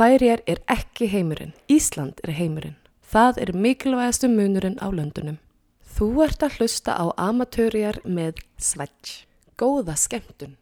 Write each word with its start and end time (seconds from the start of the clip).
Færjar 0.00 0.40
er 0.48 0.62
ekki 0.72 1.10
heimurinn. 1.12 1.50
Ísland 1.68 2.22
er 2.24 2.30
heimurinn. 2.32 2.76
Það 3.04 3.38
er 3.42 3.50
mikilvægastu 3.52 4.30
munurinn 4.32 4.78
á 4.80 4.88
löndunum. 4.88 5.36
Þú 5.84 6.06
ert 6.24 6.40
að 6.46 6.56
hlusta 6.56 6.94
á 6.96 7.04
amatörjar 7.20 7.98
með 8.08 8.40
svætt. 8.56 9.26
Góða 9.60 9.98
skemmtun! 10.00 10.56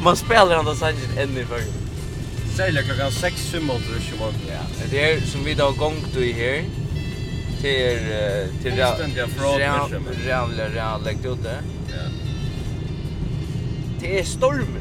Man 0.00 0.16
spelar 0.16 0.62
andra 0.62 0.74
sangen 0.80 1.18
ännu 1.18 1.44
i 1.44 1.44
förr. 1.44 1.68
Sälja 2.56 2.82
klockan 2.88 3.12
6 3.12 3.54
månader 3.60 4.00
i 4.00 4.18
morgon. 4.18 4.48
Ja. 4.48 4.64
Det 4.90 5.12
är 5.12 5.20
som 5.20 5.44
vi 5.44 5.54
då 5.54 5.72
gångt 5.72 6.16
i 6.16 6.32
här. 6.32 6.64
Till 7.60 7.98
till 8.62 8.72
till 8.72 9.48
rävla 10.26 10.64
rävla 10.64 10.98
läggt 10.98 11.26
ut 11.26 11.42
det. 11.42 11.83
Ja. 11.96 12.08
Det 14.00 14.18
är 14.18 14.24
storm. 14.24 14.78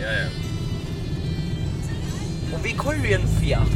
Ja, 0.00 0.06
ja. 0.06 0.28
Och 2.54 2.66
vi 2.66 2.70
kör 2.70 2.94
ju 3.08 3.14
en 3.14 3.28
Fiat. 3.40 3.68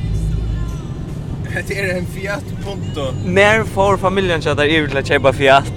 det 1.68 1.78
er 1.78 1.96
en 1.96 2.06
Fiat 2.06 2.44
Punto. 2.64 3.12
När 3.24 3.64
får 3.64 3.96
familjen 3.96 4.42
tjata 4.42 4.66
över 4.66 4.88
till 4.88 4.98
att 4.98 5.06
köpa 5.06 5.32
Fiat? 5.32 5.72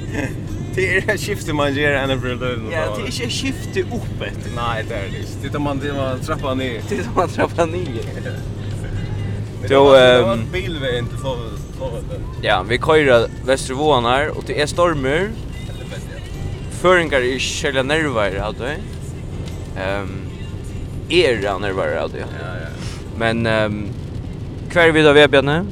det 0.74 0.96
er 0.96 1.10
en 1.10 1.18
skifte 1.18 1.52
man 1.52 1.74
gör 1.74 1.92
ända 1.92 2.20
för 2.20 2.28
det. 2.28 2.58
Ja, 2.72 2.96
det 2.96 3.02
är 3.02 3.06
inte 3.06 3.30
skifte 3.30 3.82
uppåt. 3.82 4.54
Nei, 4.56 4.82
det 4.88 4.96
er 4.96 5.08
det 5.10 5.18
ikke. 5.18 5.42
Det 5.42 5.54
er 5.54 5.58
man, 5.58 5.78
det 5.78 5.94
man 5.94 6.20
Det 6.20 6.54
ner. 6.54 6.80
Titta 6.88 7.10
man 7.16 7.28
trappa 7.28 7.66
ner. 7.66 8.02
Då, 9.68 9.94
ehm... 9.94 10.16
Det 10.16 10.22
var 10.22 10.32
en 10.32 10.50
bilvägen 10.52 11.06
till 11.06 11.18
Fåvus. 11.18 11.65
Ja, 12.42 12.62
vi 12.62 12.78
køyrer 12.78 13.26
Vestervånar, 13.44 14.30
og 14.36 14.46
det 14.48 14.60
er 14.60 14.66
stormer. 14.66 15.30
Føringar 16.82 17.20
är 17.20 17.38
kjellig 17.38 17.84
nervar, 17.84 18.30
hadde 18.38 18.64
vi. 18.64 18.76
Um, 19.76 20.10
era 21.10 21.58
nervar, 21.58 21.96
hadde 22.00 22.18
jeg. 22.20 22.28
Ja, 22.40 22.52
ja. 22.60 22.68
Men, 23.18 23.46
um, 23.46 23.88
hver 24.72 24.92
vi 24.92 25.02
da 25.02 25.12
ved, 25.12 25.28
Bjarne? 25.28 25.66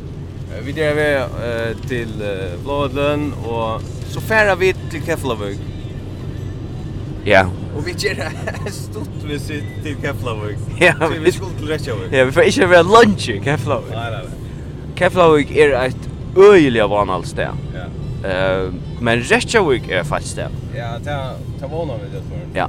Vi 0.65 0.75
er 0.81 0.95
ved 0.95 1.21
uh, 1.35 1.87
til 1.89 2.15
uh, 2.21 2.63
Blådløn, 2.65 3.33
og 3.45 3.83
så 4.11 4.21
færer 4.21 4.55
vi 4.57 4.73
til 4.91 5.05
Keflavøk. 5.05 5.59
Ja. 7.27 7.47
Og 7.77 7.87
vi 7.87 7.93
gjør 7.99 8.15
det 8.15 8.73
stort 8.73 9.29
visit 9.29 9.65
til 9.83 9.97
Keflavøk. 10.03 10.57
Ja, 10.81 10.95
vi, 11.09 11.19
vi 11.25 11.33
skulle 11.33 11.59
til 11.59 11.69
Reykjavøk. 11.69 12.13
Ja, 12.13 12.25
vi 12.25 12.33
får 12.33 12.41
ikke 12.53 12.71
være 12.71 12.89
lunch 12.89 13.29
i 13.29 13.39
Keflavøk. 13.45 13.93
Nei, 13.93 14.11
nei, 14.11 14.23
nei. 14.23 14.44
Keflavik 14.97 15.51
er 15.57 15.75
eit 15.83 16.09
øyelig 16.37 16.89
vanalt 16.91 17.29
sted. 17.29 17.51
Ja. 17.75 17.87
Eh, 18.25 18.73
men 19.01 19.25
Reykjavik 19.31 19.91
er 19.91 20.07
faktisk 20.07 20.33
sted. 20.39 20.59
Ja, 20.75 20.95
ta 21.05 21.35
ta 21.61 21.69
vana 21.69 21.99
við 22.01 22.17
det 22.17 22.23
för. 22.29 22.47
Ja. 22.55 22.69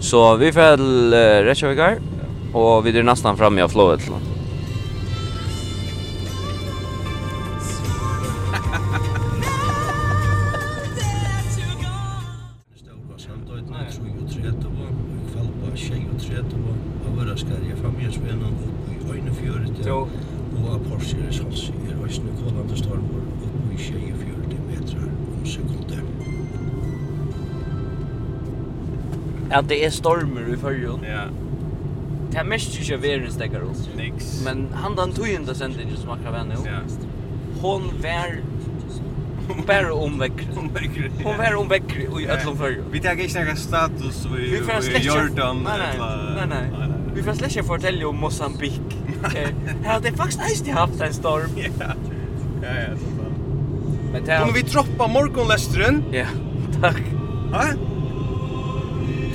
Så 0.00 0.36
vi 0.36 0.52
får 0.52 0.80
uh, 0.80 1.44
Reykjavik 1.44 1.78
här. 1.78 1.98
Ja. 1.98 2.58
Och 2.58 2.86
vi 2.86 2.98
är 2.98 3.02
nästan 3.02 3.36
framme 3.36 3.64
i 3.64 3.68
Flåvet. 3.68 4.00
Ja. 4.06 4.35
at 29.58 29.68
det 29.70 29.80
er 29.86 29.92
stormer 29.94 30.48
i 30.52 30.56
fyrjon. 30.60 31.04
Ja. 31.06 31.26
Det 32.32 32.42
er 32.42 32.48
mest 32.48 32.74
ikke 32.80 32.98
verens 33.02 33.38
dekker 33.40 33.64
oss. 33.64 33.86
Nix. 33.96 34.40
Men 34.44 34.66
han 34.74 34.96
den 34.98 35.14
tøyende 35.16 35.54
sendingen 35.56 35.96
som 35.96 36.12
akkurat 36.16 36.40
var 36.40 36.48
nå, 36.50 36.60
ja. 36.66 36.82
hon 37.62 37.90
var 38.02 38.36
bara 39.66 39.94
om 39.94 40.18
veckor. 40.18 40.58
Om 40.58 40.68
veckor. 40.74 41.10
Hon 41.24 41.38
var 41.38 41.56
om 41.56 41.68
veckor 41.68 42.20
i 42.20 42.26
öllum 42.26 42.56
förr. 42.56 42.82
Vi 42.90 43.00
tar 43.00 43.20
ikke 43.20 43.40
några 43.40 43.56
status 43.56 44.26
i 44.26 44.96
i 44.96 45.06
Jordan. 45.06 45.62
Nej, 45.64 45.78
nej, 45.78 46.46
nej. 46.48 46.70
nej. 46.78 46.88
Vi 47.14 47.22
får 47.22 47.32
släcka 47.32 47.64
fortälja 47.64 48.08
om 48.08 48.16
Mosambik. 48.16 48.80
Här 49.84 50.00
det 50.00 50.12
faktiskt 50.12 50.40
nästan 50.40 50.74
haft 50.74 51.00
en 51.00 51.14
storm. 51.14 51.50
Ja, 51.56 51.70
ja, 52.62 52.68
ja. 52.80 52.96
Men 54.12 54.24
det 54.24 54.38
Kommer 54.38 54.52
vi 54.52 54.62
droppa 54.62 55.06
morgonlesteren? 55.06 56.04
Ja, 56.12 56.26
tack. 56.80 57.02
Ja, 57.52 57.64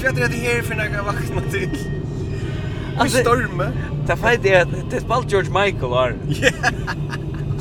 Hva 0.01 0.09
er 0.09 0.31
det 0.33 0.39
her 0.41 0.63
for 0.65 0.79
noe 0.79 1.03
vakna 1.05 1.41
til? 1.53 1.75
Vi 3.01 3.09
storme. 3.13 3.67
Det 4.09 4.17
feit 4.17 4.45
er 4.49 4.63
at 4.63 4.73
det 4.91 5.01
spalt 5.03 5.29
George 5.29 5.53
Michael 5.53 5.93
var. 5.93 6.15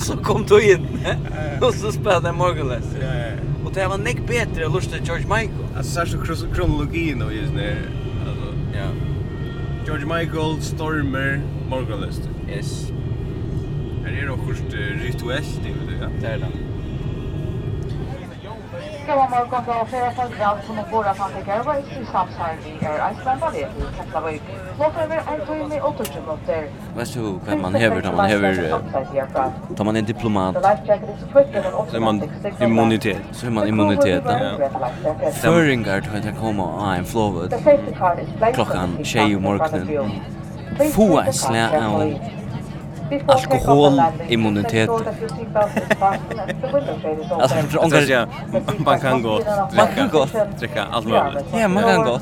Så 0.00 0.16
kom 0.24 0.46
du 0.48 0.56
inn, 0.56 0.86
og 1.60 1.74
så 1.76 1.92
spelade 1.92 2.30
jeg 2.30 2.38
Morganless. 2.40 2.94
Ja, 2.96 3.12
ja, 3.12 3.26
ja. 3.34 3.50
Och 3.64 3.72
det 3.76 3.86
var 3.86 3.98
nek 3.98 4.26
bättre 4.26 4.66
att 4.66 4.72
lusta 4.72 4.96
George 5.04 5.26
Michael. 5.28 5.66
Alltså 5.76 5.92
så 5.92 6.00
här 6.00 6.54
kronologin 6.54 7.22
och 7.22 7.34
just 7.34 7.52
nu. 7.52 7.76
Alltså, 8.28 8.54
ja. 8.74 8.88
George 9.86 10.06
Michael, 10.06 10.62
Stormer, 10.62 11.40
Morgan 11.68 12.00
Lester. 12.00 12.30
Yes. 12.48 12.92
Här 14.04 14.12
är 14.12 14.26
det 14.26 14.32
också 14.32 14.76
rituellt, 15.04 15.60
det 15.62 15.68
vet 15.68 15.88
du, 15.88 15.94
ja. 16.04 16.08
Det 16.20 16.26
är 16.26 16.38
det. 16.38 16.69
Góðan 19.10 19.30
morgon 19.30 19.62
då 19.66 19.86
flera 19.86 20.10
följdrad 20.10 20.58
som 20.66 20.78
och 20.78 20.90
våra 20.92 21.14
fantikar 21.14 21.60
i 22.00 22.04
samsarvi 22.12 22.72
er 22.80 23.12
Iceland 23.12 23.40
Valley 23.40 23.60
i 23.60 23.96
Keflavik. 23.96 24.42
Låter 24.78 25.02
över 25.02 25.16
en 25.16 25.46
timme 25.46 25.80
och 25.80 25.96
tutsi 25.98 26.20
minuter. 26.20 26.68
Vet 26.96 27.14
du 27.14 27.38
vad 27.46 27.58
man 27.58 27.74
hever 27.74 28.02
när 28.02 28.12
man 28.12 28.26
hever... 28.26 28.74
tar 29.76 29.84
man 29.84 29.96
en 29.96 30.04
diplomat 30.04 30.56
så 31.90 31.96
är 31.96 32.00
man 32.00 32.22
immunitet 32.60 33.18
så 33.32 33.46
är 33.46 33.50
man 33.50 33.68
immunitet. 33.68 34.24
ja. 34.24 35.30
Föringar 35.32 36.00
tror 36.00 36.16
jag 36.24 36.36
komma 36.40 36.96
en 36.96 37.04
flowet 37.04 37.54
klockan 38.54 39.04
tjej 39.04 39.32
i 39.32 39.36
morgonen. 39.36 40.10
Få 40.92 41.20
en 41.20 41.32
slä 41.32 41.86
av 41.86 42.14
alkoholimmunitet. 43.26 44.90
alltså 47.30 47.56
för 47.56 47.84
ångar 47.84 48.10
ja, 48.10 48.26
man 48.78 49.00
kan 49.00 49.22
gå 49.22 49.40
man 49.76 49.86
kan 49.96 50.08
gå 50.08 50.26
dricka 50.58 50.84
allt 50.90 51.06
möjligt. 51.06 51.44
Ja, 51.52 51.68
man 51.68 51.82
kan 51.82 52.04
gå. 52.04 52.20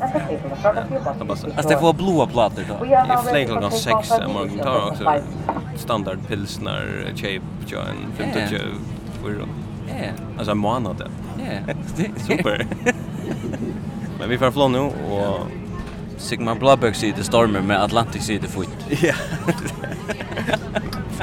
Alltså 1.56 1.68
det 1.68 1.78
får 1.78 1.92
blåa 1.92 2.26
plattor 2.26 2.64
då. 2.68 2.86
I 2.86 3.30
fläck 3.30 3.48
klockan 3.48 3.70
sex 3.70 4.10
är 4.10 4.28
man 4.28 4.58
tar 4.58 4.88
också 4.88 5.14
standard 5.76 6.18
pilsner 6.28 7.12
chape 7.16 7.40
join, 7.66 7.84
en 8.18 8.32
50. 8.32 8.56
Ja. 9.88 9.94
Alltså 10.36 10.50
en 10.50 10.58
månad. 10.58 11.02
Ja. 11.38 11.74
Det 11.96 12.20
super. 12.26 12.66
Men 14.18 14.28
vi 14.28 14.38
får 14.38 14.50
flå 14.50 14.68
nu 14.68 14.78
och 14.78 15.40
Sigmar 16.18 16.58
Blåbøk 16.58 16.94
sier 16.98 17.14
det 17.16 17.26
stormer, 17.26 17.62
men 17.62 17.76
Atlantik 17.78 18.22
sier 18.26 18.42
det 18.42 18.50
fort. 18.50 18.68
Ja. 19.08 19.14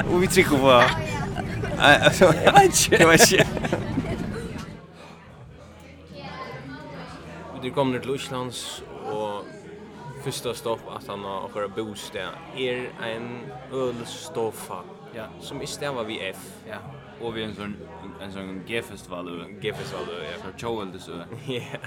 Og 0.06 0.20
vi 0.20 0.26
trykker 0.26 0.58
på... 0.60 0.70
Jeg 1.76 2.54
vet 2.54 2.86
ikke. 2.86 2.98
Jeg 2.98 3.08
vet 3.08 3.32
ikke. 3.32 3.46
Vi 7.62 7.70
kom 7.70 7.92
til 7.92 8.06
Luslands, 8.06 8.84
og 9.10 9.44
første 10.24 10.54
stopp 10.54 10.80
at 10.94 11.08
han 11.10 11.24
har 11.26 11.48
akkurat 11.48 11.74
bostad 11.74 12.36
er 12.58 12.86
en 13.06 13.26
ølstoffa 13.74 14.84
ja. 15.14 15.24
som 15.40 15.62
i 15.62 15.66
stedet 15.66 15.94
var 15.94 16.04
vi 16.04 16.20
F. 16.32 16.46
Ja. 16.68 16.78
Og 17.20 17.34
vi 17.34 17.42
er 17.42 17.48
en 17.48 17.56
sånn, 17.56 17.74
en 18.22 18.32
sånn 18.32 18.62
G-festival. 18.68 19.30
G-festival, 19.62 20.10
ja. 20.26 20.38
Så 20.44 20.52
tjoveldes. 20.60 21.10
Ja. 21.58 21.80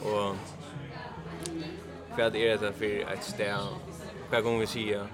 Og 0.00 0.36
vad 2.16 2.36
är 2.36 2.58
det 2.58 2.72
för 2.72 3.12
ett 3.12 3.24
stäv? 3.24 3.58
Vad 4.30 4.42
kommer 4.42 4.58
vi 4.58 4.66
säga? 4.66 5.06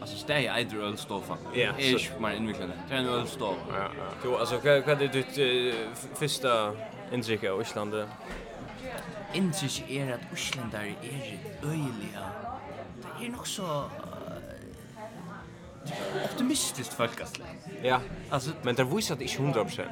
Alltså 0.00 0.16
stäj 0.16 0.46
är 0.46 0.64
det 0.64 0.76
öl 0.76 0.96
står 0.98 1.20
fan. 1.20 1.38
Ja, 1.54 1.72
är 1.78 2.20
mer 2.20 2.32
invecklande. 2.32 2.74
Det 2.88 2.94
är 2.94 2.98
en 2.98 3.08
öl. 3.08 3.26
Ja, 3.40 3.54
ja. 3.72 3.88
Jo, 4.24 4.36
alltså 4.36 4.60
vad 4.64 4.86
vad 4.86 5.02
är 5.02 5.08
ditt 5.08 5.36
första 6.14 6.72
intryck 7.12 7.44
av 7.44 7.60
Island? 7.62 7.94
Intryck 9.32 9.90
är 9.90 10.12
att 10.12 10.38
Island 10.38 10.74
är 10.74 10.94
öjliga. 11.62 12.24
Det 13.18 13.26
är 13.26 13.30
nog 13.30 13.46
så 13.48 13.84
optimistiskt 16.24 16.92
folk. 16.92 17.10
Ja, 17.82 18.00
alltså 18.30 18.50
men 18.62 18.74
det 18.74 18.84
visar 18.84 19.16
det 19.16 19.24
inte 19.24 19.60
100%. 19.60 19.88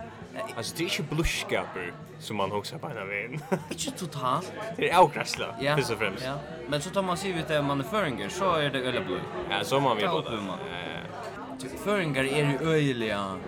Alltså 0.56 0.74
det 0.76 0.84
är 0.84 1.00
inte 1.00 1.14
blushskaper 1.14 1.92
som 2.18 2.36
man 2.36 2.52
också 2.52 2.78
på 2.78 2.90
ena 2.90 3.04
vägen. 3.04 3.40
Inte 3.70 3.90
totalt. 3.90 4.52
Det 4.76 4.90
är 4.90 4.98
avgräsla, 4.98 5.54
ja. 5.60 5.76
först 5.76 5.90
och 5.90 5.98
främst. 5.98 6.24
Ja. 6.24 6.34
Men 6.68 6.80
så 6.80 6.90
tar 6.90 7.02
man 7.02 7.16
sig 7.16 7.30
ut 7.30 7.50
är 7.50 7.62
manöföringar 7.62 8.28
så 8.28 8.54
är 8.54 8.70
det 8.70 8.78
öle 8.78 9.00
blod. 9.00 9.20
Ja, 9.50 9.64
så 9.64 9.80
man 9.80 9.96
vill 9.96 10.08
båda. 10.08 10.32
Ja. 10.32 10.58
Föringar 11.84 12.24
är 12.24 12.50
ju 12.50 12.70
öjliga 12.70 13.40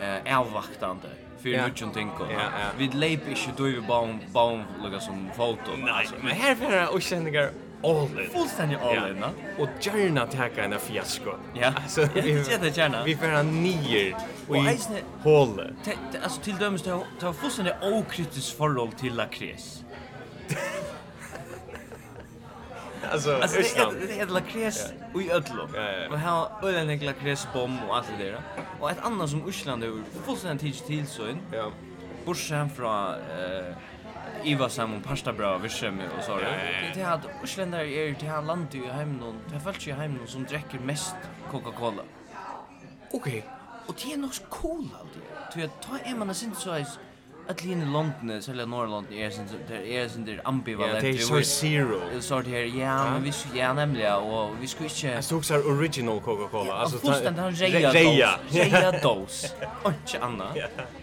eh, 0.00 0.38
avvaktande 0.38 1.08
för 1.42 1.48
yeah. 1.48 1.68
nutjon 1.68 1.90
tänker. 1.90 2.24
Ja, 2.30 2.40
ja. 2.40 2.66
Vi 2.78 2.88
leip 2.88 3.28
inte 3.28 3.52
då 3.56 3.64
vi 3.64 3.80
baum, 3.80 4.18
baum, 4.32 4.62
lukka 4.82 5.00
som 5.00 5.30
foto. 5.36 5.70
Nej, 5.76 6.06
men 6.20 6.32
här 6.32 6.54
får 6.54 6.72
jag 6.72 6.94
okänningar 6.94 7.50
all 7.82 8.20
in. 8.20 8.30
Fullständigt 8.30 8.78
all 8.80 9.10
in. 9.10 9.20
va? 9.20 9.30
Och 9.58 9.68
gärna 9.80 10.26
tacka 10.26 10.64
en 10.64 10.80
fiasko. 10.80 11.30
Ja. 11.54 11.72
Alltså, 11.76 12.00
ja, 12.00 12.08
vi, 12.14 12.32
det 12.32 12.58
det 12.60 12.76
gärna. 12.76 13.04
Vi 13.04 13.16
får 13.16 13.26
en 13.26 13.62
nier 13.62 14.16
och 14.48 14.56
i 14.56 14.78
hålet. 15.22 15.74
Alltså 16.22 16.40
till 16.40 16.56
dömes 16.56 16.82
det 16.82 16.90
har 17.20 17.32
fullständigt 17.32 17.74
okritiskt 17.82 18.56
förhåll 18.58 18.92
till 18.92 19.14
lakres. 19.14 19.82
Alltså, 23.10 23.36
alltså 23.36 23.58
Östland. 23.58 23.96
Det 24.08 24.20
är 24.20 24.26
lakres 24.26 24.92
i 25.20 25.30
Ödlo. 25.30 25.68
Ja, 25.74 25.80
ja, 25.80 25.92
ja. 25.92 26.08
Och 26.10 26.18
här 26.18 26.68
ölen 26.68 26.90
är 26.90 27.04
lakresbom 27.04 27.78
och 27.88 27.96
allt 27.96 28.06
det 28.18 28.24
där. 28.24 28.40
Och 28.80 28.90
ett 28.90 29.04
annat 29.04 29.30
som 29.30 29.48
Östland 29.48 29.84
har 29.84 30.02
fullständigt 30.24 30.60
tidigt 30.60 30.86
tillsyn. 30.86 31.38
Ja. 31.52 31.70
Bortsett 32.24 32.76
från... 32.76 33.14
Eh, 33.14 33.76
Iva 34.46 34.68
sam 34.68 34.94
om 34.94 35.02
pasta 35.02 35.32
bra 35.32 35.58
vischem 35.58 36.00
och 36.18 36.24
så 36.24 36.36
där. 36.36 36.92
Det 36.94 37.02
hade 37.02 37.28
Isländare 37.44 37.88
är 37.88 38.14
till 38.14 38.28
han 38.28 38.46
land 38.46 38.74
i 38.74 38.86
hem 38.86 39.12
någon. 39.12 39.40
Det 39.52 39.60
fallt 39.60 39.86
ju 39.86 39.92
hem 39.92 40.14
någon 40.14 40.26
som 40.26 40.44
dricker 40.44 40.78
mest 40.78 41.16
Coca-Cola. 41.50 42.02
Okej. 43.12 43.44
Och 43.86 43.94
det 44.04 44.12
är 44.12 44.16
nog 44.16 44.30
cool 44.48 44.88
alltid. 45.00 45.22
Tror 45.52 45.62
jag 45.62 45.80
ta 45.80 45.98
en 46.10 46.18
man 46.18 46.34
sin 46.34 46.54
så 46.54 46.84
att 47.48 47.64
linje 47.64 47.86
London 47.86 48.42
så 48.42 48.50
eller 48.52 48.66
Norrland 48.66 49.06
är 49.12 49.30
sin 49.30 49.48
där 49.68 49.86
är 49.86 50.08
sin 50.08 50.24
det 50.24 50.40
ambivalent. 50.44 51.00
Det 51.00 51.08
är 51.08 51.18
så 51.18 51.42
zero. 51.42 52.00
Det 52.12 52.22
så 52.22 52.40
här 52.40 52.80
ja, 52.80 53.10
men 53.10 53.22
vi 53.22 53.32
skulle 53.32 53.58
ja 53.58 53.72
nämligen 53.72 54.14
och 54.14 54.50
vi 54.60 54.66
skulle 54.66 54.88
inte 54.88 55.06
Jag 55.06 55.24
stod 55.24 55.44
så 55.44 55.54
original 55.54 56.20
Coca-Cola. 56.20 56.72
Alltså 56.74 56.98
fullständigt 56.98 57.42
han 57.42 57.52
reja. 57.52 57.92
Reja. 57.92 58.30
Reja 58.48 58.92
dos. 59.00 59.54
Och 59.82 60.14
annat. 60.20 60.56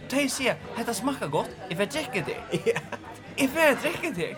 Det 0.09 0.23
är 0.23 0.27
så 0.27 0.43
här, 0.43 0.55
det 0.85 0.93
smakar 0.93 1.27
gott. 1.27 1.49
If 1.69 1.79
I 1.79 1.87
check 1.87 2.09
det 2.13 2.61
Ja. 2.65 2.79
Jeg 3.37 3.49
får 3.49 3.71
et 3.71 3.85
rekke 3.85 4.13
til. 4.13 4.35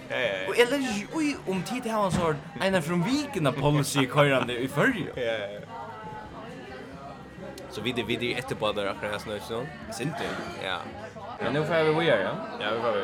Og 0.47 0.53
jeg 0.57 0.67
lærer 0.71 0.99
ikke 0.99 1.15
ui 1.17 1.33
om 1.51 1.63
tid 1.67 1.81
til 1.83 1.91
en 1.91 2.11
sånn 2.13 2.37
en 2.63 2.77
av 2.79 2.91
vikene 3.07 3.51
policy 3.55 4.05
køyrande 4.11 4.55
i 4.63 4.67
førje. 4.71 5.11
Ja, 5.19 5.35
ja. 5.55 5.59
Så 7.75 7.81
vi 7.83 7.91
det 7.91 8.07
videre 8.07 8.39
etterpå 8.39 8.71
der 8.71 8.87
akkurat 8.93 9.11
her 9.17 9.19
snøy, 9.19 9.39
sånn? 9.43 9.65
Sinti. 9.91 10.27
Ja. 10.63 10.77
Men 11.41 11.57
nå 11.57 11.63
får 11.67 11.83
vi 11.89 11.91
vi 11.97 12.05
ja? 12.07 12.31
Ja, 12.61 12.71
vi 12.71 12.79
får 12.85 12.93
vi 12.95 13.03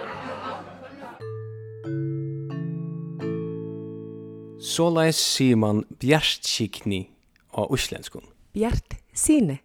Såleis 4.61 5.17
sier 5.17 5.57
man 5.57 5.83
bjertkikni 5.99 7.09
av 7.57 7.73
uslenskun. 7.73 8.23
Bjertkikni. 8.53 9.57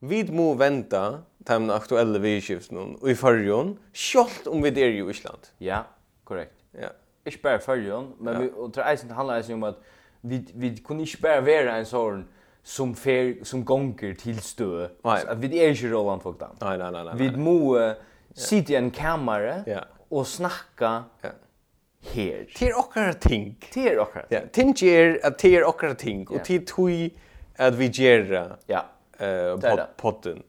Vi 0.00 0.24
må 0.34 0.54
venta 0.58 1.22
de 1.48 1.72
aktuelle 1.72 2.20
vidskiftene 2.22 2.94
i 3.08 3.14
Førjon, 3.14 3.74
selv 3.92 4.48
om 4.50 4.62
vi 4.64 4.72
er 4.72 4.94
i 4.94 5.02
Island. 5.10 5.50
Ja, 5.60 5.82
korrekt. 6.24 6.56
Ja. 6.74 6.94
Ikke 7.26 7.42
bare 7.42 7.60
Førjon, 7.60 8.14
men 8.20 8.40
vi, 8.40 8.48
og 8.56 8.74
det 8.74 8.84
eisen 8.90 9.10
handler 9.10 9.36
eisen 9.36 9.54
om 9.54 9.64
at 9.64 9.74
vi, 10.22 10.40
vi 10.54 10.76
kunne 10.84 11.02
ikke 11.02 11.22
bare 11.22 11.44
være 11.44 11.78
en 11.78 11.88
sånn 11.88 12.24
som 12.64 12.94
fer 12.96 13.44
som 13.44 13.64
gonger 13.64 14.14
til 14.16 14.40
stø. 14.40 14.86
At 15.04 15.36
vi 15.40 15.52
er 15.60 15.74
ikke 15.74 15.92
Roland 15.92 16.24
Fogdan. 16.24 16.56
Nei, 16.62 16.76
nei, 16.80 16.90
nei, 16.90 17.04
nei. 17.04 17.16
Vi 17.20 17.30
må 17.36 17.76
uh, 17.76 17.92
sitte 18.32 18.72
i 18.72 18.78
en 18.80 18.88
kamera 18.90 19.58
ja. 19.68 19.82
og 20.10 20.24
snakka 20.26 20.94
ja 21.24 21.34
her. 22.12 22.44
Det 22.58 22.68
er 22.68 22.78
okkara 22.78 23.12
ting. 23.12 23.54
Det 23.74 23.86
er 23.92 24.00
okkara 24.02 24.26
ting. 24.28 24.40
Ja, 24.40 24.48
ting 24.52 24.74
er 24.82 25.18
at 25.24 25.38
det 25.42 25.54
er 25.58 25.68
okkara 25.68 25.94
ting, 25.94 26.24
og 26.30 26.40
det 26.46 26.56
er 26.60 26.66
tog 26.68 26.90
at 27.58 27.78
vi 27.78 27.88
gjerra 27.88 28.44
ja. 28.68 28.84
uh, 29.20 29.86
podden. 29.98 30.42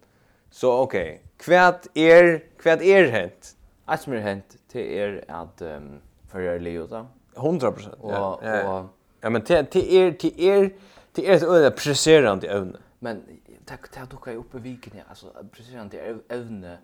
Så 0.56 0.82
okej. 0.82 1.22
Kvärt 1.38 1.88
er, 1.96 2.40
kvärt 2.58 2.82
er 2.82 3.10
hänt. 3.12 3.56
Att 3.86 4.02
som 4.02 4.14
er 4.14 4.20
hänt 4.20 4.56
till 4.72 4.82
er 4.82 5.24
att 5.28 5.62
um, 5.62 6.02
för 6.32 6.40
er 6.40 6.60
Leo 6.60 6.88
da. 6.88 7.08
100 7.38 7.68
och, 7.68 8.12
ja. 8.12 8.40
ja. 8.44 8.80
Och, 8.80 8.86
ja 9.22 9.30
men 9.30 9.42
till 9.42 9.66
till 9.66 9.96
er 9.96 10.12
till 10.12 10.34
er 10.38 10.70
till 11.14 11.26
er 11.26 11.36
et 11.36 11.44
øyne 11.44 11.72
presserande 11.72 12.48
evne. 12.48 12.78
Men 13.00 13.24
tack 13.66 13.92
tack 13.92 14.12
du 14.12 14.18
kan 14.18 14.34
ju 14.34 14.40
i 14.40 14.60
viken 14.60 14.94
ja. 14.96 15.04
Alltså 15.10 15.28
presserande 15.52 15.98
evne 16.30 16.78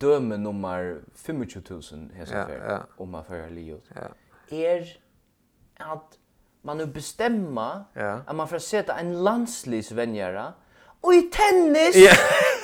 døme 0.00 0.36
nummer 0.36 0.96
25000 1.14 2.10
här 2.14 2.24
så 2.24 2.32
för 2.32 2.86
om 2.96 3.10
man 3.10 3.24
för 3.24 3.50
Leo. 3.50 3.80
Ja. 3.94 4.08
Er 4.56 4.98
att 5.76 6.18
man 6.62 6.76
nu 6.76 6.86
bestämma 6.86 7.84
ja. 7.94 8.20
at 8.26 8.36
man 8.36 8.48
får 8.48 8.58
seta 8.58 8.94
en 8.94 9.24
landslivsvänjare 9.24 10.52
och 11.00 11.14
i 11.14 11.22
tennis. 11.22 11.96
Ja. 11.96 12.12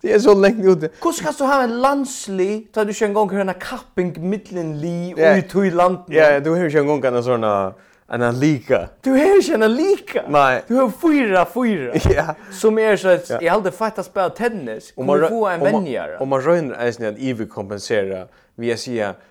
Det 0.00 0.12
är 0.12 0.18
så 0.18 0.34
länge 0.34 0.70
ute. 0.72 0.88
Hur 1.02 1.12
ska 1.12 1.32
du 1.38 1.44
ha 1.44 1.62
en 1.62 1.80
landsli 1.80 2.60
tar 2.72 2.84
du 2.84 2.94
kör 2.94 3.06
en 3.06 3.12
gång 3.12 3.30
hörna 3.30 3.54
kapping 3.54 4.30
mitten 4.30 4.80
li 4.80 5.14
och 5.14 5.18
yeah. 5.18 5.38
ut 5.38 5.54
i 5.54 5.70
landet? 5.70 6.04
Ja, 6.08 6.14
yeah, 6.14 6.42
du 6.42 6.54
hör 6.54 6.70
kör 6.70 6.80
en 6.80 6.86
gång 6.86 7.04
en 7.04 7.24
såna 7.24 7.74
en 8.10 8.40
lika. 8.40 8.88
Du 9.00 9.10
hör 9.10 9.42
kör 9.42 9.54
en 9.54 9.74
lika. 9.74 10.24
Nej. 10.28 10.62
Du 10.66 10.74
hör 10.74 10.90
fyra 11.02 11.46
fyra. 11.54 11.94
Ja. 12.14 12.34
Som 12.52 12.78
är 12.78 12.96
så 12.96 13.08
att 13.08 13.42
jag 13.42 13.52
hade 13.52 13.72
fattat 13.72 14.06
spela 14.06 14.30
tennis. 14.30 14.92
Om 14.96 15.06
man 15.06 15.28
får 15.28 15.50
en 15.50 15.60
vänjare. 15.60 16.18
Om 16.18 16.28
man 16.28 16.40
rönner 16.40 16.74
är 16.74 16.92
snäd 16.92 17.18
i 17.18 17.32
vi 17.32 17.46
kompensera. 17.46 18.26
Vi 18.54 18.70
är 18.72 18.76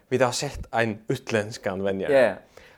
vi 0.09 0.17
har 0.17 0.31
sett 0.31 0.73
en 0.73 0.97
utländskan 1.07 1.83
vänjare. 1.83 2.13
Ja. 2.13 2.19
Yeah 2.19 2.35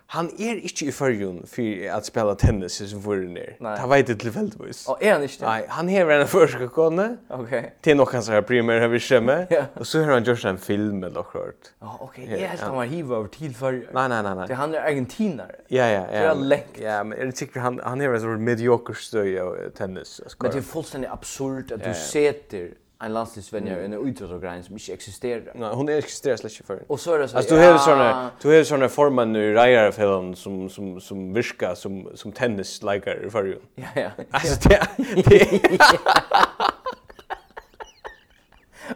han 0.09 0.25
är 0.39 0.51
er 0.51 0.55
ikke 0.55 0.85
i 0.85 0.91
förrjun 0.91 1.43
för 1.45 1.89
att 1.93 2.05
spela 2.05 2.33
tennis 2.33 2.71
som 2.89 3.01
för 3.01 3.15
den 3.15 3.33
där. 3.33 3.55
Det 3.59 3.89
vet 3.89 4.07
det 4.07 4.15
tilfeldigvis. 4.15 4.57
fältvis. 4.57 4.87
Och 4.87 5.03
är 5.03 5.13
han 5.13 5.23
inte? 5.23 5.45
Nej, 5.45 5.65
han 5.67 5.89
har 5.89 6.11
en 6.11 6.27
förska 6.27 6.67
konne. 6.67 7.17
Okej. 7.29 7.43
Okay. 7.43 7.69
Till 7.81 7.97
någon 7.97 8.05
kanske 8.05 8.33
har 8.33 8.87
vi 8.87 8.99
skemme. 8.99 9.47
ja. 9.49 9.63
Och 9.73 9.87
så 9.87 9.99
har 9.99 10.11
han 10.11 10.23
gjort 10.23 10.45
en 10.45 10.57
film 10.57 11.03
eller 11.03 11.15
något. 11.15 11.73
Ja, 11.79 11.97
okej. 12.01 12.23
Okay. 12.23 12.41
Jag 12.41 12.49
helt 12.49 12.61
han 12.61 12.75
var 12.75 12.85
hiva 12.85 13.15
över 13.15 13.27
till 13.27 13.55
för. 13.55 13.71
Nej, 13.71 14.09
nej, 14.09 14.23
nej, 14.23 14.35
nej. 14.35 14.47
Det 14.47 14.53
han 14.53 14.73
är 14.73 14.81
argentinare. 14.81 15.55
Ja, 15.67 15.87
ja, 15.87 16.07
ja. 16.13 16.35
Det 16.35 16.55
är. 16.55 16.63
Ja, 16.81 17.03
men 17.03 17.19
är 17.19 17.25
det 17.25 17.31
tycker 17.31 17.59
han 17.59 17.79
han 17.83 17.99
har 17.99 18.13
en 18.13 18.21
sånn 18.21 18.43
medioker 18.43 18.93
stöj 18.93 19.39
tennis. 19.77 20.21
Men 20.39 20.51
det 20.51 20.57
är 20.57 20.61
fullständigt 20.61 21.11
absurt 21.11 21.71
att 21.71 21.79
du 21.79 21.85
ja, 21.85 21.87
ja. 21.87 21.93
sätter 21.93 22.69
en 23.01 23.13
landslivsvänjer, 23.13 23.77
mm. 23.77 23.93
en 23.93 24.07
utrådsgrej 24.07 24.63
som 24.63 24.75
inte 24.75 24.93
existerar. 24.93 25.53
Nei, 25.55 25.69
hon 25.73 25.89
är 25.89 26.01
slett 26.01 26.51
ikke 26.51 26.63
før. 26.67 26.79
Och 26.87 26.99
så 26.99 27.13
är 27.13 27.19
det 27.19 27.27
så. 27.27 27.37
Alltså 27.37 27.55
du 27.55 27.61
har 27.61 27.77
såna 27.77 28.31
du 28.41 28.47
har 28.49 28.63
såna 28.63 28.89
former 28.89 29.37
i 29.37 29.53
rejära 29.53 29.91
som 30.35 30.69
som 30.69 30.99
som 31.01 31.33
viska 31.33 31.75
som 31.75 32.09
som 32.15 32.31
tennis 32.31 32.81
i 32.83 33.29
för. 33.29 33.57
Ja 33.75 33.87
ja. 33.95 34.09
Alltså 34.31 34.69
det. 34.69 34.87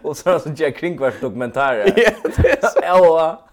Och 0.02 0.18
så 0.18 0.30
är 0.30 0.34
det 0.34 0.40
så 0.40 0.50
Jack 0.56 0.78
Kringvars 0.78 1.20
dokumentär. 1.22 1.76
Ja, 1.96 2.12
det 2.38 2.50
är 2.50 2.68
så. 2.68 2.80
Ja. 2.82 3.48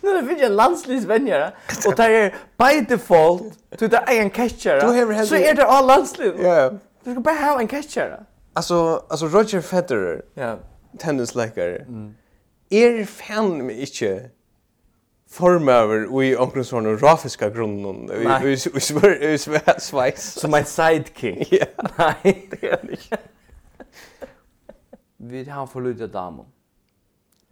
Nu 0.00 0.20
det 0.20 0.26
finns 0.26 0.42
en 0.42 0.56
landslivsvänjare 0.56 1.52
och 1.86 1.96
tar 1.96 2.10
er 2.10 2.34
by 2.58 2.80
default 2.88 3.78
till 3.78 3.90
det 3.90 3.96
en 3.96 4.30
catcher. 4.30 4.80
Så 5.24 5.34
är 5.34 5.54
det 5.54 5.64
all 5.64 5.86
landslivs. 5.86 6.40
Ja, 6.42 6.56
ja. 6.56 6.70
Du 7.04 7.12
ska 7.12 7.20
bara 7.20 7.34
ha 7.34 7.60
en 7.60 7.68
catcher. 7.68 8.24
Alltså 8.52 9.04
alltså 9.08 9.26
Roger 9.26 9.60
Federer. 9.60 10.22
Ja. 10.34 10.58
Tennisläkare. 10.98 11.76
Mm. 11.76 12.14
Er 12.70 13.04
fan 13.04 13.66
mig 13.66 13.80
inte 13.80 14.30
formöver 15.30 16.22
i 16.22 16.36
omkring 16.36 16.64
sån 16.64 16.98
rafiska 16.98 17.50
grunden 17.50 18.10
vi 18.12 18.56
vi 18.74 19.36
vi 19.48 19.60
svajs 19.78 20.40
som 20.40 20.54
en 20.54 20.64
sidekick. 20.64 21.52
Ja. 21.52 21.66
Nej, 21.98 22.48
det 22.50 22.66
är 22.66 22.90
inte. 22.90 23.18
Vi 25.16 25.44
har 25.44 25.66
förlorat 25.66 26.12
damen. 26.12 26.46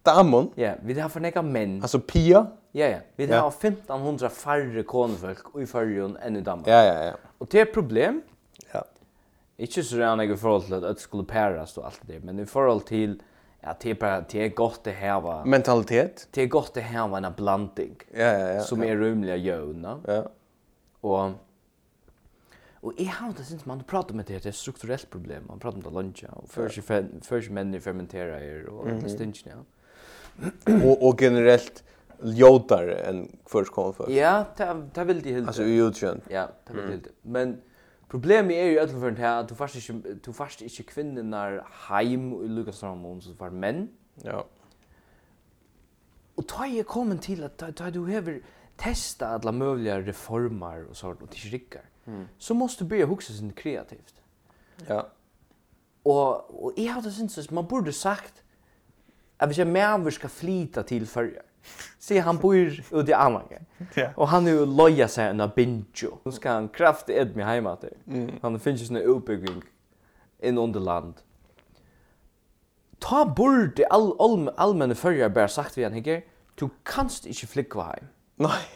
Damon? 0.03 0.51
Ja, 0.55 0.73
vi 0.81 0.99
har 0.99 1.09
förneka 1.09 1.41
män 1.41 1.81
Alltså 1.81 1.99
Pia? 1.99 2.47
Ja, 2.71 2.85
ja. 2.85 2.97
Vi 3.15 3.33
har 3.33 3.47
1500 3.47 4.29
färre 4.29 4.83
konfolk 4.83 5.37
i 5.59 5.65
fyrrjon 5.65 6.17
än 6.17 6.35
i 6.35 6.41
Danmark. 6.41 6.67
Ja, 6.67 6.83
ja, 6.85 7.03
ja. 7.03 7.13
och 7.37 7.47
det 7.51 7.59
er 7.59 7.65
problem, 7.65 8.21
Ikke 9.61 9.83
så 9.85 9.99
rann 10.01 10.19
jeg 10.23 10.33
i 10.33 10.37
forhold 10.37 10.65
til 10.67 10.79
at 10.79 10.87
det 10.87 11.03
skulle 11.03 11.27
pæres 11.27 11.77
og 11.77 11.85
alt 11.85 12.01
det, 12.07 12.23
men 12.23 12.39
i 12.39 12.45
forhold 12.45 12.87
til 12.89 13.19
Ja, 13.63 13.73
det 13.81 13.91
er 13.91 13.93
bare, 13.93 14.25
det 14.31 14.41
är 14.41 14.49
gott 14.49 14.87
å 14.87 14.91
ha 14.91 15.43
mentalitet. 15.45 16.27
Det 16.33 16.41
är 16.41 16.47
gott 16.47 16.77
å 16.77 16.81
ha 16.81 17.17
en 17.17 17.33
blandning. 17.37 17.95
Ja, 18.11 18.31
ja, 18.39 18.47
ja. 18.55 18.61
Som 18.61 18.83
är 18.83 18.97
rymliga 18.97 19.35
jöna. 19.35 19.99
Ja. 20.07 20.23
Och 21.01 21.31
Och 22.81 22.93
jeg 22.97 23.07
har 23.07 23.27
inte 23.27 23.43
syns 23.43 23.65
man 23.65 23.83
pratar 23.83 24.11
om 24.11 24.17
det 24.17 24.43
det 24.43 24.45
är 24.45 24.51
strukturellt 24.51 25.09
problem. 25.09 25.43
Man 25.47 25.59
pratar 25.59 25.77
om 25.77 25.83
det 25.83 25.89
lunch 25.89 26.23
och 26.29 26.49
för 26.49 26.69
sig 26.69 26.83
för 27.21 27.41
sig 27.41 27.51
män 27.51 27.81
fermentera 27.81 28.39
er 28.43 28.65
och 28.65 28.87
mm 28.87 28.99
-hmm. 28.99 29.07
stinch 29.07 29.45
ja. 29.45 29.53
och 30.85 31.07
och 31.07 31.21
generellt 31.21 31.83
jodar 32.23 32.87
än 32.87 33.37
först 33.45 33.71
kom 33.71 33.93
för. 33.93 34.09
Ja, 34.09 34.45
det 34.57 34.89
det 34.95 35.03
vill 35.03 35.21
det 35.21 35.31
helt. 35.31 35.47
Alltså 35.47 35.63
utskön. 35.63 36.21
Ja, 36.29 36.47
det 36.67 36.73
vill 36.73 37.01
det. 37.01 37.09
Men 37.21 37.61
Problemet 38.11 38.57
er 38.59 38.65
jo 38.65 38.81
ødelføren 38.81 39.15
til 39.15 39.23
at 39.23 39.49
du 39.49 39.55
fast 39.55 39.75
ikke, 39.75 40.15
du 40.25 40.33
fast 40.35 40.61
ikke 40.61 40.83
kvinnen 40.83 41.33
er 41.33 41.61
heim 41.87 42.33
i 42.43 42.47
Lukas 42.47 42.83
Ramon, 42.83 43.21
så 43.21 43.31
var 43.39 43.53
menn. 43.55 43.85
Ja. 44.23 44.41
Og 46.37 46.43
da 46.49 46.65
er 46.65 46.75
jeg 46.75 46.85
kommet 46.85 47.21
til 47.23 47.43
at 47.47 47.63
da, 47.79 47.89
du 47.89 48.03
hever 48.05 48.41
testa 48.77 49.29
alla 49.35 49.51
möjliga 49.51 50.01
reformer 50.07 50.89
og 50.89 50.95
sånt, 50.95 51.21
och 51.21 51.29
til 51.29 51.61
mm. 52.05 52.27
så 52.37 52.53
måste 52.53 52.83
du 52.83 52.89
börja 52.89 53.05
huxa 53.05 53.33
sin 53.33 53.53
kreativt. 53.53 54.21
Ja. 54.89 55.01
Och 56.03 56.63
och 56.65 56.73
jag 56.77 56.91
hade 56.91 57.11
syns 57.11 57.37
att 57.37 57.51
man 57.51 57.67
borde 57.67 57.93
sagt 57.93 58.43
att 59.37 59.49
vi 59.49 59.53
ska 59.53 59.65
mer 59.65 60.09
ska 60.09 60.27
flyta 60.27 60.83
till 60.83 61.07
førre, 61.07 61.41
Se 61.99 62.19
han 62.19 62.37
bor 62.37 62.55
ute 62.91 63.11
i 63.11 63.13
Amager. 63.13 63.61
Ja. 63.93 64.09
Och 64.15 64.27
han 64.27 64.47
är 64.47 64.51
ju 64.51 64.65
loja 64.65 65.07
sig 65.07 65.27
en 65.27 65.51
binjo. 65.55 66.17
Nu 66.23 66.31
ska 66.31 66.51
han 66.51 66.67
kraft 66.67 67.09
ed 67.09 67.35
med 67.35 67.45
hemma 67.45 67.77
där. 67.81 67.93
Mm. 68.07 68.31
Han 68.41 68.59
finns 68.59 68.81
ju 68.81 68.85
såna 68.85 68.99
uppbyggning 68.99 69.61
in 70.39 70.57
under 70.57 70.79
land. 70.79 71.13
Ta 72.99 73.25
bort 73.25 73.75
det 73.75 73.85
all 73.85 74.15
all 74.19 74.49
allmänna 74.57 74.95
förra 74.95 75.29
bara 75.29 75.47
sagt 75.47 75.77
vi 75.77 75.83
han 75.83 75.93
higer. 75.93 76.23
Du 76.55 76.69
kanst 76.83 77.25
inte 77.25 77.47
flyga 77.47 77.81
hem. 77.81 78.05
Nej. 78.35 78.67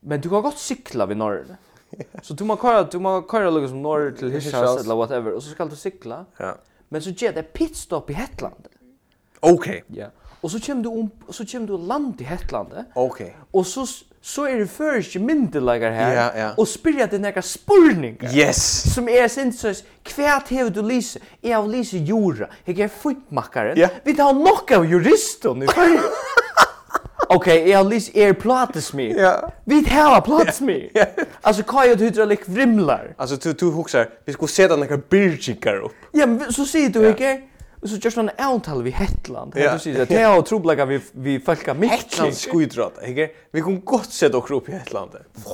Men 0.00 0.20
du 0.20 0.28
kan 0.28 0.42
gott 0.42 0.58
cykla 0.58 1.06
vid 1.06 1.16
norr. 1.16 1.56
Så 2.22 2.34
du 2.34 2.44
må 2.44 2.56
köra 2.56 2.82
du 2.82 2.98
må 2.98 3.22
köra 3.30 3.50
lugg 3.50 3.68
som 3.68 3.82
norr 3.82 4.10
till 4.10 4.30
Hirschhaus 4.30 4.84
eller 4.84 4.94
whatever 4.94 5.32
och 5.32 5.42
så 5.42 5.50
ska 5.50 5.64
du 5.64 5.76
cykla. 5.76 6.24
Ja. 6.36 6.56
Men 6.88 7.02
så 7.02 7.10
ger 7.10 7.32
det 7.32 7.42
pitstop 7.42 8.10
i 8.10 8.12
Hetland. 8.12 8.68
Okej. 9.40 9.54
Okay. 9.54 9.82
Ja. 9.86 9.96
Yeah. 9.96 10.10
Och 10.44 10.50
så 10.50 10.60
kommer 10.60 10.82
du 10.82 10.88
om 10.88 11.10
så 11.30 11.46
kommer 11.46 11.66
du 11.66 11.78
land 11.78 12.20
i 12.20 12.24
Okej. 12.24 12.84
Okay. 12.94 13.30
Och 13.50 13.66
så 13.66 13.86
så 14.20 14.44
är 14.44 14.58
det 14.58 14.66
först 14.66 15.16
ikke 15.16 15.28
här 15.80 15.90
her, 15.90 16.14
ja, 16.14 16.40
ja. 16.40 16.54
Och 16.56 16.68
spyrja 16.68 17.06
det 17.06 17.16
er 17.16 17.20
nekka 17.20 17.42
spurningar, 17.42 18.34
yes. 18.34 18.94
som 18.94 19.08
är 19.08 19.28
sen 19.28 19.52
så 19.52 19.74
kvärt 20.02 20.48
hever 20.48 20.70
du 20.70 20.82
lyse? 20.82 21.20
Jeg 21.42 21.56
har 21.56 21.68
lyse 21.68 21.98
jorda, 21.98 22.46
Jag 22.64 22.78
är 22.78 22.88
funtmakkaren, 22.88 23.78
Ja. 23.78 23.88
vi 24.04 24.14
tar 24.14 24.32
nog 24.32 24.72
av 24.72 24.86
juristen 24.86 25.62
i 25.62 25.66
fyrir. 25.66 26.00
ok, 27.28 27.46
jag 27.46 27.78
har 27.78 27.90
lyse 27.90 28.10
er 28.14 28.32
platesmi, 28.32 29.14
Ja. 29.16 29.50
vi 29.64 29.84
tar 29.84 30.20
plats 30.20 30.60
mig. 30.60 30.90
Alltså 30.94 31.24
Altså, 31.42 31.62
hva 31.62 31.86
det 31.96 32.28
lik 32.28 32.48
vrimlar? 32.48 33.14
Alltså 33.18 33.36
du, 33.36 33.52
du 33.52 33.66
huxar. 33.66 34.08
vi 34.26 34.32
skulle 34.32 34.48
sätta 34.48 34.76
några 34.76 34.96
birchikar 34.96 35.76
upp. 35.76 35.92
Ja, 36.12 36.26
men 36.26 36.52
så 36.52 36.64
ser 36.66 36.88
du 36.88 37.00
Ja. 37.02 37.14
yeah. 37.20 37.38
Och 37.84 37.90
så 37.90 37.96
just 37.96 38.16
någon 38.16 38.30
antal 38.38 38.82
vi 38.82 38.90
Hetland. 38.90 39.52
Ja. 39.56 39.72
Du 39.72 39.78
ser 39.78 40.06
det 40.06 40.14
är 40.14 40.38
otroligt 40.38 40.88
vi 40.88 41.00
vi 41.12 41.40
folka 41.40 41.74
mycket 41.74 42.00
Hetland 42.00 42.34
skidrot. 42.34 42.92
Ikke? 43.06 43.28
Vi 43.50 43.62
kan 43.62 43.80
gott 43.80 44.12
sätta 44.12 44.36
och 44.36 44.46
kropp 44.46 44.68
i 44.68 44.72
Hetland. 44.72 45.10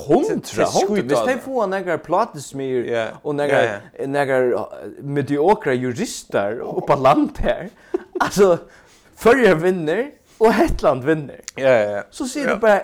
Hundra, 0.07 0.65
hundra. 0.87 1.25
Vi 1.25 1.33
ska 1.33 1.37
få 1.37 1.67
några 1.67 1.97
platesmir 1.97 3.11
och 3.21 3.35
några 3.35 3.61
några 4.05 4.67
mediokra 5.01 5.73
jurister 5.73 6.55
på 6.87 6.95
land 6.95 7.31
här. 7.37 7.69
Alltså 8.19 8.57
förra 9.15 9.55
vinner 9.55 10.11
och 10.37 10.53
Hetland 10.53 11.03
vinner. 11.03 11.41
Ja 11.55 11.69
ja. 11.69 11.91
ja. 11.91 12.03
Så 12.09 12.25
ser 12.25 12.47
du 12.47 12.55
bara 12.55 12.81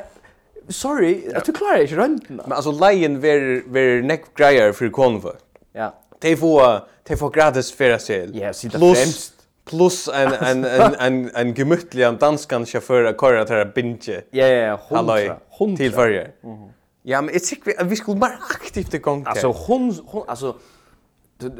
Sorry, 0.69 1.29
jag 1.33 1.45
du 1.45 1.53
klarar 1.53 1.81
inte 1.81 1.95
röntgen. 1.95 2.41
Men 2.43 2.51
alltså 2.51 2.71
Lion 2.71 3.19
ver 3.19 3.63
ver 3.67 4.01
neck 4.01 4.25
grejer 4.35 4.71
för 4.71 4.89
konvo. 4.89 5.31
Ja. 5.73 5.93
De 6.19 6.37
får 6.37 6.81
de 7.03 7.17
får 7.17 7.29
gratis 7.29 7.71
färdsedel. 7.71 8.39
Ja, 8.39 8.53
sitta 8.53 8.77
det 8.77 8.95
främst 8.95 9.36
plus 9.67 10.07
en 10.07 10.33
en 10.33 10.65
en 10.65 10.95
en 10.99 11.31
en 11.35 11.53
gemütlig 11.53 12.03
en 12.07 12.17
danskan 12.17 12.65
chaufför 12.65 13.03
att 13.03 13.19
köra 13.21 13.45
till 13.45 13.55
att 13.55 13.73
binge. 13.73 14.21
Ja 14.31 14.47
ja, 14.47 14.79
100 14.89 15.37
100 15.59 15.77
till 15.77 15.91
förr. 15.91 16.31
Mhm. 16.43 16.69
Ja, 17.03 17.21
men 17.21 17.35
it's 17.35 17.55
vi 17.65 17.73
vi 17.83 17.95
skulle 17.95 18.17
bara 18.17 18.37
aktivt 18.55 18.93
igång. 18.93 19.23
Alltså 19.27 19.47
hon 19.47 19.95
alltså 20.27 20.55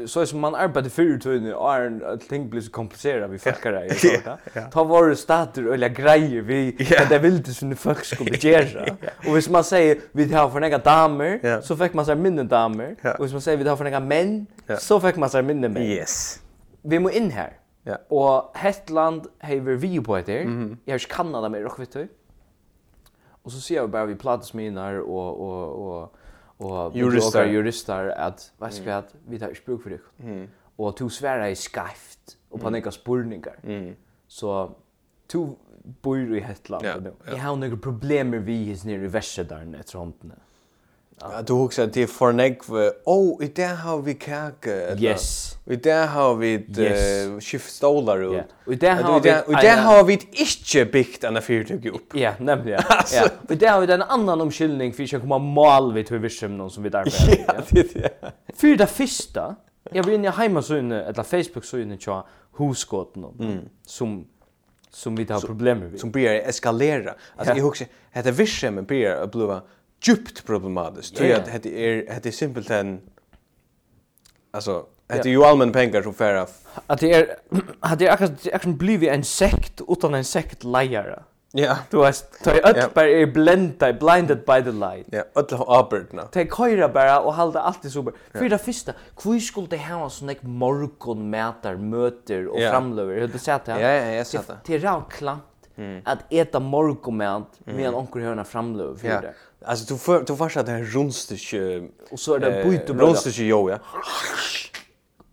så 0.06 0.26
som 0.26 0.40
man 0.40 0.54
arbetar 0.54 0.90
för 0.90 1.18
tiden 1.18 1.46
är 1.46 1.80
en 1.80 2.18
ting 2.18 2.50
blir 2.50 2.60
så 2.60 2.70
komplicerat 2.70 3.30
vi 3.30 3.38
fuckar 3.38 3.72
det 3.88 3.94
så 3.94 4.06
där. 4.08 4.70
Ta 4.70 4.84
våra 4.84 5.16
stater 5.16 5.72
eller 5.72 5.88
grejer 5.88 6.42
vi 6.42 6.76
att 7.00 7.08
det 7.08 7.18
vill 7.18 7.42
det 7.42 7.50
som 7.52 7.76
folk 7.76 8.04
skulle 8.04 8.36
göra. 8.50 8.96
Och 9.26 9.34
hvis 9.34 9.48
man 9.48 9.64
säger 9.64 9.98
vi 10.12 10.32
har 10.32 10.50
för 10.50 10.60
några 10.60 10.78
damer 10.78 11.60
så 11.62 11.76
fick 11.76 11.94
man 11.94 12.06
så 12.06 12.14
mindre 12.14 12.44
damer. 12.44 12.96
Och 13.18 13.24
hvis 13.24 13.32
man 13.32 13.40
säger 13.40 13.58
vi 13.58 13.68
har 13.68 13.76
för 13.76 13.84
några 13.84 14.00
män 14.00 14.46
så 14.78 15.00
fick 15.00 15.16
man 15.16 15.30
så 15.30 15.42
mindre 15.42 15.68
män. 15.68 15.82
Yes. 15.82 16.40
Vi 16.82 16.98
må 16.98 17.10
in 17.10 17.30
här. 17.30 17.52
Ja. 17.88 17.96
Og 18.12 18.52
Hetland 18.60 19.28
hever 19.42 19.80
vi 19.80 20.00
på 20.00 20.16
etter. 20.16 20.44
Mm 20.44 20.64
-hmm. 20.64 20.76
Jeg 20.86 20.92
har 20.92 20.98
ikke 20.98 21.14
Kanada 21.14 21.48
med 21.48 21.64
du. 21.94 22.06
Og 23.44 23.52
så 23.52 23.60
sier 23.60 23.82
vi 23.86 23.92
bare 23.92 24.06
vi 24.06 24.14
platesminar 24.14 25.00
og, 25.00 25.40
og, 25.40 25.86
og, 25.86 26.12
og 26.58 26.96
jurister, 26.96 27.44
jurister 27.44 28.12
at, 28.12 28.52
vet 28.60 28.76
du 28.78 28.90
hva, 28.90 29.02
vi 29.28 29.38
tar 29.38 29.48
ikke 29.48 29.64
bruk 29.66 29.82
for 29.82 29.88
det. 29.94 30.00
Mm. 30.18 30.48
Og 30.78 30.96
to 30.96 31.08
svære 31.08 31.50
er 31.50 31.54
skreift 31.54 32.36
og 32.50 32.60
panikka 32.60 32.90
spurningar. 32.90 33.56
Mm. 33.62 33.94
Så 34.28 34.70
to 35.28 35.58
bor 36.02 36.16
i 36.16 36.40
Hetland. 36.40 36.84
Ja, 36.84 36.96
ja. 37.04 37.14
Jeg 37.26 37.40
har 37.42 37.56
noen 37.56 37.80
problemer 37.80 38.38
vi 38.38 38.70
hos 38.70 38.84
nere 38.84 39.08
i 39.08 39.12
verset 39.12 39.48
der 39.48 39.64
etter 39.78 39.98
håndene. 39.98 40.36
Ja, 41.22 41.42
du 41.42 41.54
husker 41.54 41.82
at 41.82 41.94
det 41.94 42.02
er 42.02 42.06
for. 42.06 42.34
Oh, 43.06 43.44
i 43.44 43.46
dag 43.46 43.76
har 43.76 44.00
vi 44.06 44.12
kærke. 44.12 44.96
Yes. 45.02 45.58
I 45.66 45.76
dag 45.76 46.06
har 46.08 46.34
vi 46.34 46.54
et 46.54 46.78
uh, 46.78 47.40
skift 47.40 47.70
stolar 47.72 48.22
ut. 48.22 48.32
Yeah. 48.32 48.44
Og 48.66 48.72
i 48.72 48.76
dag 48.76 48.96
har 48.96 49.20
vi... 49.20 49.30
Og 49.46 49.52
i 49.52 49.66
dag 49.66 49.82
har 49.82 50.02
vi 50.04 50.18
ikke 50.32 50.84
bygd 50.92 51.26
enn 51.28 51.42
fyrtøk 51.42 51.90
opp. 51.92 52.16
Ja, 52.16 52.34
nemlig. 52.38 52.76
Ja. 52.76 52.84
ja. 53.16 53.26
Og 53.48 53.52
i 53.52 53.58
dag 53.58 53.70
har 53.74 53.82
vi 53.82 53.92
en 53.92 54.06
annan 54.06 54.46
omkyldning 54.46 54.94
for 54.94 55.04
ikke 55.04 55.20
å 55.20 55.26
komme 55.26 55.40
mal 55.58 55.92
vid 55.96 56.08
til 56.08 56.22
virksomheten 56.22 56.70
som 56.70 56.86
vi 56.86 56.94
derfor 56.94 57.34
Ja, 57.34 57.58
det 57.70 57.84
er 57.84 57.92
det. 57.92 58.32
For 58.54 58.78
det 58.78 58.90
første, 58.92 59.46
jeg 59.92 60.06
var 60.06 60.14
inne 60.14 60.30
i 60.30 60.36
heimasøyene, 60.38 61.04
eller 61.10 61.26
Facebook-søyene 61.26 61.98
til 61.98 62.22
huskåten, 62.58 63.30
mm. 63.38 63.62
som 63.86 64.20
som 64.90 65.16
vi 65.16 65.26
har 65.28 65.40
problem 65.40 65.78
med. 65.78 66.00
Som 66.00 66.10
börjar 66.10 66.34
eskalera. 66.34 67.14
Alltså 67.36 67.54
jag 67.54 67.62
huxar, 67.62 67.86
heter 68.10 68.70
men 68.70 68.84
börjar 68.84 69.22
att 69.22 69.32
bliva 69.32 69.62
djupt 70.02 70.46
problematiskt. 70.46 71.16
Tror 71.16 71.28
jag 71.28 71.40
att 71.40 71.62
det 71.62 72.08
är 72.08 72.16
det 72.22 72.28
är 72.28 72.32
simpelt 72.32 72.70
en 72.70 73.00
alltså 74.50 74.86
Det 75.24 75.28
är 75.28 75.32
ju 75.32 75.44
allmän 75.44 75.72
pengar 75.72 76.02
som 76.02 76.14
färra. 76.14 76.46
Att 76.86 77.00
det 77.00 77.12
är 77.12 77.36
att 77.80 77.98
det 77.98 78.06
är 78.06 78.12
akkurat 78.12 78.46
akkurat 78.52 78.76
blivit 78.76 79.10
en 79.10 79.24
sekt 79.24 79.80
utan 79.88 80.14
en 80.14 80.24
sekt 80.24 80.64
lejare. 80.64 81.22
Ja. 81.52 81.76
Du 81.90 81.98
vet, 81.98 82.42
ta 82.44 82.50
öll 82.50 82.90
bara 82.94 83.08
är 83.08 83.26
blenda 83.26 83.92
blinded 83.92 84.38
by 84.38 84.62
the 84.64 84.72
light. 84.72 85.06
Ja, 85.10 85.24
öll 85.34 85.46
abertna. 85.68 86.22
Ta 86.22 86.44
köra 86.44 86.88
bara 86.88 87.20
och 87.20 87.34
hålla 87.34 87.60
allt 87.60 87.92
så 87.92 88.02
bra. 88.02 88.14
För 88.32 88.48
det 88.48 88.58
första, 88.58 88.92
hur 89.24 89.40
skulle 89.40 89.66
det 89.66 89.78
ha 89.78 90.10
sån 90.10 90.28
där 90.28 90.36
morgon 90.42 91.30
mätar 91.30 91.76
möter 91.76 92.48
och 92.48 92.60
framlöver. 92.60 93.20
Hur 93.20 93.28
det 93.28 93.38
sätter 93.38 93.74
det? 93.74 93.80
Ja, 93.80 93.90
ja, 93.90 94.12
jag 94.12 94.26
sätter. 94.26 94.56
Det 94.66 94.74
är 94.74 94.78
rakt 94.78 95.12
klant. 95.12 95.42
Att 96.04 96.18
äta 96.32 96.60
morgonmat 96.60 97.60
medan 97.64 97.94
onkel 97.94 98.22
hörna 98.22 98.44
framlöver 98.44 98.96
för 98.96 99.08
det. 99.08 99.34
Alltså 99.64 99.94
du 99.94 99.98
för 99.98 100.22
du 100.22 100.36
får 100.36 100.48
så 100.48 100.62
där 100.62 100.82
rundstycke 100.82 101.88
och 102.10 102.20
så 102.20 102.34
är 102.34 102.38
det 102.38 102.64
byte 102.64 102.94
bröd. 102.94 103.08
Rundstycke 103.08 103.42
jo 103.42 103.70
ja. 103.70 103.78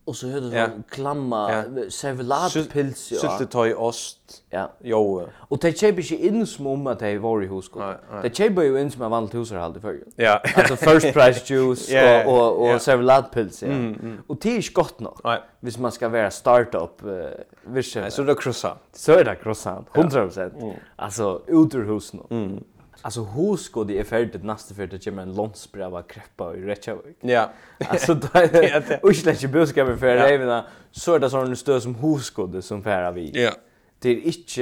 Och 0.05 0.15
så 0.15 0.27
hörde 0.27 0.49
du 0.49 0.83
klamma 0.89 1.63
servelatpils 1.89 3.11
ja. 3.11 3.19
Sylte 3.19 3.45
ta 3.45 3.75
ost. 3.75 4.43
Ja. 4.49 4.71
Jo. 4.79 5.27
Och 5.35 5.57
det 5.57 5.79
köper 5.79 6.01
sig 6.01 6.27
in 6.27 6.47
som 6.47 6.67
om 6.67 6.87
att 6.87 6.99
det 6.99 7.17
var 7.17 7.43
i 7.43 7.47
hus. 7.47 7.71
Det 8.21 8.37
köper 8.37 8.61
ju 8.61 8.81
in 8.81 8.91
som 8.91 8.99
man 8.99 9.11
vanligt 9.11 9.33
husar 9.33 9.57
hade 9.57 9.79
för. 9.79 9.99
Ja. 10.15 10.41
Alltså 10.55 10.75
first 10.75 11.13
price 11.13 11.53
juice 11.53 11.89
och 12.25 12.33
och 12.33 12.73
och 12.73 12.81
servelatpils 12.81 13.63
ja. 13.63 13.69
Och 14.27 14.37
det 14.41 14.49
är 14.49 14.61
ju 14.61 14.71
gott 14.73 14.99
nog. 14.99 15.19
Nej. 15.23 15.41
Hvis 15.59 15.77
man 15.77 15.91
ska 15.91 16.09
vara 16.09 16.31
startup 16.31 17.01
visst. 17.63 17.97
Så 18.09 18.23
det 18.23 18.35
croissant. 18.35 18.79
Så 18.93 19.11
är 19.11 19.23
det 19.23 19.35
croissant. 19.35 19.87
100%. 19.93 20.73
Alltså 20.95 21.41
utur 21.47 21.85
hus 21.85 22.13
nu. 22.13 22.21
Mm. 22.29 22.63
Alltså 23.05 23.23
hur 23.23 23.57
skulle 23.57 23.93
det 23.93 23.99
effektet 23.99 24.43
nästa 24.43 24.73
för 24.73 24.87
det 24.87 25.05
kommer 25.05 25.21
en 25.21 25.35
långsbrava 25.35 26.01
kreppa 26.01 26.55
i 26.55 26.61
Reykjavik. 26.61 27.17
Ja. 27.21 27.49
Alltså 27.87 28.13
då 28.13 28.27
är 28.33 28.47
det 28.47 28.99
och 29.03 29.15
släcker 29.15 29.47
buskar 29.47 29.95
för 29.95 30.07
även 30.07 30.63
så 30.91 31.13
är 31.13 31.19
det 31.19 31.29
sån 31.29 31.55
stöd 31.55 31.83
som 31.83 31.95
hur 31.95 32.47
det 32.47 32.61
som 32.61 32.83
färra 32.83 33.11
vi. 33.11 33.31
Ja. 33.33 33.51
Det 33.99 34.09
är 34.09 34.15
inte 34.15 34.61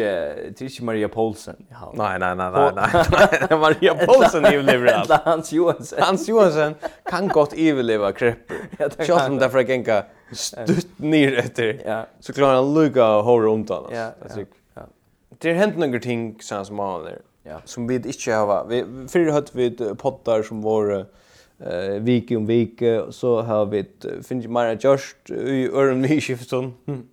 det 0.49 0.61
är 0.61 0.63
inte 0.63 0.83
Maria 0.83 1.09
Paulsen. 1.09 1.65
Ja. 1.69 1.93
Nej 1.95 2.19
nej 2.19 2.35
nej 2.35 2.51
nej 2.51 2.71
nej. 2.75 3.59
Maria 3.59 3.95
Paulsen 3.95 4.45
är 4.45 4.51
ju 4.51 4.63
av. 4.93 5.19
Hans 5.23 5.51
Johansson. 5.51 5.99
Hans 6.01 6.27
Johansson 6.29 6.75
kan 7.09 7.27
gott 7.27 7.53
överleva 7.53 8.11
kreppor. 8.11 8.57
Jag 8.77 9.21
som 9.21 9.37
därför 9.37 9.57
jag 9.57 9.67
tänker 9.67 10.03
stutt 10.31 10.99
ner 10.99 11.37
efter. 11.37 11.81
Ja. 11.85 12.07
Så 12.19 12.33
klarar 12.33 12.55
han 12.55 12.73
lucka 12.73 13.15
och 13.15 13.23
hålla 13.23 13.45
runt 13.45 13.71
annars. 13.71 13.91
Ja. 13.93 14.81
Det 15.37 15.49
har 15.49 15.55
hänt 15.55 15.77
några 15.77 15.99
ting 15.99 16.41
sen 16.41 16.65
som 16.65 16.75
man 16.75 17.07
Ja, 17.43 17.61
som 17.65 17.87
vi 17.87 17.95
inte 17.95 18.31
har. 18.31 18.65
Vi 18.65 19.07
förr 19.07 19.31
hade 19.31 19.51
vi 19.53 19.95
poddar 19.95 20.43
som 20.43 20.61
var 20.61 21.05
eh 21.59 22.01
vike 22.01 22.35
om 22.35 22.45
vike 22.45 23.11
så 23.11 23.41
har 23.41 23.65
vi 23.65 23.85
finns 24.23 24.47
Mara 24.47 24.73
just 24.73 25.29
i 25.29 25.69
örn 25.69 26.01
vi 26.01 26.21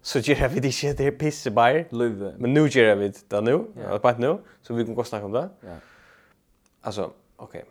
så 0.03 0.19
ger 0.19 0.49
vi 0.49 0.61
det 0.61 0.73
shit 0.73 0.99
där 0.99 1.11
pisse 1.11 1.51
by 1.51 1.85
löv 1.91 2.35
men 2.39 2.55
nu 2.55 2.69
ger 2.69 2.97
vi 2.97 3.13
det 3.29 3.41
nu 3.41 3.59
på 4.03 4.13
nu 4.19 4.39
så 4.63 4.75
vi 4.75 4.85
kan 4.85 4.95
gå 4.95 5.05
snacka 5.05 5.25
om 5.25 5.33
det 5.33 5.49
ja. 5.61 5.77
Alltså 6.81 7.11
okej 7.37 7.65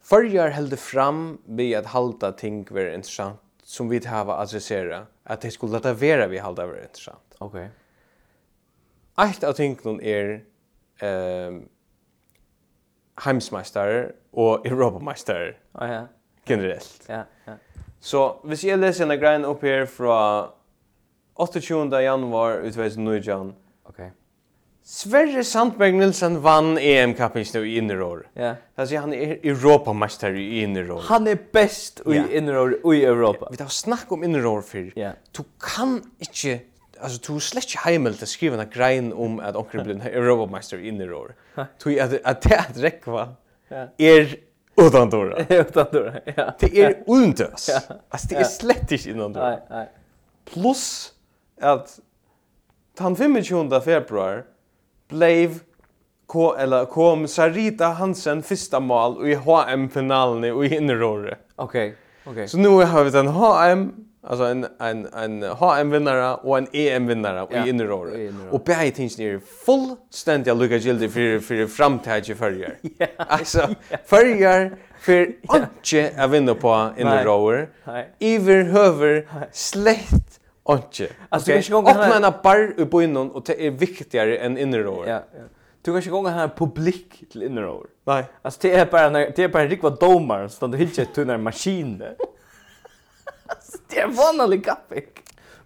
Förjar 0.00 0.48
hällde 0.48 0.76
fram 0.76 1.38
vi 1.44 1.74
att 1.74 1.86
halta 1.86 2.32
ting 2.32 2.66
var 2.70 2.94
intressant 2.94 3.40
som 3.64 3.88
vi 3.88 4.06
har 4.06 4.42
adressera 4.42 5.06
att 5.24 5.40
det 5.40 5.50
skulle 5.50 5.72
låta 5.72 5.94
vara 5.94 6.26
vi 6.26 6.38
halta 6.38 6.66
var 6.66 6.82
intressant 6.82 7.34
okej 7.38 7.46
okay. 7.46 7.68
Eitt 9.16 9.44
av 9.44 9.52
tingene 9.52 10.02
er 10.02 10.44
eh 11.02 11.60
heimsmeister 13.24 14.12
og 14.32 14.62
europameister. 14.70 15.54
Ja 15.80 15.92
ja. 15.92 16.02
Generelt. 16.46 17.04
Ja, 17.08 17.22
ja. 17.46 17.52
Så 18.00 18.32
hvis 18.44 18.64
jeg 18.64 18.78
leser 18.78 19.06
en 19.06 19.20
grein 19.20 19.44
opp 19.46 19.62
her 19.62 19.84
fra 19.86 20.50
28. 21.38 22.00
januar 22.02 22.64
ut 22.64 22.74
2019. 22.74 23.54
Okej. 23.86 24.10
Sverre 24.82 25.44
Sandberg 25.46 25.94
Nilsen 25.94 26.40
vann 26.42 26.78
EM-kappingen 26.78 27.64
i 27.64 27.76
innerår. 27.78 28.26
Ja. 28.34 28.42
Yeah. 28.42 28.56
Alltså 28.74 28.96
han 28.96 29.12
er 29.14 29.36
Europamester 29.42 30.34
i 30.34 30.62
innerår. 30.62 31.00
Han 31.06 31.26
är 31.26 31.38
bäst 31.52 32.00
i 32.06 32.10
yeah. 32.10 32.36
innerår 32.36 32.94
i 32.94 33.04
Europa. 33.04 33.48
Vi 33.50 33.56
tar 33.56 33.66
snack 33.66 34.12
om 34.12 34.24
innerår 34.24 34.62
för. 34.62 34.98
Yeah. 34.98 35.14
Du 35.30 35.42
kan 35.76 36.02
inte 36.18 36.58
alltså 37.02 37.32
du 37.32 37.40
släck 37.40 37.76
hemel 37.76 38.12
att 38.12 38.28
skriva 38.28 38.62
en 38.62 38.70
grein 38.70 39.12
om 39.12 39.40
att 39.40 39.56
onkel 39.56 39.84
blir 39.84 39.94
en 39.94 40.00
Europameister 40.00 40.78
i 40.78 40.88
det 40.88 41.14
år. 41.14 41.34
Tui 41.78 42.00
att 42.00 42.24
att 42.24 42.42
det 42.42 42.64
Ja. 43.68 43.88
Er 43.98 44.36
utan 44.76 45.10
dåra. 45.10 45.46
utan 45.48 45.86
dörra. 45.92 46.20
Ja. 46.36 46.54
Det 46.58 46.80
är 46.80 47.02
undas. 47.06 47.70
Alltså 48.08 48.28
det 48.28 48.36
är 48.36 48.44
slett 48.44 48.92
inte 48.92 49.06
innan 49.06 49.32
dåra. 49.32 49.50
Nej, 49.50 49.58
nej. 49.70 49.88
Plus 50.44 51.12
att 51.60 52.00
han 52.98 53.16
25 53.42 53.80
februari 53.80 54.42
blev 55.08 55.58
K 56.26 56.56
eller 56.56 56.84
kom 56.84 57.28
Sarita 57.28 57.86
Hansen 57.86 58.42
första 58.42 58.80
mål 58.80 59.28
i 59.28 59.34
HM 59.34 59.88
finalen 59.88 60.44
i 60.44 60.76
innerore. 60.76 61.36
Okej. 61.56 61.88
Okay. 61.88 61.96
Okej. 62.24 62.32
Okay. 62.32 62.48
Så 62.48 62.58
nu 62.58 62.68
har 62.68 63.04
vi 63.04 63.10
den 63.10 63.26
HM 63.26 64.11
Alltså 64.24 64.44
en 64.44 64.66
en 64.78 65.06
en 65.06 65.42
HM 65.42 65.90
vinnare 65.90 66.34
och 66.34 66.58
en 66.58 66.66
EM 66.72 67.06
vinnare 67.06 67.46
ja, 67.50 67.66
i 67.66 67.68
innerår. 67.68 68.10
Och 68.50 68.60
bägge 68.64 68.90
tingen 68.90 69.20
är 69.20 69.40
fullständiga 69.64 70.54
Luca 70.54 70.76
Gildi 70.76 71.08
för 71.08 71.40
för 71.40 71.66
framtid 71.66 72.30
i. 72.30 72.64
Ja. 72.98 73.06
Alltså 73.16 73.68
förrgår 74.04 74.76
för 75.00 75.26
inte 75.54 76.12
att 76.16 76.30
vinna 76.30 76.54
på 76.54 76.90
innerår. 76.98 77.68
Iver 78.18 78.64
höver 78.64 79.28
slett 79.52 80.40
inte. 80.68 81.14
Alltså 81.28 81.46
okay. 81.46 81.54
kanske 81.54 81.72
gånger 81.72 81.90
öppna 81.90 82.26
en 82.26 82.32
bar 82.42 82.80
i 82.80 82.84
byn 82.84 83.16
och 83.16 83.42
det 83.46 83.66
är 83.66 83.70
viktigare 83.70 84.36
än 84.36 84.58
innerår. 84.58 85.08
Ja, 85.08 85.22
ja. 85.32 85.40
Du 85.82 85.92
kanske 85.92 86.10
gånger 86.10 86.30
här 86.30 86.48
publik 86.48 87.24
till 87.32 87.42
innerår. 87.42 87.86
Nej. 88.04 88.24
Alltså 88.42 88.58
det 88.62 88.74
är 88.74 88.86
bara 88.86 89.10
det 89.10 89.38
är 89.38 89.48
bara 89.48 89.62
en 89.62 89.68
rikva 89.68 89.90
domare 89.90 90.48
som 90.48 90.68
står 90.68 90.78
helt 90.78 91.14
till 91.14 91.26
när 91.26 91.38
maskinen 91.38 92.14
det 93.88 94.00
är 94.00 94.08
vanlig 94.08 94.64
kapping. 94.64 95.06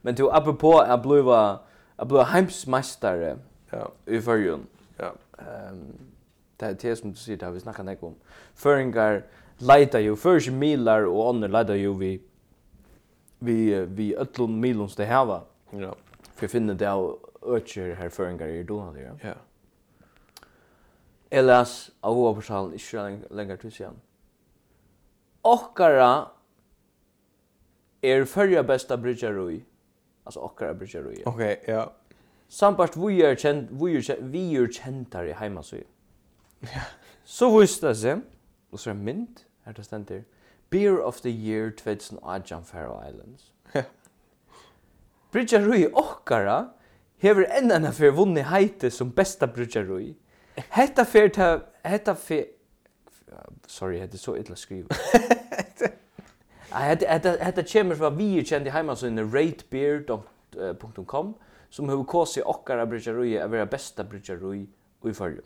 Men 0.00 0.14
du 0.14 0.31
apropå 0.31 0.78
att 0.78 1.02
bliva 1.02 1.61
att 1.97 2.09
bliva 2.09 2.23
heimsmästare. 2.23 3.38
Ja. 3.71 3.93
I 4.07 4.21
förjun. 4.21 4.66
Ja. 4.97 5.12
Ehm 5.38 6.07
det 6.57 6.66
är 6.66 6.76
det 6.81 6.97
som 6.97 7.11
du 7.11 7.16
säger 7.16 7.45
har 7.45 7.52
vi 7.52 7.61
snackar 7.61 7.85
nek 7.85 8.02
om. 8.02 8.14
Föringar 8.55 9.25
leita 9.59 10.00
ju 10.00 10.16
först 10.16 10.50
milar 10.50 11.02
och 11.02 11.28
andra 11.28 11.49
leita 11.49 11.76
ju 11.76 11.95
vi 11.95 12.23
vi 13.38 13.85
vi 13.85 14.16
öllum 14.16 14.61
milons 14.61 14.97
det 14.97 15.05
här 15.05 15.25
va. 15.25 15.43
Ja. 15.71 15.95
För 16.35 16.49
finna 16.49 16.75
det 16.75 16.93
av 16.93 17.19
öcher 17.43 17.95
här 17.95 18.09
föringar 18.09 18.49
i 18.49 18.62
då 18.62 18.93
där. 18.93 19.19
Ja. 19.23 19.35
Elas 21.31 21.90
av 22.00 22.16
vår 22.16 22.35
person 22.35 22.75
i 22.75 22.78
Sri 22.78 23.19
längre 23.31 23.57
till 23.57 23.71
igen. 23.71 24.00
Okkara 25.43 26.28
er 28.07 28.25
förra 28.25 28.63
bästa 28.63 28.97
bridgerui. 28.97 29.65
Alltså 30.25 30.41
okkara 30.41 30.75
bridgerui. 30.75 31.23
Okej, 31.27 31.61
okay, 31.63 31.75
ja. 31.75 31.93
Sambart 32.49 32.97
vi 32.97 33.23
är 33.23 33.37
känd 33.37 33.69
vi 33.71 33.97
är 33.97 34.17
vi 34.21 34.57
är 34.57 34.69
kändare 34.69 35.31
i 35.31 35.63
så. 35.63 35.77
Ja. 36.61 36.81
Så 37.25 37.59
visst 37.59 37.81
det 37.81 37.95
sen. 37.95 38.23
Och 38.71 38.81
så 38.81 38.91
är 38.91 38.95
mint 38.95 39.47
här 39.63 39.73
det 39.73 39.85
ständer. 39.85 40.25
Beer 40.71 41.01
of 41.01 41.21
the 41.21 41.31
year 41.31 41.71
2018 41.71 42.65
Faroe 42.65 43.09
Islands. 43.09 43.53
Ja. 43.73 43.83
Bridgerui 45.33 45.87
okkara 45.93 46.69
hever 47.19 47.47
enn 47.59 47.73
enn 47.73 47.93
fyrir 47.93 48.15
vunni 48.17 48.45
heite 48.47 48.90
som 48.90 49.11
besta 49.11 49.47
brudjarui. 49.47 50.14
Hetta 50.73 51.05
fyrir 51.05 51.29
ta, 51.29 51.49
hetta 51.85 52.14
fyrir, 52.14 52.47
sorry, 53.66 53.99
hetta 54.01 54.16
er 54.16 54.23
så 54.23 54.37
illa 54.37 54.57
skriva. 54.57 54.88
Hetta 56.72 57.62
kemur 57.62 57.96
frá 57.96 58.11
vi 58.16 58.44
kjendi 58.44 58.70
i 58.70 58.72
ratebeer.com 59.35 61.35
som 61.70 61.88
hevur 61.88 62.05
kosi 62.05 62.42
okkara 62.42 62.87
bryggerui 62.87 63.38
a 63.38 63.48
vera 63.48 63.66
besta 63.66 64.05
bryggerui 64.05 64.66
í 65.05 65.12
fyrju. 65.14 65.42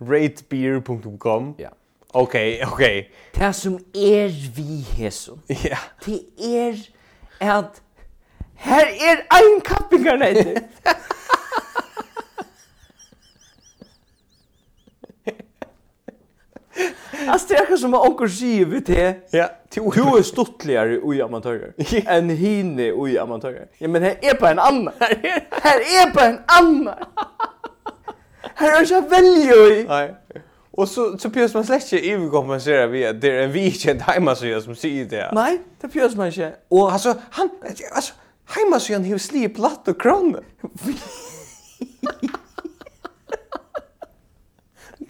Ratebeer.com? 0.00 1.54
Ja. 1.58 1.70
Okay, 2.14 2.64
okay. 2.64 3.04
Det 3.34 3.54
som 3.54 3.78
er 3.94 4.28
vi 4.56 4.80
hesum, 4.96 5.42
ja. 5.48 5.78
det 6.06 6.22
er 6.38 6.76
at 7.40 7.82
her 8.54 8.86
er 8.86 9.16
ein 9.36 9.60
kappingar 9.60 10.16
neyti. 10.16 10.56
Alltså 17.32 17.48
det 17.48 17.54
är 17.54 17.58
kanske 17.58 17.78
som 17.78 17.94
att 17.94 18.08
onkel 18.08 18.30
skriver 18.30 18.80
till. 18.80 19.14
Ja. 19.30 19.50
Till 19.68 19.82
hur 19.82 20.18
är 20.18 20.22
stottligare 20.22 21.14
i 21.14 21.22
amatörer 21.22 21.72
än 22.06 22.30
hinne 22.36 22.82
i 23.08 23.18
amatörer. 23.18 23.66
Ja 23.78 23.88
men 23.88 24.02
här 24.02 24.16
är 24.22 24.34
på 24.34 24.46
en 24.46 24.58
annan. 24.58 24.94
Här 25.50 25.78
är 25.78 26.10
på 26.10 26.20
en 26.20 26.38
annan. 26.46 26.94
Här 28.54 28.82
är 28.82 28.92
jag 28.92 29.10
väljer. 29.10 29.88
Nej. 29.88 30.14
Och 30.70 30.88
så 30.88 31.18
så 31.18 31.30
pjörs 31.30 31.54
man 31.54 31.64
släkt 31.64 31.92
ju 31.92 31.98
even 32.12 32.30
kompensera 32.30 32.86
vi 32.86 33.06
att 33.06 33.20
det 33.20 33.30
är 33.30 33.42
en 33.42 33.52
weekend 33.52 34.00
hemma 34.00 34.34
så 34.34 34.46
jag 34.46 34.62
som 34.62 34.74
säger 34.74 35.04
det. 35.04 35.30
Nej, 35.32 35.60
det 35.80 35.88
pjörs 35.88 36.14
man 36.14 36.26
inte. 36.26 36.52
Och 36.68 36.92
alltså 36.92 37.14
han 37.30 37.50
alltså 37.94 38.12
hemma 38.46 38.80
så 38.80 38.92
han 38.92 39.04
hur 39.04 39.18
slip 39.18 39.56
platt 39.56 39.88
och 39.88 40.00
kron. 40.00 40.36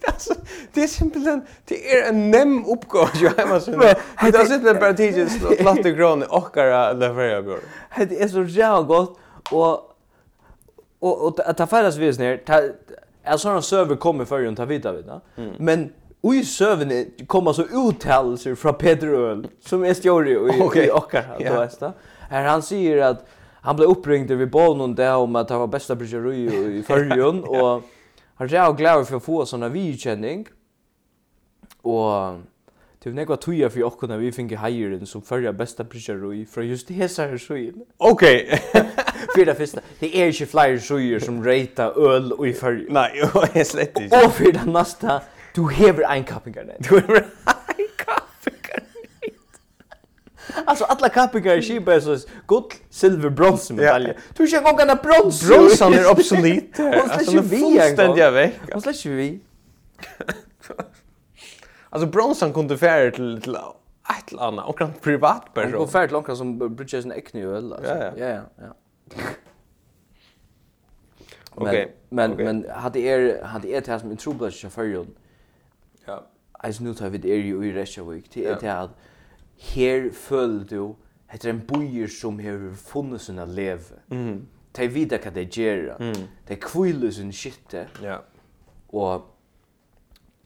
Alltså, 0.07 0.33
det 0.73 0.83
är 0.83 0.87
simpelthen, 0.87 1.41
det 1.65 1.95
är 1.95 2.09
en 2.09 2.31
nem 2.31 2.65
uppgåva 2.65 3.09
ju 3.15 3.29
hemma 3.37 3.59
så. 3.59 3.71
Det 3.71 3.87
är 4.21 4.45
simpelthen 4.45 4.79
bara 4.79 4.93
tidigt 4.93 5.31
slått 5.31 5.63
latt 5.63 5.85
och 5.85 5.85
grån 5.85 6.23
och 6.23 6.53
kara 6.53 6.93
leverera 6.93 7.41
går. 7.41 7.59
Det 7.95 8.21
är 8.21 8.27
så 8.27 8.43
jävla 8.43 8.81
gott 8.81 9.19
och 9.51 9.93
och 10.99 11.27
och 11.27 11.39
att 11.49 11.57
ta 11.57 11.67
färdas 11.67 11.97
vis 11.97 12.19
ner, 12.19 12.37
ta 12.37 12.61
är 13.23 13.37
såna 13.37 13.61
server 13.61 13.95
kommer 13.95 14.25
för 14.25 14.39
ju 14.39 14.55
ta 14.55 14.65
vita 14.65 14.91
vita. 14.91 15.21
Men 15.57 15.93
Ui 16.21 16.45
sövne 16.45 17.05
kommer 17.27 17.53
så 17.53 17.63
uttalelser 17.63 18.55
från 18.55 18.73
Peter 18.73 19.07
Öl 19.07 19.47
som 19.59 19.83
är 19.83 19.93
story 19.93 20.31
i 20.31 20.61
okay. 20.61 20.89
Ockar 20.89 21.25
då 21.39 21.45
är 21.45 21.69
du. 21.79 21.91
Här 22.29 22.47
han 22.47 22.61
säger 22.61 22.97
att 22.97 23.25
han 23.61 23.75
blev 23.75 23.89
uppringd 23.89 24.31
vid 24.31 24.49
Bolnon 24.49 24.95
där 24.95 25.15
om 25.15 25.35
att 25.35 25.49
han 25.49 25.59
var 25.59 25.67
bästa 25.67 25.95
bryggeri 25.95 26.77
i 26.77 26.83
förrjun 26.83 27.43
och 27.47 27.83
Han 28.37 28.47
är 28.47 28.53
jag 28.53 28.77
glad 28.77 29.07
för 29.07 29.17
att 29.17 29.23
få 29.23 29.45
såna 29.45 29.69
vidkänning. 29.69 30.47
Och 31.81 32.35
Det 33.03 33.09
var 33.09 33.15
nekva 33.15 33.35
tuja 33.37 33.69
for 33.69 33.83
okkur 33.83 34.07
når 34.07 34.17
vi 34.17 34.31
finge 34.31 34.57
heieren 34.57 35.05
som 35.05 35.21
førja 35.21 35.53
besta 35.53 35.83
bridger 35.83 36.33
i 36.33 36.45
fra 36.45 36.63
just 36.63 36.89
hesa 36.89 37.27
her 37.27 37.37
sujen. 37.37 37.85
Ok! 37.97 38.23
for 39.35 39.45
det 39.45 39.55
første, 39.57 39.81
det 39.99 40.09
er 40.21 40.25
ikke 40.33 40.45
flere 40.45 40.79
sujer 40.79 41.19
som 41.19 41.37
reita 41.45 41.91
øl 41.95 42.33
i 42.43 42.51
førja. 42.53 42.89
Nei, 42.91 43.07
jo, 43.21 43.45
jeg 43.55 43.65
slett 43.65 44.01
ikke. 44.01 44.23
Og 44.23 44.33
for 44.33 44.57
det 44.57 44.65
neste, 44.73 45.19
du 45.55 45.67
hever 45.67 46.03
einkappingar 46.09 46.67
ned. 46.67 46.83
Du 46.89 46.99
hever 46.99 47.29
Alltså 50.67 50.85
alla 50.85 51.09
kappingar 51.09 51.57
i 51.57 51.61
Kiba 51.61 51.93
är 51.93 51.99
så 51.99 52.17
guld, 52.47 52.73
silver, 52.89 53.29
brons 53.29 53.71
medaljer. 53.71 54.17
Du 54.37 54.47
ska 54.47 54.59
gå 54.59 54.79
gärna 54.79 54.95
brons. 54.95 55.47
Bronsan 55.47 55.93
är 55.93 56.11
obsolet. 56.11 56.77
Hon 56.77 57.09
släcker 57.09 57.41
vi 57.41 57.57
en 57.57 57.61
gång. 57.61 57.79
Fullständiga 57.79 58.31
veck. 58.31 58.59
Hon 58.73 58.81
släcker 58.81 59.09
vi. 59.09 59.39
Alltså 61.89 62.07
bronsan 62.07 62.53
kunde 62.53 62.77
färre 62.77 63.11
till, 63.11 63.41
till 63.41 63.55
ett 63.55 64.31
eller 64.31 64.41
annat. 64.41 64.69
Och 64.69 64.81
en 64.81 64.93
privatperson. 64.93 65.71
Hon 65.71 65.71
kunde 65.71 65.91
färre 65.91 66.07
till 66.07 66.13
någon 66.13 66.37
som 66.37 66.75
brydde 66.75 67.01
sin 67.01 67.11
äckning 67.11 67.43
öl. 67.43 67.75
Ja, 67.83 67.97
ja. 67.97 68.11
ja, 68.17 68.41
ja. 68.55 68.75
Okej. 71.55 71.95
Men 72.09 72.31
men 72.31 72.65
hade 72.69 72.99
er 72.99 73.43
hade 73.43 73.67
er 73.67 73.81
det 73.81 73.99
som 73.99 74.11
en 74.11 74.17
trubbel 74.17 74.51
chaufför. 74.51 75.05
Ja. 76.05 76.23
Alltså 76.51 76.83
nu 76.83 76.93
tar 76.93 77.09
vi 77.09 77.17
det 77.17 77.35
ju 77.35 77.65
i 77.65 77.73
Reykjavik. 77.73 78.31
Det 78.33 78.45
är 78.45 78.57
det 78.61 78.89
her 79.57 80.11
føler 80.13 80.63
du 80.69 80.95
heter 81.31 81.49
en 81.49 81.63
bojer 81.67 82.07
som 82.07 82.39
har 82.39 82.59
funnet 82.75 83.21
sin 83.21 83.39
leve. 83.47 84.01
Mm. 84.09 84.45
De 84.77 84.87
vet 84.93 85.15
hva 85.17 85.31
de 85.33 85.45
gjør. 85.45 85.97
Mm. 85.99 86.27
De 86.47 86.55
kviler 86.61 87.11
sin 87.11 87.33
skytte. 87.33 87.87
Ja. 88.03 88.21
Og 88.93 89.25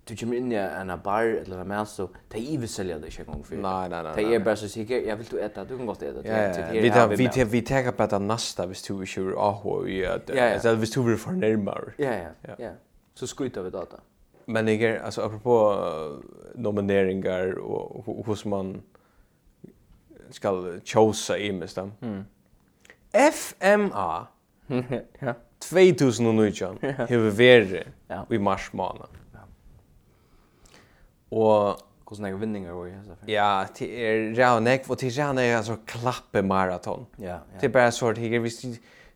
du 0.09 0.15
kommer 0.17 0.39
inn 0.39 0.51
i 0.51 0.57
en 0.57 0.91
bar 1.03 1.23
eller 1.23 1.61
en 1.61 1.67
mæs, 1.69 1.93
så 1.95 2.07
de 2.33 2.39
iver 2.39 2.67
selger 2.67 2.99
det 2.99 3.11
ikke 3.11 3.23
engang 3.27 3.43
for. 3.45 3.55
Nei, 3.55 3.87
nei, 3.91 4.01
nei. 4.03 4.13
De 4.17 4.35
er 4.35 4.43
bare 4.43 4.57
så 4.59 4.67
sikker, 4.71 5.03
jeg 5.05 5.17
vil 5.19 5.27
du 5.31 5.35
etta, 5.37 5.63
du 5.63 5.75
kan 5.77 5.85
godt 5.85 6.03
etta. 6.03 6.23
Ja, 6.25 6.39
ja, 6.49 6.71
ja. 6.73 7.05
Vi 7.07 7.43
vi 7.51 7.61
tenker 7.61 7.91
på 7.91 8.07
det 8.11 8.21
neste 8.21 8.65
hvis 8.67 8.81
du 8.87 9.01
ikke 9.01 9.21
er 9.21 9.37
ahå 9.37 9.75
i 9.85 10.01
at, 10.01 10.29
eller 10.29 10.75
hvis 10.81 10.95
du 10.95 11.03
er 11.07 11.17
for 11.17 11.31
nærmere. 11.31 11.93
Ja, 11.99 12.13
ja, 12.17 12.55
ja. 12.59 12.71
Så 13.15 13.27
skryter 13.27 13.61
vi 13.61 13.69
data. 13.69 14.01
Men 14.47 14.67
jeg 14.67 14.81
er, 14.81 15.01
altså, 15.03 15.21
apropå 15.21 15.75
nomineringar 16.55 17.53
og 17.61 18.23
hos 18.25 18.45
man, 18.45 18.81
skal 20.31 20.81
chosa 20.85 21.37
i 21.37 21.51
mest. 21.51 21.79
Mm. 22.01 22.25
FMA. 23.11 24.09
ja. 25.21 25.33
2019 25.61 26.79
hevur 27.11 27.33
verið 27.37 27.91
ja. 28.09 28.23
í 28.31 28.39
mars 28.41 28.71
månad. 28.73 29.19
Ja. 29.35 29.45
Og 31.31 31.81
hvordan 32.07 32.27
er 32.27 32.39
vinningar 32.39 32.75
var 32.75 32.89
hesa. 32.91 33.17
Ja, 33.29 33.51
det 33.77 33.87
er 34.03 34.23
Raunek, 34.35 34.89
og 34.89 34.97
til 34.99 35.13
Raunek 35.15 35.53
er 35.53 35.61
så 35.63 35.77
klappe 35.87 36.41
maraton. 36.43 37.05
Ja, 37.19 37.39
ja. 37.39 37.61
Det 37.61 37.69
er 37.69 37.75
bare 37.77 37.91
så 37.95 38.11
at 38.11 38.19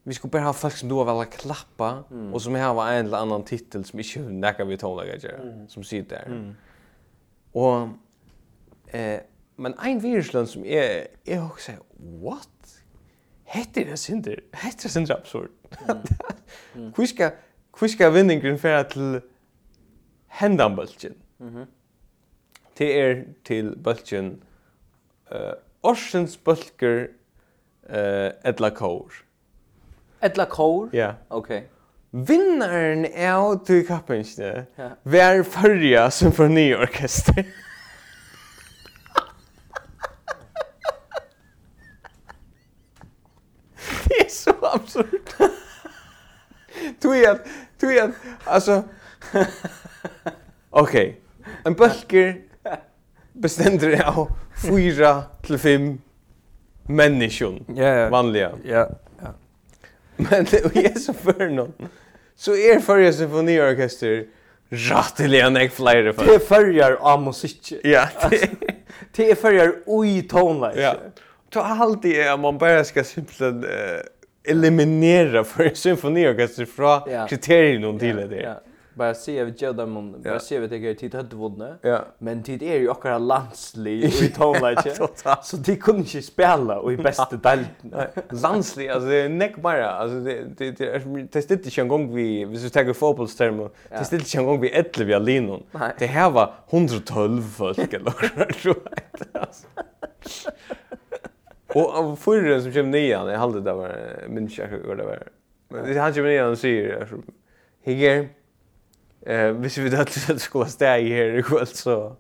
vi 0.06 0.13
skulle 0.13 0.32
bara 0.32 0.43
ha 0.43 0.54
folk 0.54 0.73
som 0.78 0.89
då 0.89 1.04
väl 1.04 1.25
klappa 1.25 2.04
mm. 2.12 2.34
och 2.34 2.41
som 2.41 2.56
har 2.56 2.91
en 2.91 3.06
eller 3.06 3.17
annan 3.17 3.43
titel 3.43 3.86
som 3.86 3.99
inte 3.99 4.19
näka 4.19 4.65
vi 4.65 4.78
tåla 4.78 5.06
grejer 5.06 5.39
mm. 5.41 5.67
som 5.67 5.84
sitter 5.84 6.15
där. 6.15 6.25
Mm. 6.25 6.56
Och 7.51 7.89
eh 8.95 9.19
men 9.58 9.74
ein 9.80 10.04
virusløn 10.04 10.48
som 10.48 10.65
er 10.65 11.08
er 11.26 11.41
også 11.41 11.78
what? 12.22 12.50
Hette 13.44 13.86
er 13.86 13.96
sindur. 13.96 14.41
Hette 14.54 14.88
er 14.88 14.89
sindur 14.89 15.15
absurd. 15.15 15.50
Kviska 16.96 17.32
kviska 17.76 18.10
vinningurin 18.10 18.60
fer 18.60 18.84
til 18.84 19.22
hendan 20.28 20.76
bulkin. 20.76 21.15
Mhm. 21.39 21.58
Mm 21.60 21.65
det 22.78 23.00
er 23.00 23.15
til 23.46 23.76
bulchen 23.84 24.44
eh 25.32 25.54
orsens 25.84 26.38
bulker 26.38 27.08
eh 27.89 28.32
etla 28.46 28.70
kor. 28.70 29.12
Etla 30.24 30.46
kor? 30.46 30.89
Ja. 30.94 30.98
Yeah. 30.98 31.13
Okay. 31.30 31.62
Vinnaren 32.12 33.06
er 33.06 33.62
til 33.65 33.86
kappingene. 33.88 34.65
Ja. 34.78 34.89
Vær 35.04 35.44
førja 35.44 36.10
symfoniorkester. 36.10 37.44
absurd. 44.75 45.33
Tui 47.01 47.25
at, 47.25 47.47
tui 47.79 47.97
at, 47.99 48.11
altså... 48.45 48.81
Ok, 50.71 50.95
en 51.65 51.75
bølger 51.75 52.33
bestendur 53.41 53.95
av 54.03 54.25
fyra 54.59 55.13
til 55.45 55.59
fem 55.59 55.85
menneskjon, 56.88 57.61
ja, 57.75 57.93
ja. 58.01 58.09
vanliga. 58.11 58.51
Ja, 58.67 58.85
ja. 59.21 59.31
Men 60.17 60.47
i 60.55 60.81
Jesu 60.83 61.13
förnån 61.13 61.73
så 62.35 62.55
är 62.55 62.79
förra 62.79 63.13
symfoniorkester 63.13 64.25
ratteliga 64.69 65.49
nek 65.49 65.71
flere 65.71 66.13
för. 66.13 66.25
Det 66.25 66.39
förjar 66.39 66.91
av 66.91 67.21
musik. 67.21 67.73
Ja. 67.83 68.07
Det 69.11 69.35
förjar 69.35 69.73
oj 69.85 70.27
tonläge. 70.27 70.81
Ja. 70.81 70.95
Ta 71.49 71.61
alltid 71.61 72.15
det 72.15 72.38
man 72.38 72.57
bara 72.57 72.83
ska 72.83 73.03
simpelt 73.03 73.41
Uh, 73.41 73.61
eliminera 74.47 75.43
för 75.43 75.69
symfoniorkester 75.69 76.65
från 76.65 77.10
yeah. 77.10 77.27
kriterierna 77.27 77.99
till 77.99 78.15
det. 78.15 78.41
Ja. 78.41 78.62
Bara 78.95 79.13
se 79.13 79.39
över 79.39 79.53
Jodan 79.58 79.93
Mund, 79.93 80.23
bara 80.23 80.39
se 80.39 80.55
över 80.55 80.67
det 80.67 80.95
tid 80.95 81.15
hade 81.15 81.36
vunnit. 81.36 81.69
Men 82.17 82.43
tid 82.43 82.63
är 82.63 82.79
ju 82.79 82.89
också 82.89 83.17
landslig 83.17 84.03
i 84.23 84.29
tonläge. 84.29 84.95
Så 85.43 85.58
de 85.58 85.75
kunde 85.75 86.01
inte 86.01 86.21
spela 86.21 86.79
och 86.79 86.93
i 86.93 86.97
bästa 86.97 87.36
del. 87.36 87.60
Landslig, 88.29 88.89
alltså 88.89 89.10
det 89.10 89.15
är 89.15 89.29
näck 89.29 89.58
bara. 89.58 89.89
Alltså 89.89 90.19
det 90.19 90.43
det 90.58 90.71
det 90.71 90.81
är 91.36 91.51
inte 91.51 91.81
en 91.81 91.88
gång 91.88 92.15
vi 92.15 92.45
vi 92.45 92.58
så 92.58 92.69
tar 92.69 92.93
fotbollsterm. 92.93 93.58
Det 93.58 93.69
är 93.89 94.13
inte 94.13 94.38
en 94.38 94.45
gång 94.45 94.62
vi 94.62 94.69
ett 94.69 94.99
vi 94.99 95.13
alinon. 95.13 95.63
Det 95.99 96.05
här 96.05 96.29
var 96.29 96.53
112 96.69 97.41
folk 97.41 97.93
eller 97.93 98.13
så. 98.63 98.75
Och 101.75 101.95
av 101.95 102.15
förren 102.15 102.63
som 102.63 102.73
kom 102.73 102.91
nian, 102.91 103.27
jag 103.27 103.39
hade 103.39 103.61
det 103.61 103.73
var 103.73 103.95
min 104.27 104.49
jag 104.57 104.67
hur 104.67 104.95
det 104.95 105.03
var. 105.03 105.27
Men 105.69 105.93
det 105.93 105.99
han 105.99 106.13
kom 106.13 106.23
nian 106.23 106.49
och 106.49 106.57
säger 106.57 107.05
så 107.05 107.15
Higer 107.83 108.27
eh 109.25 109.51
hvis 109.51 109.77
vi 109.77 109.95
att 109.95 110.27
det 110.27 110.39
skulle 110.39 110.65
stäga 110.65 111.15
här 111.15 111.39
i 111.39 111.43
kväll 111.43 111.67
så 111.67 112.15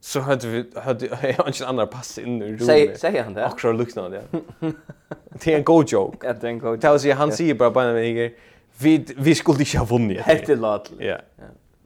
så 0.00 0.20
hade 0.20 0.46
vi 0.48 0.70
hade 0.74 1.06
jag 1.38 1.46
inte 1.46 1.66
andra 1.66 1.86
pass 1.86 2.18
in 2.18 2.42
i 2.42 2.46
rummet. 2.46 2.66
Säg 2.66 2.98
säg 2.98 3.18
han 3.18 3.34
det. 3.34 3.46
Akkurat 3.46 3.76
liknande 3.76 4.22
det. 4.30 4.72
Det 5.44 5.52
är 5.52 5.58
en 5.58 5.64
god 5.64 5.92
joke. 5.92 6.26
Ja, 6.26 6.32
det 6.32 6.46
är 6.46 6.50
en 6.50 6.58
god 6.58 6.84
joke. 6.84 7.12
Han 7.12 7.32
säger 7.32 7.54
bara 7.54 7.70
bara 7.70 7.92
med 7.92 8.04
Higer. 8.04 8.32
Vi 8.78 9.06
vi 9.16 9.34
skulle 9.34 9.58
inte 9.58 9.78
ha 9.78 9.84
vunnit. 9.84 10.20
Helt 10.20 10.48
lat. 10.58 10.92
Ja. 10.98 11.16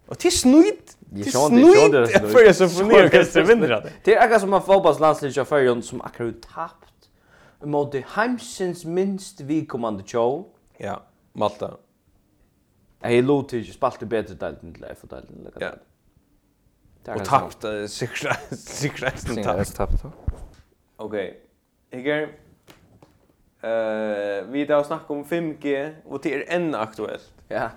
Och 0.06 0.16
det 0.22 0.28
är 0.28 0.30
snyggt. 0.30 0.96
Det 0.98 1.20
är 1.20 1.48
snyggt. 1.48 2.32
För 2.32 2.40
jag 2.40 2.56
så 2.56 2.68
funderar 2.68 3.08
kan 3.08 3.24
se 3.24 3.42
vinna. 3.42 3.82
Det 4.04 4.14
är 4.14 4.20
akkurat 4.20 4.40
som 4.40 4.54
en 4.54 4.62
fotbollslandslag 4.62 5.30
i 5.30 5.44
Färjön 5.44 5.82
som 5.82 6.00
akkurat 6.00 6.34
tapp 6.54 6.89
moti 7.64 8.05
heimsins 8.16 8.85
minst 8.85 9.40
vikommande 9.40 10.05
tjó. 10.07 10.46
Ja, 10.81 11.01
Malta. 11.35 11.77
Jeg 13.03 13.25
lov 13.25 13.46
til 13.49 13.62
ikke 13.64 13.73
spalte 13.73 14.07
bedre 14.07 14.37
delen 14.37 14.75
til 14.75 14.85
FO-delten. 14.96 15.46
Ja. 15.61 15.70
Og 17.09 17.25
tapt, 17.25 17.64
sikkerhetsen 17.88 19.42
tapt. 19.44 19.77
tapt. 19.77 20.05
Ok, 21.01 21.14
Iger, 21.92 22.27
uh, 23.64 24.53
vi 24.53 24.66
da 24.68 24.83
snakka 24.85 25.14
om 25.14 25.25
5G, 25.25 25.73
og 26.05 26.20
det 26.25 26.35
er 26.37 26.44
enn 26.57 26.75
aktuelt. 26.77 27.33
Ja. 27.51 27.70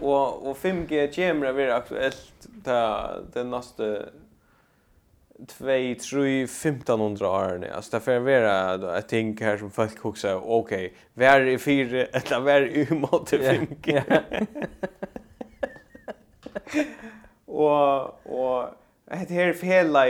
og, 0.00 0.46
og 0.46 0.56
5G 0.56 1.04
kommer 1.14 1.52
å 1.52 1.56
være 1.56 1.76
aktuelt 1.76 2.48
til 2.64 3.28
den 3.36 3.52
neste 3.52 3.90
2, 5.48 5.66
3, 6.10 6.42
1500 6.44 7.30
år 7.30 7.58
nu. 7.58 7.70
Alltså 7.70 7.90
därför 7.90 8.12
är 8.12 8.40
det 8.40 8.86
då 8.86 8.86
jag 8.86 9.08
tänker 9.08 9.44
här 9.44 9.56
som 9.56 9.70
folk 9.70 10.04
också 10.04 10.34
okej, 10.34 10.94
okay, 11.14 11.26
är 11.26 11.46
i 11.46 11.58
fyra 11.58 12.06
eller 12.12 12.40
var 12.40 12.60
i 12.60 12.88
mot 12.90 13.30
fem. 13.30 13.66
Och 17.46 18.02
och 18.26 18.68
det 19.08 19.34
här 19.34 19.52
fela 19.52 20.06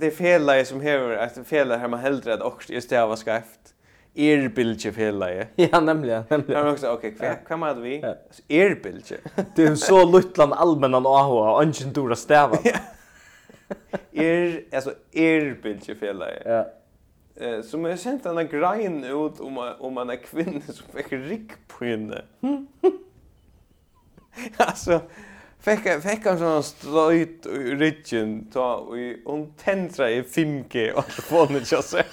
det 0.00 0.06
är 0.06 0.10
fela 0.10 0.64
som 0.64 0.80
häver 0.80 1.16
att 1.16 1.38
fela 1.46 1.76
här 1.76 1.88
man 1.88 2.00
hellre 2.00 2.34
att 2.34 2.40
också 2.40 2.72
just 2.72 2.90
det 2.90 3.06
var 3.06 3.16
skäft. 3.16 3.74
Er 4.14 4.48
bilje 4.48 4.92
fela. 4.92 5.30
Ja, 5.56 5.80
nämligen, 5.80 6.24
nämligen. 6.28 6.62
Men 6.62 6.72
också 6.72 6.88
okej, 6.88 7.14
okay, 7.16 7.34
kan 7.48 7.58
man 7.58 7.82
vi? 7.82 8.04
Er 8.48 8.74
bilje. 8.82 9.18
Det 9.56 9.64
är 9.64 9.74
så 9.74 10.04
luttlan 10.04 10.52
allmänna 10.52 10.98
AH 10.98 11.30
och 11.30 11.62
ingen 11.62 11.92
dora 11.92 12.16
stäva. 12.16 12.58
er, 14.12 14.60
alltså 14.72 14.94
er 15.12 15.54
bildjefelare. 15.62 16.42
Ja. 16.44 16.64
Eh 17.40 17.62
som 17.62 17.84
jag 17.84 17.98
sent 17.98 18.26
en 18.26 18.48
grein 18.48 19.04
ut 19.04 19.40
om 19.40 19.58
om 19.78 19.94
man 19.94 20.10
är 20.10 20.16
kvinna 20.16 20.60
som 20.60 20.86
fick 20.94 21.12
rik 21.12 21.50
på 21.68 21.84
henne. 21.84 22.22
alltså 24.56 25.00
fick 25.60 26.02
fick 26.02 26.26
han 26.26 26.38
sån 26.38 26.62
stöjt 26.62 27.46
i 27.46 27.74
ryggen 27.74 28.50
ta 28.52 28.76
och 28.76 28.96
hon 29.24 29.52
tändra 29.52 30.10
i 30.10 30.22
5G 30.22 30.92
och 30.92 31.06
telefonen 31.06 31.64
jag 31.70 31.84
så. 31.84 31.98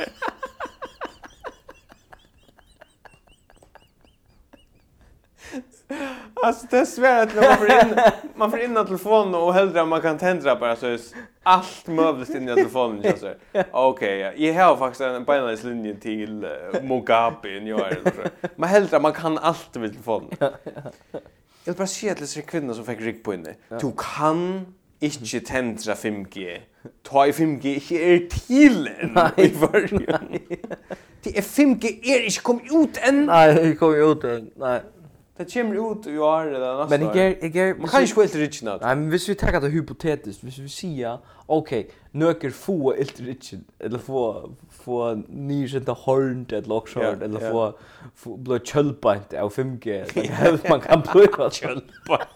Alltså 6.43 6.67
det 6.69 6.78
är 6.78 6.86
svårt 6.86 7.38
att 7.38 7.50
man 7.50 7.58
får 7.58 7.71
in 7.71 7.95
man 8.36 8.52
får 8.52 8.60
in 8.60 8.76
telefonen 8.76 9.36
och 9.36 9.54
hellre 9.54 9.86
man 9.86 10.02
kan 10.02 10.17
tändra 10.17 10.56
bara 10.56 10.76
så 10.76 10.86
är 10.88 11.00
allt 11.43 11.88
möjligt 11.88 12.30
in 12.30 12.50
i 12.50 12.56
telefonen 12.56 13.17
så 13.19 13.26
det. 13.26 13.65
Okej, 13.71 14.19
ja. 14.19 14.34
jag 14.34 14.65
har 14.65 14.78
faktiskt 14.78 15.02
en 15.02 15.26
binary 15.26 15.58
linje 15.63 15.95
till 15.95 16.45
uh, 16.45 16.84
Mugabe 16.84 17.50
i 17.50 17.60
New 17.60 17.80
York. 17.80 18.32
Men 18.56 18.69
hellre 18.69 19.00
man 19.00 19.13
kan 19.13 19.38
allt 19.38 19.76
med 19.76 19.91
telefonen. 19.91 20.30
Jag 20.39 21.74
vill 21.74 21.76
bara 21.76 21.88
se 21.88 22.15
till 22.15 22.28
sig 22.28 22.41
kvinnor 22.41 22.74
som 22.74 22.86
fick 22.86 23.00
rygg 23.00 23.24
på 23.24 23.34
inne. 23.34 23.56
Du 23.82 23.91
kan 23.98 24.65
inte 25.00 25.39
tändra 25.39 25.93
5G. 25.93 26.60
Ta 27.04 27.28
i 27.28 27.32
5G 27.32 27.65
inte 27.65 27.95
är 27.95 28.30
till 28.48 28.88
än 28.88 29.10
i 29.38 29.50
början. 29.50 30.39
Det 31.24 31.38
är 31.38 31.41
5G 31.41 31.86
är 32.04 32.24
inte 32.24 32.41
kom 32.41 32.60
ut 32.60 32.98
enn. 32.98 33.26
Nei, 33.26 33.71
ikke 33.71 33.80
kom 33.80 33.95
ut 33.95 34.24
än. 34.24 34.52
Nej. 34.56 34.82
Det 35.38 35.54
kommer 35.54 35.91
ut 35.91 36.08
i 36.08 36.17
år 36.17 36.56
eller 36.56 36.78
nästa 36.78 36.98
Men 36.98 37.17
jag 37.17 37.43
jag 37.43 37.56
jag 37.56 37.80
man 37.80 37.89
kan 37.89 38.02
inte 38.02 38.21
helt 38.21 38.36
rich 38.36 38.62
nåt. 38.63 38.82
Nej, 38.82 38.95
men 38.95 39.10
hvis 39.10 39.30
vi 39.30 39.36
tar 39.36 39.52
det 39.52 39.67
hypotetiskt, 39.67 40.43
hvis 40.43 40.58
vi 40.58 40.69
säger 40.69 41.19
okej, 41.45 41.91
nöker 42.12 42.50
få 42.50 42.93
helt 42.93 43.19
rich 43.19 43.54
eller 43.80 44.00
få 44.00 44.50
få 44.71 45.24
nysenta 45.28 45.91
horn 45.91 46.45
eller 46.50 46.67
lockshort 46.67 47.21
eller 47.21 47.52
få 47.52 47.78
få 48.15 48.38
blå 48.38 48.60
kölpant 48.60 49.34
av 49.34 49.54
5G. 49.54 50.06
Det 50.13 50.69
man 50.69 50.82
kan 50.82 51.02
blå 51.02 51.50
kölpant. 51.50 52.30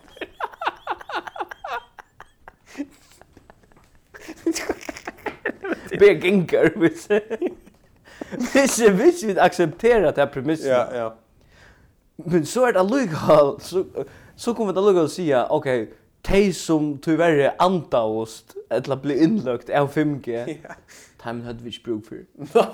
Be 5.99 6.13
ginger, 6.13 6.73
vi 6.75 6.89
ser. 6.89 7.37
Vi 8.53 9.33
vi 9.33 9.39
accepterar 9.39 10.11
det 10.11 10.21
här 10.21 10.27
premissen. 10.27 10.69
Ja, 10.69 10.87
ja 10.93 11.15
men 12.25 12.45
så 12.45 12.65
er 12.67 12.71
det 12.71 12.79
allukal 12.79 13.61
så 13.61 13.83
så 14.35 14.53
kommer 14.53 14.73
det 14.73 14.79
allukal 14.79 15.05
å 15.05 15.11
okej 15.51 15.81
ok, 15.81 15.89
de 16.27 16.53
som 16.53 16.97
tyvärre 16.97 17.51
antaost 17.59 18.55
eller 18.69 18.95
bli 18.95 19.23
inlökt 19.23 19.69
av 19.69 19.93
5G. 19.93 20.57
Ja. 20.63 20.75
Time 21.23 21.43
hade 21.43 21.63
vi 21.63 21.79
brug 21.83 22.05
för. 22.05 22.17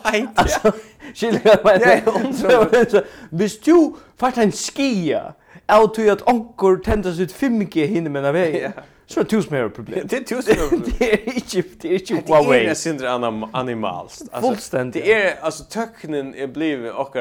Nej. 0.04 0.28
Alltså, 0.36 0.72
shit, 1.14 1.42
Ja, 1.44 1.58
är 1.76 2.92
det? 2.92 3.04
Hvis 3.30 3.60
du 3.60 3.94
fart 4.18 4.38
en 4.38 4.52
skia 4.52 5.34
av 5.68 5.88
till 5.96 6.12
att 6.12 6.22
onkor 6.22 6.78
tändas 6.78 7.20
ut 7.20 7.34
5G 7.34 7.86
hinner 7.86 8.10
med 8.10 8.26
av 8.26 8.38
Ja. 8.38 8.72
Så 9.08 9.20
det 9.20 9.30
tusen 9.30 9.54
mer 9.54 9.70
problem. 9.70 10.08
Det 10.10 10.18
är 10.18 10.22
tusen 10.22 10.56
mer 10.58 10.70
problem. 10.70 10.92
Det 11.00 11.14
är 11.14 11.36
inte 11.36 11.64
det 11.82 11.88
är 11.96 12.12
inte 12.12 12.34
Huawei. 12.34 12.64
Det 12.64 12.70
är 12.70 12.74
syndra 12.74 13.12
animals. 13.52 14.24
Alltså 14.32 14.82
det 14.84 15.14
är 15.14 15.40
alltså 15.42 15.64
töknen 15.64 16.36
är 16.36 16.48
blivit 16.48 16.94
och 16.94 17.16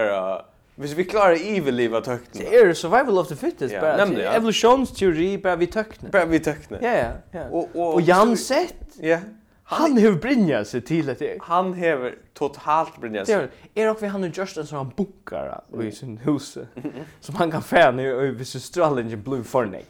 Hvis 0.76 0.96
vi 0.98 1.04
klarar 1.06 1.38
iverliva 1.38 2.00
tøkna. 2.02 2.40
Det 2.40 2.60
er 2.60 2.72
survival 2.74 3.18
of 3.18 3.28
the 3.30 3.36
fittest. 3.36 3.74
Ja, 3.74 3.80
bara, 3.80 3.96
nemlig, 4.04 4.24
ja. 4.24 4.34
Evolutionsteori, 4.36 5.36
bara 5.42 5.56
vi 5.56 5.66
tøkna. 5.70 6.10
Bara 6.10 6.26
vi 6.26 6.38
tøkna. 6.42 6.78
Ja, 6.82 6.94
ja. 6.98 7.10
ja. 7.34 7.44
Og, 7.50 7.70
og, 7.74 7.94
og 7.94 8.02
Jansett, 8.02 8.98
ja. 9.02 9.20
han 9.70 9.94
har 10.02 10.18
brinja 10.18 10.64
seg 10.66 10.82
til 10.88 11.12
at 11.12 11.22
det. 11.22 11.36
Han 11.46 11.70
hever 11.78 12.16
totalt 12.34 12.98
brinja 13.00 13.22
seg. 13.28 13.54
Er 13.76 13.92
okkur 13.92 14.10
han 14.16 14.26
har 14.26 14.34
just 14.34 14.58
en 14.58 14.66
sånn 14.66 14.90
bunkar 14.98 15.52
i 15.78 15.92
sin 15.94 16.16
hus, 16.26 16.56
som 17.22 17.38
han 17.38 17.54
kan 17.54 17.62
fæna 17.62 18.02
i 18.02 18.10
og 18.10 18.40
hvis 18.40 18.56
Australien 18.58 19.14
blue 19.22 19.46
fornig. 19.46 19.84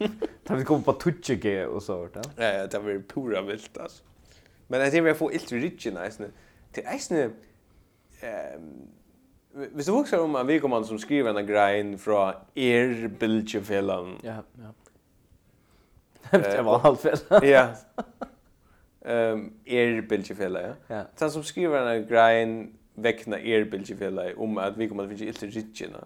Da 0.45 0.59
vi 0.59 0.67
kommer 0.69 0.85
på 0.85 0.99
tutjege 1.07 1.63
og 1.65 1.81
så. 1.83 2.03
Ja, 2.37 2.51
ja, 2.59 2.67
det 2.69 2.83
var 2.85 3.01
pura 3.09 3.41
vilt, 3.49 3.73
altså. 3.81 4.05
Men 4.69 4.85
jeg 4.85 4.93
tenker 4.93 5.13
vi 5.13 5.17
får 5.17 5.33
ilt 5.39 5.53
i 5.53 5.63
rikina, 5.65 6.05
eisne. 6.05 6.29
Til 6.75 6.93
eisne, 6.93 7.25
ehm, 8.21 8.69
Hvis 9.55 9.87
du 9.87 9.93
husker 9.93 10.19
om 10.19 10.37
en 10.37 10.49
vikommand 10.49 10.85
som 10.85 10.99
skriver 10.99 11.31
en 11.31 11.47
grein 11.47 11.99
fra 11.99 12.35
er 12.57 13.09
bildjefellen. 13.21 14.17
Ja, 14.25 14.41
ja. 14.59 14.73
Det 16.39 16.65
var 16.65 16.79
halvt 16.79 17.01
fel. 17.01 17.21
Ja. 17.55 17.69
Ehm 19.07 19.53
er 19.67 20.01
bildjefellen, 20.09 20.75
ja. 20.91 21.03
Den 21.21 21.31
som 21.31 21.43
skriver 21.43 21.91
en 21.91 22.09
grein 22.09 22.73
vekna 22.97 23.37
er 23.37 23.65
bildjefellen 23.71 24.39
om 24.39 24.59
at 24.59 24.79
vikommand 24.79 25.09
finnes 25.09 25.55
ikke 25.55 25.61
ikke. 25.61 26.05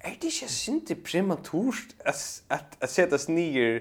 Er 0.00 0.10
det 0.10 0.24
ikke 0.24 0.48
sinte 0.48 0.94
prematurt 0.94 1.96
at, 2.04 2.42
at, 2.50 2.76
at 2.80 2.90
setas 2.90 3.28
nyer 3.28 3.80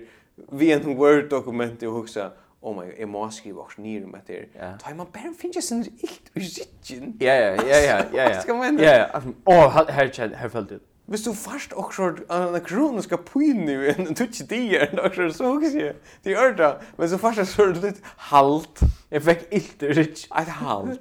vi 0.52 0.71
en 0.71 0.97
Word-dokument 0.97 1.84
og 1.84 1.91
husker 1.91 2.30
oh 2.62 2.76
my 2.76 2.82
god, 2.86 2.93
jeg 3.00 3.10
må 3.10 3.30
skrive 3.32 3.62
også 3.62 3.82
nye 3.82 4.04
om 4.06 4.15
etter. 4.15 4.46
Ja. 4.56 4.72
Da 4.82 4.91
er 4.91 4.96
man 4.96 5.08
bare 5.13 5.34
finner 5.39 5.62
sin 5.62 5.86
ilt 5.86 6.32
i 6.36 6.39
rikjen. 6.39 7.15
Ja, 7.22 7.34
ja, 7.34 7.56
ja, 7.62 7.80
ja, 7.84 7.98
ja. 8.13 8.28
Hva 8.34 8.41
skal 8.41 8.56
man? 8.56 8.80
Ja, 8.80 8.93
ja, 8.98 9.22
åh, 9.46 9.82
her 9.89 10.12
kjell, 10.13 10.36
her 10.36 10.50
følte 10.54 10.80
du. 10.80 10.86
Hvis 11.08 11.22
du 11.24 11.32
først 11.34 11.74
også 11.74 12.08
en 12.36 12.58
kronisk 12.65 13.13
pyne 13.30 13.72
i 13.72 13.93
en 13.93 14.15
tutsi 14.15 14.43
dier, 14.43 14.89
også 15.00 15.30
så 15.38 15.54
hukkes 15.54 15.76
jeg 15.76 15.93
Det 16.24 16.34
gjør 16.34 16.56
det. 16.58 16.74
men 16.98 17.10
så 17.10 17.17
først 17.17 17.46
så 17.54 17.63
er 17.63 17.74
det 17.74 17.84
litt 17.84 18.02
halt. 18.17 18.84
Jeg 19.12 19.24
fikk 19.24 19.46
ilt 19.52 19.84
i 19.88 19.93
rikj. 20.02 20.26
Et 20.41 20.52
halt. 20.60 21.00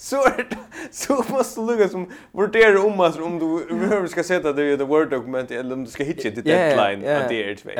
Så 0.00 0.16
er 0.24 0.42
det, 0.50 0.58
så 0.90 1.24
måste 1.28 1.60
du 1.60 1.66
lukka 1.66 1.88
som 1.88 2.06
vurdera 2.32 2.80
om 2.80 3.00
om 3.00 3.38
du 3.38 3.66
behöver 3.68 4.06
ska 4.06 4.22
sätta 4.22 4.52
det 4.52 4.62
i 4.62 4.72
ett 4.72 4.80
Word-dokument 4.80 5.50
eller 5.50 5.74
om 5.74 5.84
du 5.84 5.90
ska 5.90 6.04
hitcha 6.04 6.30
till 6.30 6.44
deadline 6.44 7.04
av 7.04 7.28
det 7.28 7.50
är 7.50 7.54
två. 7.54 7.70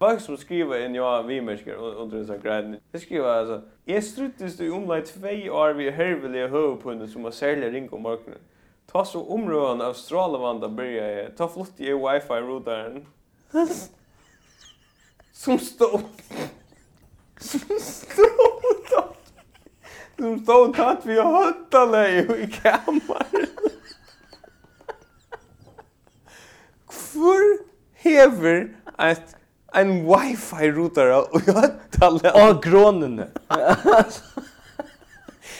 Folk 0.00 0.20
som 0.20 0.36
skriver 0.36 0.80
en 0.80 0.94
jag 0.94 1.22
vimersker 1.22 1.74
under 1.74 2.18
en 2.18 2.26
sån 2.26 2.40
grej. 2.40 2.80
Det 2.90 3.00
skriver 3.00 3.28
alltså, 3.28 3.62
jag 3.84 4.04
struttes 4.04 4.60
i 4.60 4.70
omlai 4.70 5.02
två 5.02 5.28
år 5.52 5.72
vi 5.72 5.90
herveliga 5.90 6.46
huvudpunden 6.46 7.08
som 7.08 7.24
har 7.24 7.30
särlig 7.30 7.74
ring 7.74 7.88
om 7.92 8.02
morgonen. 8.02 8.38
Ta 8.92 9.04
så 9.04 9.22
områden 9.22 9.80
av 9.80 9.92
strålevanda 9.92 10.68
börjar 10.68 11.08
jag. 11.08 11.36
Ta 11.36 11.48
flott 11.48 11.72
i 11.76 11.92
wifi-routaren. 11.92 13.06
som 15.32 15.58
stod... 15.58 16.00
som 17.38 17.60
stod. 17.80 19.14
Som 20.18 20.38
stod 20.38 20.76
tatt 20.76 21.06
vi 21.06 21.12
vid 21.12 21.22
höttale 21.22 22.08
i 22.20 22.46
kammaren. 22.62 23.46
Hvor 27.12 27.58
hever 27.94 28.74
ett 28.98 29.36
en 29.72 30.06
wifi 30.06 30.70
router 30.70 31.34
och 31.34 31.42
jag 31.46 31.70
talar 31.90 32.48
av 32.48 32.60
grånen. 32.62 33.24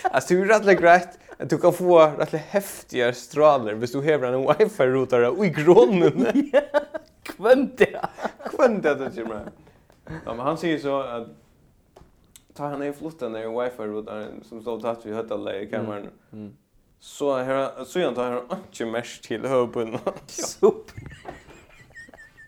Alltså 0.03 0.35
hur 0.35 0.47
rätt 0.47 0.81
grejt 0.81 1.09
att 1.39 1.51
du 1.51 1.59
kan 1.59 1.73
få 1.73 2.07
rätt 2.07 2.33
häftiga 2.33 3.13
strålar 3.13 3.75
hvis 3.75 3.93
du 3.93 3.99
har 3.99 4.23
en 4.23 4.47
wifi 4.47 4.87
router 4.87 5.39
och 5.39 5.47
i 5.47 5.49
grånen. 5.49 6.27
det. 7.79 8.01
Kvönt 8.51 8.83
det 8.83 9.17
ju 9.17 9.27
men. 9.27 9.51
Ja, 10.25 10.35
men 10.35 10.39
han 10.39 10.59
säger 10.59 10.79
så 10.79 11.01
att 11.01 11.29
ta 12.55 12.69
han 12.69 12.83
är 12.83 12.93
flottan 12.93 13.33
där 13.33 13.63
wifi 13.65 13.83
routern 13.83 14.45
som 14.45 14.61
står 14.61 14.81
tatt 14.81 15.07
vid 15.07 15.15
hotell 15.15 15.49
i 15.49 15.67
kameran. 15.67 16.09
Mm. 16.33 16.57
Så 17.01 17.37
här 17.37 17.85
så 17.85 17.99
jag 17.99 18.15
tar 18.15 18.31
han 18.31 18.59
inte 18.67 18.85
mest 18.87 19.23
till 19.23 19.45
hubben. 19.47 19.99
Super. 20.27 21.03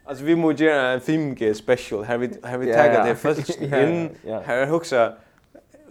Alltså 0.05 0.25
vi 0.25 0.37
måste 0.37 0.65
göra 0.65 0.91
en 0.91 1.01
5G 1.01 1.55
special. 1.55 2.05
Här 2.05 2.19
vi 2.19 2.31
här 2.43 2.59
vi 2.59 2.73
taggar 2.73 3.07
det 3.07 3.15
först 3.17 3.61
in. 3.61 4.11
Här 4.45 4.67
huxa 4.67 5.13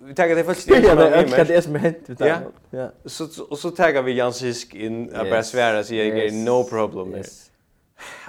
vi 0.04 0.16
taggar 0.16 0.36
det 0.36 0.44
först 0.44 0.70
in. 0.70 0.76
Ja, 0.84 0.96
det 0.96 1.38
är 1.38 1.46
det 1.46 1.62
som 1.62 1.76
hänt 1.76 1.98
vi 2.06 2.16
taggar. 2.16 2.42
Ja. 2.70 2.90
Så 3.06 3.28
och 3.50 3.60
så 3.60 3.72
taggar 3.72 4.02
vi 4.02 4.14
Jans 4.14 4.44
Hisk 4.44 4.76
in 4.76 5.16
att 5.16 5.30
bara 5.30 5.44
svära 5.44 5.84
så 5.84 5.96
jag 5.96 6.08
är 6.08 6.32
no 6.32 6.64
problem. 6.64 7.16
Yes. 7.16 7.52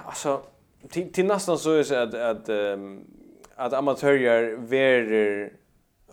Alltså 0.05 0.41
till 0.89 1.13
till 1.13 1.25
nästan 1.25 1.57
så 1.57 1.71
är 1.71 1.83
det 2.05 2.29
att 2.29 2.49
att 2.49 2.49
att 3.55 3.73
amatörer 3.73 4.55
verer 4.57 5.53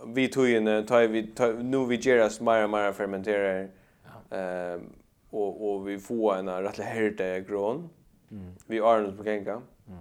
vi 0.05 0.27
tog 0.27 0.49
in 0.49 0.85
tar 0.85 1.07
vi 1.07 1.33
nu 1.63 1.85
vi 1.85 1.97
geras 1.97 2.41
mer 2.41 2.63
och 2.63 2.69
mer 2.69 2.91
fermenterar. 2.91 3.67
Ehm 4.31 4.81
och 5.31 5.73
och 5.73 5.89
vi 5.89 5.99
får 5.99 6.35
en 6.35 6.63
rätt 6.63 6.79
härda 6.79 7.39
grön. 7.39 7.89
Mm. 8.31 8.55
Vi 8.67 8.77
är 8.77 8.93
Arnold 8.93 9.17
på 9.17 9.23
gänga. 9.25 9.51
Mm. 9.51 9.99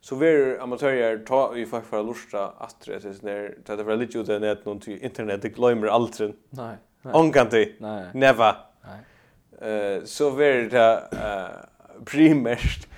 Så 0.00 0.16
vi 0.16 0.58
amatörer 0.58 1.18
ta 1.18 1.50
vi 1.50 1.66
faktiskt 1.66 1.90
för 1.90 2.00
att 2.00 2.06
lusta 2.06 2.48
att 2.48 2.80
det 2.86 2.94
är 2.94 3.24
när 3.24 3.58
det 3.66 3.72
är 3.72 3.84
väldigt 3.84 4.16
ute 4.16 4.38
nät 4.38 4.64
någon 4.64 4.80
till 4.80 5.04
internet 5.04 5.42
det 5.42 5.48
glömmer 5.48 5.86
alltid. 5.86 6.32
Nej. 6.50 6.76
nej. 7.02 7.14
Onkanti. 7.14 7.74
Nej. 7.78 8.06
Never. 8.14 8.54
Nej. 8.84 9.96
Eh 9.96 10.04
så 10.04 10.30
vi 10.30 10.68
det 10.68 11.08
eh 11.12 12.04
primärt 12.04 12.88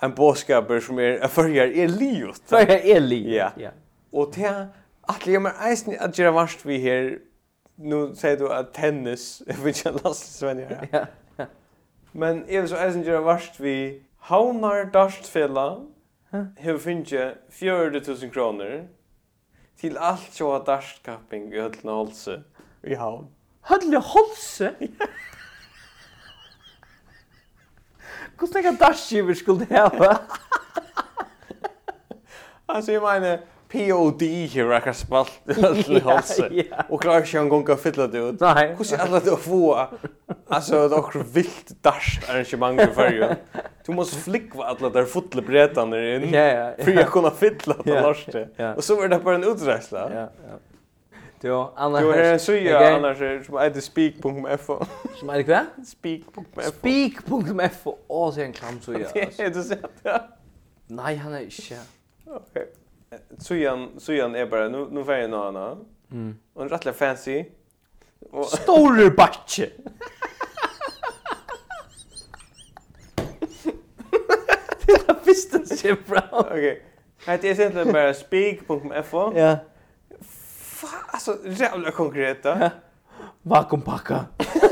en 0.00 0.14
boskaper 0.14 0.80
som 0.80 0.98
är 0.98 1.02
er, 1.02 1.28
förjar 1.28 1.66
är 1.66 1.88
livet. 1.88 2.42
Förjar 2.46 2.78
är 2.78 3.00
livet. 3.00 3.34
Ja. 3.34 3.50
Ja. 3.56 3.70
Och 4.10 4.32
det 4.34 4.68
att 5.00 5.26
jag 5.26 5.42
men 5.42 5.52
eisen 5.60 5.96
att 6.00 6.18
göra 6.18 6.30
vart 6.30 6.64
vi 6.64 6.78
här 6.78 7.18
nu 7.74 8.14
säger 8.14 8.36
du 8.36 8.52
att 8.52 8.74
tennis 8.74 9.42
är 9.46 9.56
vi 9.64 9.72
kan 9.72 9.92
lasta 9.92 10.14
Sven 10.14 10.66
Ja. 10.90 11.06
Men 12.12 12.44
jeg 12.48 12.60
vil 12.60 12.68
så 12.68 12.80
eisen 12.84 13.04
gjøre 13.06 13.24
varst 13.24 13.60
vi 13.62 14.02
Havnar 14.28 14.90
Darstfella 14.92 15.68
har 16.32 16.78
finnet 16.78 17.38
40.000 17.50 18.30
kroner 18.32 18.82
til 19.80 19.96
alt 19.98 20.40
jo 20.40 20.52
av 20.52 20.66
darstkapping 20.66 21.48
i 21.54 21.60
Hødlene 21.60 21.92
Holse 21.96 22.42
i 22.84 22.94
Havn. 23.00 23.26
Hødlene 23.68 24.00
Holse? 24.04 24.74
Hvordan 28.38 28.64
er 28.64 28.70
det 28.70 28.80
darstgiver 28.80 29.34
skulle 29.34 29.66
hava? 29.70 30.16
altså, 32.68 32.92
jeg 32.92 33.00
mener, 33.00 33.38
POD 33.72 34.22
her 34.52 34.64
har 34.64 34.86
jeg 34.86 34.96
spalt 34.96 35.40
i 35.48 36.00
halsen. 36.04 36.58
Och 36.90 37.02
klarar 37.02 37.24
ikke 37.24 37.38
en 37.38 37.48
gång 37.48 37.70
att 37.70 37.80
fylla 37.80 38.06
det 38.06 38.18
ut. 38.18 38.40
Nej. 38.40 38.74
Hur 38.78 38.84
ser 38.84 38.98
alla 38.98 39.20
det 39.20 39.32
att 39.32 39.40
få? 39.40 39.88
Alltså, 40.48 40.88
det 40.88 40.94
är 40.94 40.98
också 40.98 41.24
vilt 41.34 41.82
darst 41.82 42.30
arrangemang 42.30 42.80
i 42.80 42.86
färgen. 42.86 43.36
Du 43.86 43.92
måste 43.92 44.16
flickva 44.16 44.64
alla 44.64 44.90
där 44.90 45.04
fotle 45.04 45.42
bretan 45.42 45.94
in. 45.94 46.34
Ja, 46.34 46.40
ja. 46.40 46.84
För 46.84 46.90
jag 46.90 47.08
kunna 47.08 47.30
fylla 47.30 47.76
det 47.84 48.02
norske. 48.02 48.48
Och 48.76 48.84
så 48.84 48.96
var 48.96 49.08
det 49.08 49.18
bara 49.18 49.34
en 49.34 49.44
uträsla. 49.44 50.10
Ja, 50.14 50.20
ja. 50.20 50.58
Jo, 51.44 51.72
annars... 51.76 52.02
Jo, 52.02 52.10
här 52.12 52.38
så 52.38 52.52
jag 52.52 52.94
annars 52.94 53.20
är 53.20 53.42
som 53.42 53.58
heter 53.58 53.80
speak.fo. 53.80 54.84
Som 55.18 55.30
är 55.30 55.36
det 55.36 55.44
kvar? 55.44 55.64
Speak.fo. 55.86 56.60
Speak.fo. 56.60 57.98
Åh, 58.08 58.32
så 58.32 58.40
är 58.40 58.44
en 58.44 58.52
klam 58.52 58.80
så. 58.80 58.92
Det 59.12 59.40
är 59.40 59.50
det 59.50 59.62
sett, 59.62 59.90
ja. 60.02 60.20
Nej, 60.86 61.16
han 61.16 61.34
är 61.34 61.40
inte. 61.40 61.78
Okej. 62.26 62.66
Sujan, 63.38 64.00
Sujan 64.00 64.34
är 64.34 64.46
bara, 64.46 64.68
nu, 64.68 64.88
nu 64.90 65.04
får 65.04 65.14
jag 65.14 65.30
någon 65.30 65.56
annan. 65.56 65.84
Mm. 66.10 66.36
Och 66.54 66.62
en 66.62 66.68
rättliga 66.68 66.94
fancy. 66.94 67.44
Och... 68.30 68.46
stor 68.46 69.10
backe! 69.16 69.70
det 74.86 74.92
är 74.92 75.06
det 75.06 75.14
första 75.24 75.76
som 75.76 75.96
fram. 75.96 76.22
Okej. 76.32 76.50
Okay. 76.52 76.78
Här 77.26 77.34
är 77.34 77.44
egentligen 77.44 77.92
bara 77.92 78.14
speak.fo. 78.14 79.32
Ja. 79.38 79.56
Fa, 80.60 80.86
alltså 81.06 81.38
jävla 81.44 81.90
konkreta. 81.90 82.70
Vakuumpacka. 83.42 84.24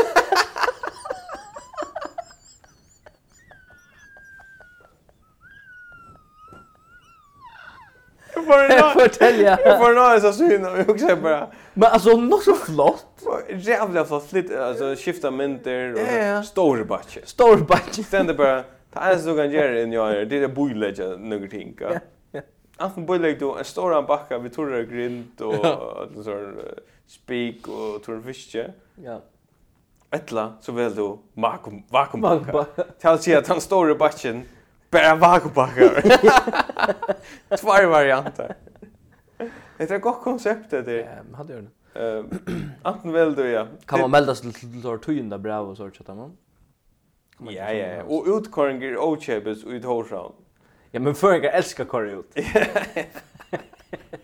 får 8.52 9.00
fortälja. 9.00 9.58
Jag 9.64 9.78
får 9.78 9.94
nå 9.94 10.20
så 10.20 10.32
syn 10.32 10.66
och 10.66 10.88
också 10.88 11.16
bara. 11.16 11.46
Men 11.74 11.92
alltså 11.92 12.16
nog 12.16 12.42
så 12.42 12.54
flott. 12.54 13.06
Jävla 13.48 14.04
flott 14.04 14.30
flit 14.30 14.56
alltså 14.56 14.94
skifta 14.96 15.30
mynter 15.30 15.94
och 16.38 16.44
stora 16.44 16.84
batcher. 16.84 17.20
Stora 17.24 17.56
batcher. 17.56 18.02
Ständer 18.06 18.34
bara 18.34 18.64
ta 18.92 19.00
en 19.00 19.22
så 19.22 19.36
kan 19.36 19.50
göra 19.50 19.82
in 19.82 19.92
jag 19.92 20.28
det 20.28 20.36
är 20.36 20.48
boilägga 20.48 21.06
några 21.06 21.48
ting. 21.48 21.76
Ja. 21.80 21.90
Ja. 22.32 22.40
Antingen 22.76 23.06
boilägg 23.06 23.42
en 23.42 23.64
stor 23.64 24.02
backa 24.02 24.38
vi 24.38 24.50
tror 24.50 24.70
det 24.70 24.84
grind 24.84 25.40
och 25.40 26.24
så 26.24 26.52
spik 27.06 27.68
och 27.68 28.02
tror 28.02 28.20
fiske. 28.20 28.72
Ja. 29.04 29.20
Ettla 30.12 30.52
så 30.60 30.72
väl 30.72 30.94
du 30.94 31.18
vakuum 31.34 31.82
vakuum. 31.88 32.64
Tell 33.00 33.18
sig 33.18 33.34
att 33.34 33.48
han 33.48 33.60
står 33.60 33.90
i 33.90 33.94
Bara 34.90 35.14
vakupackar. 35.14 36.02
Två 37.56 37.88
varianter. 37.88 38.56
Det 39.76 39.90
är 39.90 39.96
ett 39.96 40.02
gott 40.02 40.22
koncept 40.22 40.70
det. 40.70 40.92
Ja, 40.92 41.36
hade 41.36 41.54
gjort 41.54 41.64
det. 41.92 42.18
Eh, 42.18 42.24
antingen 42.82 43.12
väl 43.12 43.34
då 43.34 43.46
ja. 43.46 43.66
Kan 43.86 44.00
man 44.00 44.10
melda 44.10 44.34
sig 44.34 44.52
till 44.52 44.82
tor 44.82 44.98
tynda 44.98 45.38
brev 45.38 45.60
och 45.60 45.76
sånt 45.76 45.96
chatta 45.96 46.14
man. 46.14 46.36
Ja, 47.48 47.72
ja. 47.72 48.02
Och 48.02 48.24
utkorringer 48.26 48.96
och 48.96 49.22
chebes 49.22 49.64
ut 49.64 49.84
horsam. 49.84 50.32
Ja, 50.90 51.00
men 51.00 51.14
för 51.14 51.32
jag 51.32 51.44
älskar 51.44 51.84
korre 51.84 52.12
ut. 52.12 52.32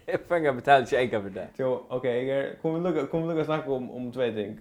Jag 0.06 0.20
fänger 0.28 0.52
betala 0.52 0.78
inte 0.78 0.98
enka 0.98 1.22
för 1.22 1.30
det. 1.30 1.48
Jo, 1.56 1.86
okej, 1.88 2.26
jag 2.26 2.62
kommer 2.62 2.80
lucka 2.80 3.06
kommer 3.06 3.34
lucka 3.34 3.44
snacka 3.44 3.70
om 3.70 3.90
om 3.90 4.12
två 4.12 4.20
ting. 4.20 4.58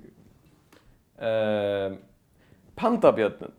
Eh, 1.17 1.93
pantabjörnen. 2.75 3.51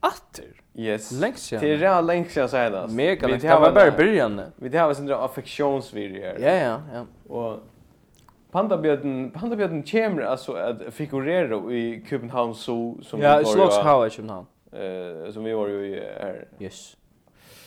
Atter. 0.00 0.61
Yes. 0.74 1.12
Längs 1.12 1.42
sedan. 1.42 1.60
Det 1.60 1.72
är 1.72 1.76
redan 1.76 2.06
längs 2.06 2.32
sedan 2.32 2.48
senast. 2.48 2.94
Mega 2.94 3.28
längst. 3.28 3.46
Det 3.46 3.54
var 3.54 3.72
bara 3.72 3.90
början. 3.90 4.42
Vi 4.56 4.68
det 4.68 4.78
har 4.78 4.86
var 4.86 4.94
sådana 4.94 5.16
affektionsvideo. 5.16 6.38
Ja, 6.38 6.52
ja, 6.52 6.80
ja. 6.94 7.06
Och 7.34 7.58
Pandabjörnen, 8.50 9.30
Pandabjörnen 9.30 9.82
kommer 9.82 10.22
alltså 10.22 10.52
att 10.52 10.94
figurera 10.94 11.72
i 11.72 12.04
Köpenhamn 12.10 12.54
så 12.54 12.98
som 13.02 13.20
ja, 13.20 13.38
vi 13.38 13.44
var. 13.44 13.70
Ja, 13.84 14.06
i 14.06 14.10
Köpenhamn. 14.10 14.46
Eh, 14.72 15.32
som 15.32 15.44
vi 15.44 15.52
var 15.52 15.68
ju 15.68 15.86
i 15.86 16.00
här. 16.20 16.48
Yes. 16.58 16.96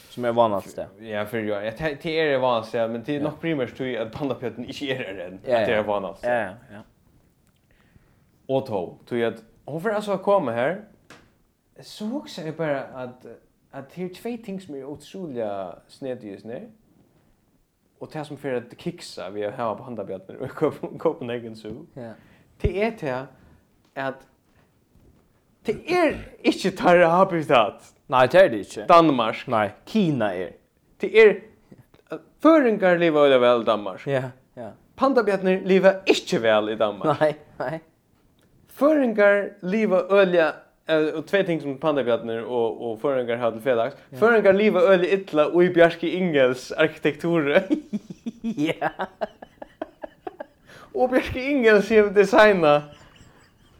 Som 0.08 0.24
är 0.24 0.32
vanligt 0.32 0.76
det. 0.76 1.06
Ja, 1.06 1.26
för 1.26 1.38
jag 1.38 1.66
jag 1.66 1.74
det 2.02 2.20
är 2.20 2.30
det 2.30 2.38
vanligast, 2.38 2.74
men 2.74 3.02
det 3.06 3.16
är 3.16 3.20
nog 3.20 3.40
primärt 3.40 3.76
tror 3.76 3.88
jag 3.88 4.06
att 4.06 4.12
Pandabjörnen 4.12 4.64
inte 4.64 4.84
är 4.84 5.14
det 5.14 5.24
än. 5.24 5.40
Det 5.44 5.52
är 5.52 5.82
vanligt. 5.82 6.20
Ja, 6.22 6.44
ja. 6.72 6.80
Och 8.46 8.66
då 8.68 8.96
tror 9.08 9.20
jag 9.20 9.34
att 9.34 9.42
hon 9.64 9.80
får 9.80 9.90
alltså 9.90 10.18
komma 10.18 10.52
här 10.52 10.80
så 11.80 12.04
huxar 12.04 12.44
jag 12.44 12.56
bara 12.56 12.84
att 12.84 13.26
att 13.70 13.90
det 13.94 14.04
är 14.04 14.08
två 14.08 14.44
ting 14.44 14.60
som 14.60 14.74
är 14.74 14.84
otroliga 14.84 15.78
snedjus 15.88 16.44
nu. 16.44 16.70
Och 17.98 18.10
det 18.12 18.24
som 18.24 18.36
för 18.36 18.52
att 18.52 18.80
kicksa 18.80 19.30
vi 19.30 19.42
har 19.44 19.74
på 19.74 19.82
handabjätten 19.82 20.44
i 20.44 20.48
Copenhagen 20.98 21.56
Zoo. 21.56 21.86
Ja. 21.94 22.12
Det 22.60 22.82
är 22.82 22.96
det 23.00 23.26
att 23.94 24.26
det 25.62 25.92
är 25.92 26.36
inte 26.42 26.70
tarra 26.70 27.06
habitat. 27.06 27.94
Nej, 28.06 28.28
det 28.32 28.38
är 28.38 28.48
det 28.50 28.58
inte. 28.58 28.86
Danmark. 28.86 29.46
Nej. 29.46 29.74
Kina 29.84 30.34
är. 30.34 30.52
Det 30.96 31.18
är 31.18 31.42
Føringar 32.40 32.98
liva 32.98 33.20
øyla 33.20 33.38
vel 33.38 33.62
i 33.62 33.64
Danmark. 33.64 34.06
Ja, 34.06 34.30
ja. 34.54 34.70
Pandabjarnir 34.96 35.64
liva 35.64 35.92
ikkje 36.06 36.38
vel 36.38 36.68
i 36.68 36.76
Danmark. 36.76 37.20
Nei, 37.20 37.34
nei. 37.58 37.80
Føringar 38.68 39.50
liva 39.62 40.00
øyla 40.10 40.54
och 41.16 41.26
två 41.26 41.42
ting 41.42 41.60
som 41.60 41.78
pandabjörnar 41.78 42.42
och 42.42 42.92
och 42.92 43.00
förringar 43.00 43.36
har 43.36 43.52
till 43.52 43.60
felax. 43.60 43.96
Yeah. 43.96 44.20
Förringar 44.20 44.52
lever 44.52 44.80
öle 44.80 45.06
illa 45.06 45.46
och 45.46 45.64
i 45.64 45.70
Bjarke 45.70 46.08
Ingels 46.08 46.72
arkitektur. 46.72 47.62
ja. 48.40 48.90
Och 50.92 51.10
Bjarke 51.10 51.40
Ingels 51.40 51.90
har 51.90 52.10
designa 52.10 52.82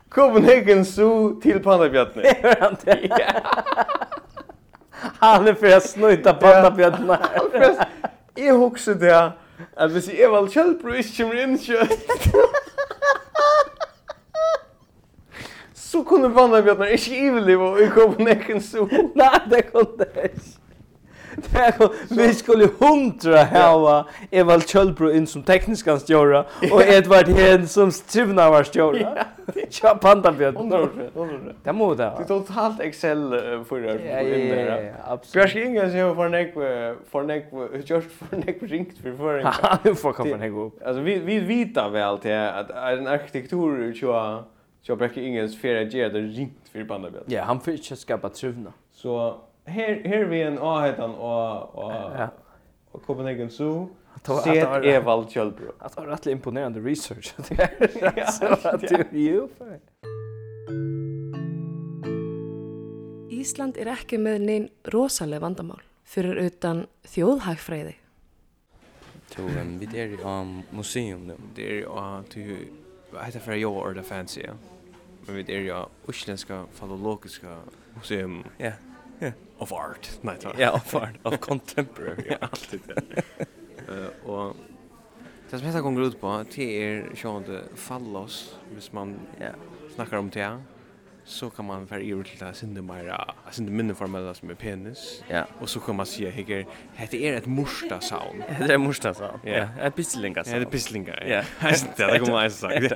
Copenhagen 0.09 0.85
Zoo 0.85 1.41
till 1.41 1.63
pandabjörnar. 1.63 2.25
ja. 3.19 3.43
Han 5.19 5.49
är 5.49 5.55
för 5.55 5.77
att 5.77 5.89
snuta 5.89 6.35
pandabjörnar. 6.35 7.21
Jag 8.35 8.59
huxar 8.59 8.95
det. 8.95 9.33
Alltså 9.75 10.13
jag 10.13 10.31
var 10.31 10.47
själv 10.47 10.79
kommer 11.17 11.43
in 11.43 11.59
kött 11.59 11.91
så 15.87 16.03
kunne 16.03 16.35
Vannabjørnar 16.35 16.95
ikke 16.97 17.19
ivelliva 17.29 17.73
i 17.79 17.89
Copenhagen 17.95 18.61
Zoo. 18.61 18.89
Nej, 19.23 19.41
det 19.51 19.67
kunde 19.73 20.07
det 20.15 20.31
ikke. 20.31 20.57
Vi 22.11 22.35
skulle 22.35 22.69
hundra 22.81 23.43
hava 23.45 23.97
Evald 24.33 24.63
Kjølbro 24.63 25.11
in 25.13 25.27
som 25.29 25.43
teknisk 25.45 25.87
hans 25.91 26.07
stjåra 26.07 26.47
og 26.71 26.81
Edvard 26.81 27.29
Hen 27.29 27.67
som 27.69 27.93
strivna 27.93 28.49
var 28.51 28.65
stjåra. 28.65 29.27
Tja, 29.71 29.93
pandabjøten. 30.01 30.73
Det 31.65 31.75
må 31.77 31.91
det 31.95 32.09
ha. 32.09 32.17
Det 32.17 32.25
er 32.25 32.31
totalt 32.31 32.81
Excel 32.87 33.37
for 33.69 33.85
det. 33.85 33.99
Ja, 34.07 34.23
ja, 34.25 34.65
ja, 34.65 34.79
absolutt. 35.05 35.37
Bjørsk 35.37 35.61
Inga 35.67 35.87
som 35.91 36.01
har 36.01 36.15
för 36.15 36.33
nek 36.33 36.53
för 36.55 36.97
fornek, 37.13 37.47
fornek, 37.53 38.11
för 38.31 38.37
nek 38.37 38.67
ringt 38.73 38.99
för 39.03 39.17
fornek. 39.21 39.63
Ja, 39.63 39.79
du 39.85 39.95
får 39.95 40.13
komma 40.13 40.31
fornek 40.31 40.53
upp. 40.53 40.83
Alltså, 40.87 41.03
vi 41.03 41.39
vita 41.39 41.89
väl 41.89 42.19
till 42.19 42.33
att 42.33 42.71
en 42.71 43.07
arkitektur 43.07 43.93
tjoa 43.95 44.45
jag 44.89 44.99
brukar 44.99 45.23
ingen 45.23 45.45
att 45.45 45.65
göra 45.65 46.09
det 46.09 46.21
ringt 46.21 46.69
för 46.69 46.85
bandet. 46.85 47.15
Ja, 47.27 47.43
han 47.43 47.61
får 47.61 47.73
inte 47.73 47.97
skapa 47.97 48.29
trivna. 48.29 48.73
Så 48.93 49.41
här 49.65 50.03
här 50.05 50.25
vi 50.25 50.43
en 50.43 50.59
ahetan 50.59 51.15
och 51.15 51.75
och 51.75 51.93
ja. 51.93 52.29
och 52.91 53.03
Copenhagen 53.03 53.51
Zoo. 53.51 53.89
Sett 54.45 54.85
Evald 54.85 55.31
Kjellbro. 55.31 55.73
Att 55.79 55.95
ha 55.95 56.07
rätt 56.07 56.27
imponerande 56.27 56.81
research. 56.81 57.35
Så 58.33 58.69
att 58.69 58.81
du 58.81 59.19
ju 59.19 59.49
för. 59.59 59.81
Ísland 63.31 63.77
er 63.79 63.91
ekki 63.93 64.19
með 64.19 64.41
neinn 64.43 64.65
rosaleg 64.91 65.43
vandamál 65.43 65.83
fyrir 66.07 66.39
utan 66.47 66.87
þjóðhagfræði. 67.07 67.93
Så 69.35 69.45
um, 69.45 69.77
við 69.79 69.95
erum 70.01 70.23
á 70.25 70.35
museum 70.75 71.27
nu. 71.29 71.37
Det 71.55 71.67
er 71.67 71.85
á, 71.87 72.23
uh, 72.23 72.25
til, 72.33 72.71
hvað 73.11 73.27
heitir 73.27 73.45
fyrir 73.45 73.63
jóa 73.67 73.85
orða 73.91 74.07
fancy, 74.07 74.41
ja? 74.47 74.55
men 75.27 75.37
vi 75.37 75.55
är 75.55 75.61
ju 75.61 75.85
usländska 76.09 76.65
falologiska 76.73 77.57
museum. 77.95 78.45
Ja. 78.59 78.73
Ja. 79.19 79.31
Of 79.59 79.73
art. 79.73 80.11
Nej, 80.21 80.37
Ja, 80.59 80.73
of 80.73 80.95
art. 80.95 81.15
Of 81.23 81.41
contemporary. 81.41 82.27
ja, 82.31 82.37
alltid. 82.41 82.81
Eh 83.89 84.31
och 84.31 84.57
det 85.51 85.59
som 85.59 85.67
heter 85.67 85.81
gånger 85.81 86.03
ut 86.03 86.21
på, 86.21 86.45
det 86.55 86.85
är 86.85 87.15
sjönde 87.17 87.65
fallos, 87.75 88.59
hvis 88.75 88.93
man 88.93 89.21
ja, 89.41 89.49
snackar 89.95 90.17
om 90.17 90.31
det 90.31 90.63
så 91.27 91.51
kan 91.51 91.65
man 91.65 91.87
för 91.87 92.13
över 92.13 92.25
till 92.25 92.45
att 92.45 92.57
synda 92.57 92.83
mera, 92.83 93.35
synda 93.51 93.73
mindre 93.73 93.95
formella 93.97 94.35
som 94.35 94.51
är 94.51 94.55
penis. 94.55 95.23
Ja. 95.29 95.45
Och 95.61 95.69
så 95.69 95.81
kan 95.81 95.97
man 95.97 96.07
säga, 96.07 96.31
hej, 96.31 96.67
det 97.11 97.29
är 97.29 97.37
ett 97.37 97.47
morsta 97.47 98.01
sound. 98.01 98.43
Det 98.67 98.75
är 98.75 98.79
morsta 98.79 99.15
sound. 99.15 99.41
Ja, 99.45 99.69
ett 99.81 99.95
pisslinga 99.95 100.45
sound. 100.45 100.57
Ja, 100.57 100.65
det 100.65 100.71
pisslinga. 100.71 101.15
Ja, 101.27 101.43
det 101.97 102.07
det 102.07 102.19
kommer 102.19 102.43
jag 102.43 102.53
sagt. 102.53 102.93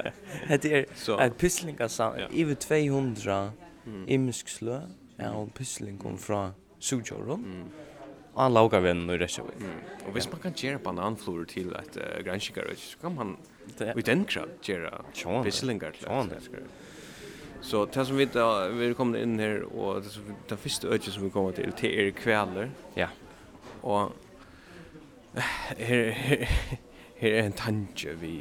Det 0.62 0.64
är 0.64 1.20
ett 1.20 1.38
pisslinga 1.38 1.88
sound. 1.88 2.20
Över 2.34 2.54
200 2.54 3.52
imskslö 4.06 4.80
av 5.18 5.50
pisslingon 5.50 6.18
från 6.18 6.52
Sujoron. 6.78 7.44
Mm 7.44 7.68
Och 8.34 8.42
han 8.42 8.54
lagar 8.54 8.80
venn 8.80 9.10
i 9.10 9.18
Reykjavik. 9.18 9.56
Mm. 9.60 9.78
Och 10.06 10.12
hvis 10.12 10.32
man 10.32 10.40
kan 10.40 10.52
gjøre 10.56 10.78
bananflor 10.78 11.44
till 11.44 11.72
et 11.74 11.96
uh, 11.96 12.22
grannskikar, 12.24 12.74
så 12.76 12.98
kan 12.98 13.14
man 13.14 13.36
i 13.96 14.02
den 14.02 14.24
grad 14.24 14.48
gjøre 14.62 15.44
visslingar 15.44 15.90
til 15.90 16.06
et 16.06 16.08
grannskikar. 16.08 16.62
Så 17.62 17.84
det 17.92 18.06
som 18.06 18.16
vi 18.16 18.26
da, 18.32 18.46
vi 18.72 18.88
er 18.88 18.96
kommet 18.96 19.20
inn 19.20 19.38
her, 19.40 19.64
og 19.68 20.02
det, 20.04 20.12
som, 20.14 20.28
det 20.48 20.58
første 20.58 20.88
øyne 20.88 21.12
som 21.12 21.24
vi 21.26 21.32
kommer 21.34 21.56
til, 21.56 21.72
det 21.80 21.90
er 21.92 22.10
kveler. 22.16 22.70
Ja. 22.96 23.10
Og 23.82 24.14
her, 25.78 26.10
her, 26.10 26.46
her 27.20 27.36
er 27.36 27.46
en 27.46 27.56
tanke 27.56 28.16
vi, 28.20 28.34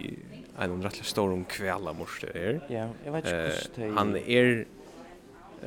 en 0.60 0.84
rettelig 0.84 1.10
stor 1.12 1.34
om 1.34 1.44
kveler 1.50 1.98
morste 1.98 2.32
her. 2.34 2.62
Ja, 2.72 2.88
jeg 3.06 3.16
vet 3.16 3.28
ikke 3.28 3.44
hvordan 3.44 3.76
det 3.76 3.88
er. 3.88 3.98
Han 4.00 4.16
er, 4.24 4.54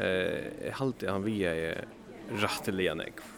eh, 0.08 0.72
halte 0.80 1.12
han 1.12 1.26
via 1.26 1.52
er 1.52 1.84
rettelig 2.40 2.88
en 2.92 3.04
ekv 3.04 3.28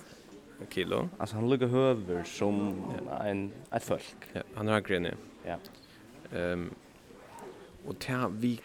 kilo. 0.71 1.09
Alltså 1.19 1.37
han 1.37 1.49
lukkar 1.51 1.67
höver 1.67 2.23
som 2.25 2.61
ja. 2.95 3.27
en 3.27 3.53
ett 3.73 3.83
folk. 3.83 4.29
Ja, 4.33 4.43
han 4.55 4.69
har 4.69 4.81
gränne. 4.81 5.17
Ja. 5.45 5.59
Ehm 6.33 6.53
um, 6.53 6.75
och 7.87 7.99
ta 7.99 8.29
vi 8.29 8.61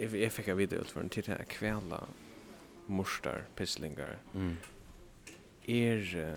jag, 0.00 0.16
jag 0.16 0.32
fick 0.32 0.48
en 0.48 0.56
video 0.56 0.80
ut 0.80 0.90
för 0.90 1.00
en 1.00 1.08
tidigare 1.08 1.44
kvälla 1.44 2.04
morstar, 2.86 3.44
pisslingar. 3.56 4.18
Mm. 4.34 4.56
Er, 5.66 6.36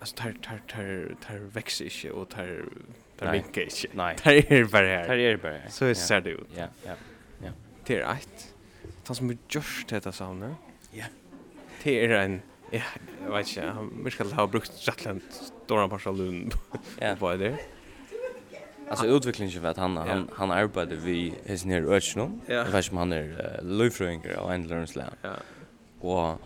alltså 0.00 0.16
tar, 0.16 0.32
tar, 0.32 0.62
tar, 0.68 1.16
tar 1.26 1.36
växer 1.36 1.84
inte 1.84 2.10
och 2.10 2.28
tar, 2.28 2.64
tar 3.16 3.32
vinkar 3.32 3.62
inte. 3.62 3.88
Nej. 3.92 4.16
Tar 4.22 4.52
er 4.52 4.64
bara 4.64 4.86
här. 4.86 5.06
Tar 5.06 5.16
er 5.16 5.36
bara 5.36 5.52
här. 5.52 5.68
Så 5.68 5.84
ja. 5.84 5.94
ser 5.94 6.20
det 6.20 6.30
ut. 6.30 6.48
Ja, 6.56 6.66
ja, 6.86 6.94
ja. 7.44 7.50
Det 7.86 7.96
är 7.96 8.14
rätt. 8.14 8.54
Han 9.06 9.16
som 9.16 9.38
görs 9.48 9.84
till 9.84 9.94
detta 9.94 10.12
sauna. 10.12 10.56
Ja. 10.90 11.04
Det 11.82 12.04
är 12.04 12.08
en, 12.08 12.42
ja, 12.70 12.82
jag 13.22 13.36
vet 13.36 13.48
inte, 13.48 13.68
han 13.68 14.04
verkar 14.04 14.24
ha 14.24 14.46
brukt 14.46 14.88
rätt 14.88 15.06
en 15.06 15.20
stora 15.30 15.88
parsalun 15.88 16.50
på 17.18 17.36
det. 17.36 17.48
Ja. 17.48 17.56
Alltså 18.92 19.06
utvecklingen 19.06 19.60
för 19.60 19.68
att 19.68 19.76
han 19.76 19.96
han 19.96 20.28
han 20.32 20.50
arbetar 20.50 20.96
vi 20.96 21.34
his 21.44 21.64
near 21.64 21.82
Örtsnum. 21.82 22.40
Jag 22.46 22.64
vet 22.64 22.74
inte 22.74 22.90
om 22.90 22.96
han 22.98 23.12
är 23.12 23.60
löfröingar 23.62 24.36
och 24.36 24.54
en 24.54 24.66
lärnsland. 24.66 25.16
Ja. 25.22 25.34
Och 26.00 26.40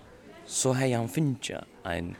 så 0.46 0.72
hej 0.72 0.92
han 0.92 1.08
finja 1.08 1.64
en 1.82 2.16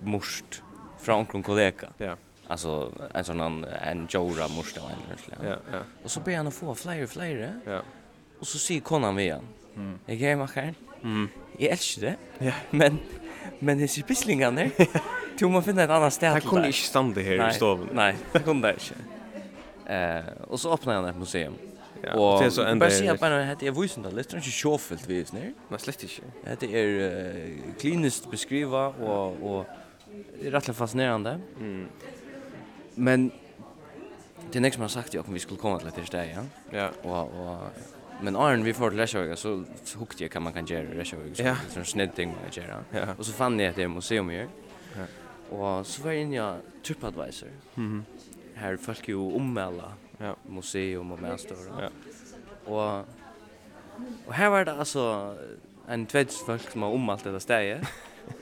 must 0.00 0.62
från 1.00 1.26
en 1.34 1.42
kollega. 1.42 1.88
Ja. 1.98 2.16
Alltså 2.46 2.92
en 3.14 3.24
sån 3.24 3.40
en 3.40 3.64
en 3.64 4.06
Jora 4.10 4.48
must 4.48 4.76
och 4.76 4.90
en 4.90 4.98
lärnsland. 5.08 5.42
Ja, 5.44 5.56
ja. 5.72 5.80
Och 6.02 6.10
så 6.10 6.20
ber 6.20 6.36
han 6.36 6.46
att 6.46 6.54
få 6.54 6.74
fler 6.74 7.02
och 7.02 7.10
fler. 7.10 7.60
Ja. 7.66 7.82
Och 8.38 8.46
så 8.46 8.58
säger 8.58 8.80
konan 8.80 9.16
vi 9.16 9.22
igen. 9.22 9.44
Mm. 9.76 9.98
Jag 10.06 10.20
är 10.22 10.36
mackaren. 10.36 10.74
Mm. 11.02 11.28
Jag 11.58 11.70
älskar 11.70 12.02
det. 12.02 12.16
Ja. 12.38 12.52
Men 12.70 12.98
men 13.58 13.78
det 13.78 13.84
är 13.84 14.02
pisslingarna. 14.02 14.70
Du 15.38 15.48
må 15.48 15.62
finna 15.62 15.82
ett 15.82 15.90
annat 15.90 16.12
ställe. 16.12 16.40
til 16.40 16.48
kunde 16.48 16.66
inte 16.66 16.78
stanna 16.78 17.20
här 17.22 17.50
i 17.50 17.54
stoven. 17.54 17.88
Nej, 17.92 18.16
jeg 18.34 18.44
kunde 18.44 18.68
det 18.68 18.74
ikke. 18.74 18.94
Eh, 19.88 20.24
och 20.48 20.60
så 20.60 20.72
åpnet 20.72 20.94
han 20.94 21.04
ett 21.04 21.16
museum. 21.16 21.54
Ja, 22.02 22.14
och 22.14 22.40
det 22.40 22.46
är 22.46 22.50
så 22.50 22.60
ända 22.60 22.72
enda... 22.72 22.86
Bare 22.86 22.94
sier 22.94 23.16
bare, 23.16 23.44
hette 23.44 23.66
er 23.66 23.72
vusen 23.74 24.02
da, 24.02 24.10
litt 24.10 24.32
ikke 24.34 24.52
sjåfelt 24.52 25.08
vi 25.08 25.20
är 25.20 25.32
nere. 25.34 25.52
Nei, 25.70 25.78
slett 25.78 26.04
ikke. 26.06 26.22
Hette 26.46 26.68
er 26.70 26.92
uh, 27.00 27.72
klinisk 27.80 28.30
beskriva 28.30 28.86
och 28.88 29.42
och 29.42 29.66
det 30.40 30.46
är 30.46 30.50
rätt 30.50 30.76
fascinerande. 30.76 31.40
Mm. 31.60 31.88
Men 32.94 33.32
det 34.52 34.56
er 34.56 34.60
nek 34.60 34.74
som 34.74 34.82
har 34.82 34.88
sagt 34.88 35.14
jag 35.14 35.28
om 35.28 35.34
vi 35.34 35.40
skulle 35.40 35.60
komma 35.60 35.78
till 35.78 35.90
det 35.96 36.06
sted, 36.06 36.28
ja? 36.34 36.42
Ja. 36.70 36.90
Och 37.02 37.40
och 37.40 37.58
Men 38.22 38.36
Arn 38.36 38.64
vi 38.64 38.74
får 38.74 38.90
till 38.90 38.98
Lesjöga 38.98 39.36
så 39.36 39.64
hukte 39.98 40.24
jag 40.24 40.30
kan 40.30 40.42
man 40.42 40.52
kan 40.52 40.66
göra 40.66 40.94
Lesjöga 40.94 41.34
så 41.34 41.42
ja. 41.42 41.56
sån 41.68 41.84
snedd 41.84 42.14
ting 42.14 42.28
man 42.28 42.50
kan 42.50 42.64
göra. 42.64 42.84
Ja. 42.90 43.14
Och 43.18 43.26
så 43.26 43.32
fann 43.32 43.60
jag 43.60 43.70
att 43.70 43.76
det 43.76 43.82
är 43.82 43.88
museum 43.88 44.30
ju. 44.30 44.48
Ja. 44.96 45.04
Og 45.50 45.86
så 45.86 46.02
var 46.02 46.10
jeg 46.10 46.20
inne 46.20 46.36
i 46.36 46.82
TripAdvisor. 46.84 47.48
Mm 47.76 47.98
-hmm. 47.98 48.60
Her 48.60 48.76
folk 48.76 49.08
jo 49.08 49.36
ommelda 49.36 49.92
ja. 50.20 50.32
museum 50.48 51.12
og 51.12 51.20
medstår. 51.22 51.82
Ja. 51.82 51.88
Og, 52.66 53.04
og 54.26 54.34
her 54.34 54.46
var 54.46 54.64
det 54.64 54.78
altså 54.78 55.34
en 55.88 56.06
tvedje 56.06 56.44
folk 56.46 56.70
som 56.70 56.82
har 56.82 56.88
ommalt 56.88 57.24
dette 57.24 57.40
stedet. 57.40 57.86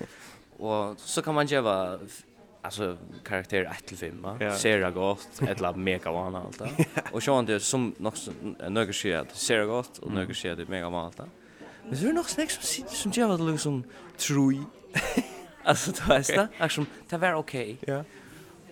og 0.59 0.95
så 0.99 1.23
kan 1.23 1.35
man 1.35 1.47
gjøre 1.47 1.99
alltså 2.63 2.97
karaktär 3.25 3.65
1 3.65 3.87
till 3.87 3.97
5 3.97 4.23
va. 4.23 4.39
ser 4.39 4.51
Sera 4.51 4.91
gott, 4.91 5.43
eller 5.49 5.75
mega 5.75 6.13
vana 6.13 6.43
allt 6.43 6.59
det. 6.59 6.87
Och 7.13 7.23
så 7.23 7.35
han 7.35 7.47
det 7.47 7.61
som 7.61 7.95
något 7.99 8.29
några 8.69 8.93
skit 8.93 9.15
att 9.15 9.37
Sera 9.37 9.67
gott 9.67 9.99
och 9.99 10.13
några 10.13 10.35
skit 10.35 10.59
att 10.59 10.69
mega 10.69 10.91
vana 10.91 11.07
allt 11.07 11.17
det. 11.17 11.29
Men 11.85 11.97
så 11.97 12.05
är 12.05 12.09
det 12.09 12.15
nog 12.15 12.31
snäck 12.31 12.51
som 12.51 12.63
sitter 12.63 12.95
som 12.95 13.13
gör 13.13 13.39
det 13.39 13.45
liksom 13.45 13.85
true. 14.17 14.65
Alltså 15.67 15.91
det 15.91 16.13
är 16.15 16.37
det 16.37 16.49
liksom 16.61 16.87
det 17.09 17.19
var 17.19 17.35
okej. 17.35 17.77
Ja. 17.87 18.05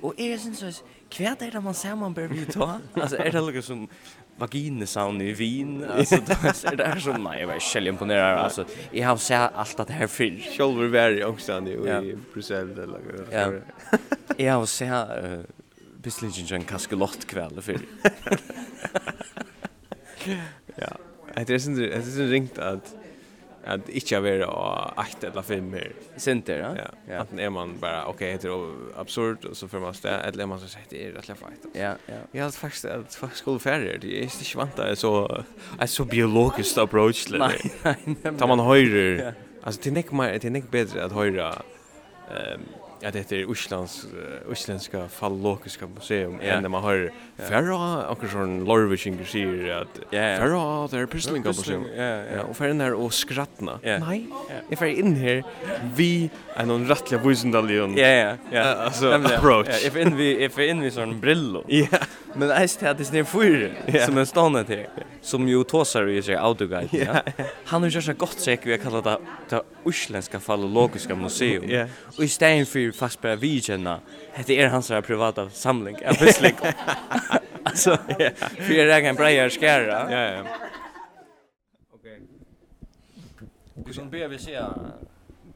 Och 0.01 0.14
är 0.16 0.30
det 0.30 0.38
sen 0.38 0.57
så 0.57 0.84
kvärt 1.09 1.42
är 1.42 1.51
det 1.51 1.61
man 1.61 1.74
ser 1.74 1.95
man 1.95 2.14
behöver 2.14 2.34
ju 2.34 2.45
ta. 2.45 2.80
Alltså 2.95 3.16
är 3.16 3.32
det 3.32 3.40
liksom 3.40 3.62
som 3.62 3.88
vagina 4.36 4.86
sound 4.86 5.22
i 5.22 5.32
vin 5.32 5.84
alltså 5.84 6.16
det 6.26 6.32
är 6.64 6.95
det 6.95 7.01
som 7.01 7.24
nej 7.24 7.40
jag 7.40 7.55
är 7.55 7.61
själv 7.61 7.86
imponerad 7.86 8.38
alltså 8.38 8.64
jag 8.90 9.09
har 9.09 9.16
sett 9.16 9.51
allt 9.55 9.76
det 9.76 9.92
här 9.92 10.07
för 10.07 10.68
var 10.74 10.86
very 10.86 11.24
också 11.24 11.68
i 11.68 12.16
Brussel 12.32 12.78
eller 12.78 13.01
Ja. 13.30 13.53
Jag 14.36 14.55
har 14.55 14.66
sett 14.66 15.47
Bislingen 16.03 16.55
en 16.55 16.64
kaskelott 16.64 17.26
kväll 17.26 17.62
för. 17.62 17.78
Ja. 20.76 20.99
Det 21.47 21.55
är 21.55 21.59
sen 21.59 21.74
det 21.76 21.95
är 21.95 22.03
sen 22.03 22.28
ringt 22.30 22.59
att 22.59 22.95
att 23.66 23.88
inte 23.88 24.20
vara 24.20 24.94
åtta 24.96 25.26
eller 25.26 25.42
fem 25.42 25.70
mer. 25.70 25.92
Center, 26.16 26.58
ja. 26.58 26.76
Ja. 26.76 27.14
ja. 27.14 27.20
Att 27.20 27.38
är 27.38 27.50
man 27.50 27.78
bara 27.80 28.06
okej, 28.06 28.34
okay, 28.34 28.50
det 28.50 28.54
är 28.54 29.00
absurd 29.00 29.44
och 29.44 29.56
så 29.56 29.68
för 29.68 29.80
man 29.80 29.94
stä 29.94 30.10
eller 30.10 30.46
man 30.46 30.60
så 30.60 30.68
sagt 30.68 30.90
det 30.90 31.06
är 31.06 31.12
rätt 31.12 31.28
lätt 31.28 31.38
Ja, 31.72 31.94
ja. 32.06 32.14
Jag 32.32 32.44
har 32.44 32.50
faktiskt 32.50 32.84
att 32.84 33.14
faktiskt 33.14 33.40
skulle 33.40 33.58
färre. 33.58 33.98
Det 33.98 34.18
är 34.18 34.22
inte 34.22 34.44
svant 34.44 34.76
där 34.76 34.94
så 34.94 35.44
är 35.78 35.86
så 35.86 36.04
biologiskt 36.04 36.78
approach 36.78 37.24
till 37.24 37.32
det. 37.32 37.38
Nej, 37.38 37.72
nej. 37.82 38.38
Tar 38.38 38.46
man 38.46 38.60
höjre. 38.60 39.34
Alltså 39.62 39.80
det 39.82 39.90
är 39.90 39.98
inte 39.98 40.14
mer 40.14 40.28
det 40.28 40.44
är 40.44 40.56
inte 40.56 40.68
bättre 40.70 41.04
att 41.04 41.12
höjra 41.12 41.62
ehm 42.30 42.60
ja 43.05 43.11
det 43.11 43.18
heter 43.18 43.52
Islands 43.52 44.07
isländska 44.52 45.09
fallokiska 45.09 45.86
museum 45.86 46.38
ja. 46.42 46.61
när 46.61 46.68
man 46.68 46.82
har 46.82 47.11
Ferra 47.36 48.09
och 48.09 48.18
sån 48.32 48.64
Lorvishing 48.64 49.26
säger 49.26 49.82
att 49.82 50.00
Ferra 50.11 50.88
där 50.88 51.07
pysslinga 51.07 51.46
museum. 51.46 51.84
ja 51.96 52.05
ja. 52.05 52.42
Och 52.42 52.57
för 52.57 52.68
den 52.68 52.80
här 52.80 52.94
och 52.94 53.14
skrattna 53.14 53.78
nej 53.82 54.26
if 54.70 54.82
I 54.82 55.00
in 55.00 55.16
here 55.16 55.42
vi 55.94 56.30
en 56.57 56.68
någon 56.68 56.88
rättliga 56.88 57.20
visendalion 57.20 57.96
ja 57.96 58.07
ja 58.07 58.36
ja. 58.50 58.62
Alltså 58.62 59.12
approach. 59.12 59.86
If 59.86 59.96
in 59.96 60.16
vi 60.16 60.44
if 60.44 60.59
in 60.59 60.80
vi 60.80 60.90
sån 60.90 61.20
brillo. 61.20 61.64
Ja. 61.66 61.86
Men 62.34 62.48
det 62.48 62.55
är 62.55 62.94
det 62.94 63.18
är 63.18 63.24
för 63.24 64.07
som 64.07 64.18
en 64.18 64.26
stannar 64.26 64.64
till 64.64 64.86
som 65.20 65.48
ju 65.48 65.64
tåsar 65.64 66.07
ju 66.07 66.22
sig 66.22 66.36
autoguide 66.36 66.88
ja. 66.92 67.22
Han 67.64 67.82
har 67.82 67.90
ju 67.90 68.02
så 68.02 68.12
gott 68.12 68.40
säkert 68.40 68.66
vi 68.66 68.78
kallar 68.78 69.02
det 69.02 69.18
det 69.48 69.62
isländska 69.90 70.40
fallokiska 70.40 71.14
museum. 71.14 71.70
Ja. 71.70 71.86
Och 72.16 72.24
i 72.24 72.28
stein 72.28 72.66
för 72.66 72.92
fast 72.95 73.20
bara 73.20 73.36
vi 73.36 73.61
känna. 73.61 74.01
Det 74.47 74.61
är 74.61 74.68
hans 74.68 74.88
privata 74.88 75.51
samling. 75.51 75.97
Jag 76.03 76.20
visst 76.20 76.40
lik. 76.40 76.55
Alltså, 77.66 77.97
för 78.57 78.72
jag 78.72 79.03
kan 79.03 79.14
breja 79.14 79.51
skära. 79.51 80.12
Ja, 80.12 80.34
ja. 80.34 80.45
Okej. 81.90 82.22
Hur 83.86 83.92
som 83.92 84.11
ber 84.11 84.28
vi 84.28 84.38
se. 84.38 84.62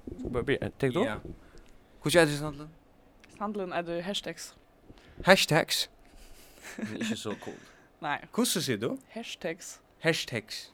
Bara. 0.04 0.70
Tänk 0.78 0.94
då. 0.94 1.04
Ja. 1.04 1.16
Hur 2.02 2.10
känns 2.10 2.30
det 2.30 2.36
sandlen? 2.36 2.68
Sandlen 3.38 3.72
är 3.72 3.82
det 3.82 4.02
hashtags. 4.02 4.54
Hashtags. 5.24 5.88
Det 6.76 6.82
är 6.82 7.02
inte 7.02 7.16
så 7.16 7.34
cool. 7.34 7.54
Nej. 7.98 8.24
Hur 8.36 8.44
ser 8.44 8.76
du? 8.76 8.96
Hashtags. 9.10 9.80
Hashtags. 10.02 10.72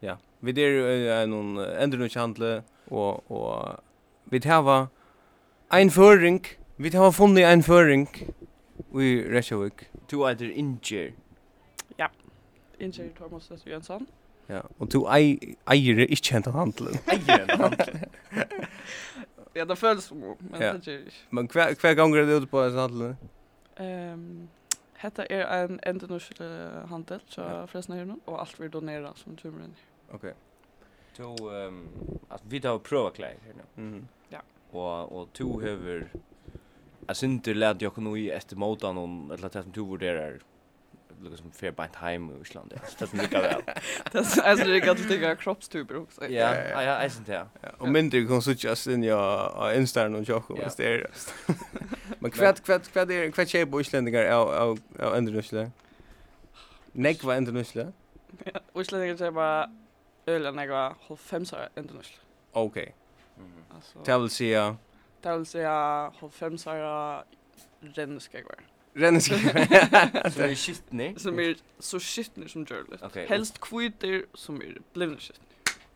Ja. 0.00 0.16
Vi 0.40 0.52
der 0.52 0.68
er 0.68 1.26
noen 1.26 1.56
endrundshandle 1.56 2.62
og, 2.90 3.30
og 3.32 3.80
vi 4.28 4.40
tar 4.44 4.60
ein 5.74 5.90
føring. 5.90 6.46
Vi 6.76 6.90
har 6.94 7.10
funnet 7.10 7.44
ein 7.44 7.62
føring 7.62 8.08
i 8.94 9.08
Reykjavik. 9.26 9.90
Du 10.10 10.22
eitir 10.26 10.52
Inger. 10.54 11.12
Ja, 11.98 12.06
Inger 12.78 13.08
Thomas 13.16 13.42
Søs 13.42 13.66
Jønsson. 13.66 14.06
Ja, 14.48 14.60
og 14.78 14.92
du 14.92 15.06
eier 15.08 16.04
ikke 16.04 16.34
hentan 16.34 16.52
handelen. 16.52 16.98
Eier 17.12 17.38
hentan 17.38 17.60
handelen. 17.60 18.04
ja, 19.56 19.64
det 19.64 19.78
føles 19.78 20.04
som 20.04 20.18
men 20.18 20.60
ja. 20.62 20.72
det 20.72 20.88
er 20.94 20.98
ikke. 20.98 21.22
Men 21.30 21.48
hver, 21.52 21.74
hver 21.80 21.94
gang 21.94 22.16
er 22.16 22.26
det 22.28 22.36
ute 22.36 22.46
på 22.46 22.62
hentan 22.62 22.80
handelen? 22.80 23.16
Um, 23.80 24.48
Hetta 25.02 25.26
er 25.30 25.48
ein 25.50 25.80
endurnusk 25.86 26.38
handel, 26.88 27.20
så 27.28 27.42
ja. 27.42 27.64
fresna 27.66 27.96
her 27.98 28.14
og 28.26 28.40
alt 28.40 28.60
vi 28.60 28.68
donera 28.68 29.10
som 29.16 29.36
tumren. 29.36 29.74
Ok. 30.12 30.30
Så, 31.16 31.34
um, 31.68 31.88
at 32.30 32.42
vi 32.50 32.60
tar 32.60 32.78
prøva 32.78 33.10
klær 33.10 33.34
her 33.42 33.58
nu. 33.58 33.64
Mm 33.76 33.94
-hmm 33.94 34.04
og 34.74 35.12
og 35.12 35.32
to 35.34 35.58
hever 35.58 36.08
Jeg 37.08 37.16
synder 37.16 37.54
lærte 37.54 37.84
jeg 37.84 37.92
kunne 37.92 38.18
i 38.18 38.30
etter 38.32 38.56
måten 38.56 38.98
om 38.98 39.32
eller 39.32 39.48
det 39.48 39.62
som 39.62 39.72
du 39.72 39.84
vurderer 39.84 40.40
lukka 41.24 41.38
som 41.38 41.52
fer 41.54 41.72
bant 41.74 41.96
heim 42.02 42.28
i 42.30 42.40
Island. 42.42 42.72
Ja. 42.74 42.80
Det 42.98 43.08
som 43.08 43.20
lukka 43.20 43.40
vel. 43.44 43.62
Det 44.12 44.20
er 44.20 44.42
altså 44.42 44.90
at 44.90 44.98
du 44.98 45.04
tenker 45.08 45.34
kroppstuber 45.34 46.00
også. 46.00 46.26
Ja, 46.30 46.50
ja, 46.52 46.80
ja, 46.80 46.94
är 47.04 47.08
det, 47.26 47.34
ja. 47.34 47.68
Og 47.78 47.88
mindre 47.88 48.26
kan 48.26 48.42
så 48.42 48.54
just 48.64 48.86
in 48.86 49.04
ja, 49.04 49.16
av 49.16 49.74
Instagram 49.76 50.14
och 50.14 50.28
Jakob 50.28 50.58
hvis 50.58 50.74
det. 50.74 51.06
Men 52.20 52.30
kvätt 52.30 52.62
kvätt 52.62 52.92
kvätt 52.92 53.10
är 53.10 53.30
kvätt 53.30 53.48
tjej 53.48 53.66
på 53.66 53.80
Islandingar 53.80 54.24
av 54.24 54.48
av 54.48 54.78
av 54.98 55.18
Indonesien. 55.18 55.72
Nek 56.92 57.24
var 57.24 57.34
Indonesien. 57.36 57.92
Ja, 58.44 58.80
Islandingar 58.80 59.16
tjej 59.16 59.30
bara 59.30 59.70
öl 60.26 60.46
och 60.46 60.54
nek 60.54 60.70
var 60.70 60.94
95 61.08 61.42
år 61.52 61.68
Indonesien. 61.76 62.20
Mm. 63.38 63.50
Alltså 63.74 63.98
Det 64.04 64.18
vill 64.18 64.30
säga 64.30 64.76
Det 65.20 65.36
vill 65.36 65.46
säga 65.46 65.70
har 66.18 66.28
fem 66.28 66.58
så 66.58 66.70
här 66.70 67.24
renskegvar. 67.80 68.58
Renskegvar. 68.94 70.30
Så 70.30 70.42
är 70.42 70.54
skitne. 70.54 71.14
Som 71.18 71.38
är 71.38 71.56
så 71.78 72.00
skitne 72.00 72.48
som 72.48 72.64
görligt. 72.64 73.02
Okay. 73.02 73.26
Helst 73.26 73.60
kvitter 73.60 74.24
som 74.34 74.56
är 74.56 74.78
blivna 74.92 75.16
skitne. 75.16 75.44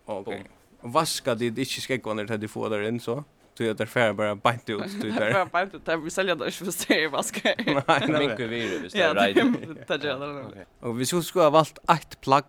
Okej. 0.04 0.34
Okay. 0.34 0.44
Vaska 0.80 1.34
det 1.34 1.46
inte 1.46 1.64
skäggvarna 1.64 2.24
där 2.24 2.38
du 2.38 2.48
får 2.48 2.70
där 2.70 2.82
in 2.82 3.00
så. 3.00 3.24
Du 3.54 3.70
är 3.70 3.74
där 3.74 3.86
färre 3.86 4.14
bara 4.14 4.34
bänt 4.34 4.70
ut 4.70 5.00
du 5.00 5.10
där. 5.10 5.32
Bara 5.44 5.46
bänt 5.46 5.74
ut 5.74 6.04
vi 6.04 6.10
säljer 6.10 6.34
det 6.34 6.44
inte 6.44 6.56
för 6.56 6.70
sig 6.70 7.06
vaska. 7.08 7.54
Nej, 7.66 7.82
men 8.08 8.36
vi 8.36 8.46
vill 8.46 8.82
visst 8.82 8.96
där. 8.96 9.00
Ja, 9.02 9.14
det 9.14 10.04
gör 10.04 10.54
det. 10.54 10.86
Och 10.86 11.00
vi 11.00 11.06
skulle 11.06 11.44
ha 11.44 11.50
valt 11.50 11.78
ett 11.88 12.20
plagg 12.20 12.44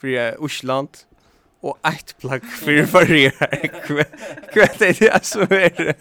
för 0.00 0.42
Osland 0.42 0.88
og 1.64 1.78
eitt 1.88 2.14
plagg 2.20 2.44
fyrir 2.60 2.86
fyrir 2.90 3.32
her. 3.40 3.68
Hva 4.52 4.66
er 4.68 4.98
det 5.00 5.20
som 5.24 5.48
er? 5.48 5.94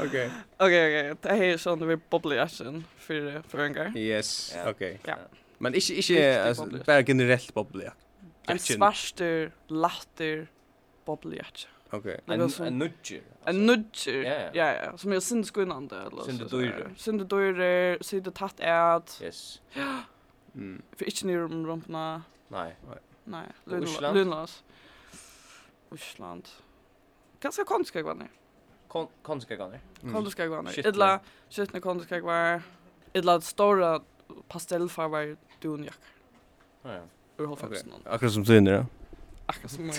Ok. 0.00 0.16
Ok, 0.64 0.74
ok. 0.74 0.96
Det 1.24 1.36
er 1.36 1.60
sånn 1.60 1.82
det 1.82 1.90
blir 1.90 2.00
bobblejassen 2.12 2.80
for 3.04 3.44
føringar. 3.52 3.92
Yes, 3.98 4.54
ok. 4.64 4.82
Ja. 5.06 5.18
Men 5.62 5.76
ikke, 5.78 6.00
ikke 6.02 6.80
bare 6.86 7.04
generelt 7.06 7.54
bobblejakk. 7.56 8.00
En 8.50 8.58
svarster, 8.60 9.52
latter 9.72 10.44
bobblejakk. 11.06 11.68
Ok, 11.94 12.08
en 12.26 12.42
nudger. 12.78 13.22
En 13.46 13.60
nudger, 13.68 14.22
ja, 14.26 14.68
ja. 14.74 14.90
Som 14.98 15.12
er 15.14 15.22
sinde 15.22 15.46
skunnande. 15.46 16.00
Sinde 16.26 16.48
dyrer. 16.50 16.90
Sinde 16.98 17.26
dyrer, 17.30 18.00
sinde 18.02 18.32
tatt 18.34 18.60
et. 18.60 19.18
Yes. 19.22 19.62
Ja. 19.76 20.02
For 20.98 21.10
ikke 21.10 21.28
nere 21.30 21.46
om 21.46 21.64
rumpene. 21.66 22.06
Nei, 22.54 22.70
nei. 22.88 22.98
Nej, 23.24 23.46
Lundland. 23.64 24.16
Lundland. 24.16 24.50
Island. 25.94 26.48
Ganska 27.40 27.64
konstiga 27.64 28.02
grannar. 28.02 28.30
Kon 28.88 29.08
konstiga 29.22 29.56
grannar. 29.56 29.80
Mm. 30.02 30.14
Konstiga 30.14 30.48
grannar. 30.48 30.86
Idla 30.86 31.20
skitna 31.50 31.80
konstiga 31.80 32.20
grannar. 32.20 32.62
Idla 33.12 33.40
stora 33.40 34.00
pastellfarvar 34.48 35.36
dunjack. 35.60 35.98
Ja 36.82 36.92
ja. 36.92 37.02
Ur 37.38 37.52
Okej. 37.52 37.66
Okay. 37.66 37.82
Akkurat 38.04 38.32
som 38.32 38.44
synd 38.44 38.66
det. 38.66 38.86
Akkurat 39.46 39.70
som. 39.70 39.92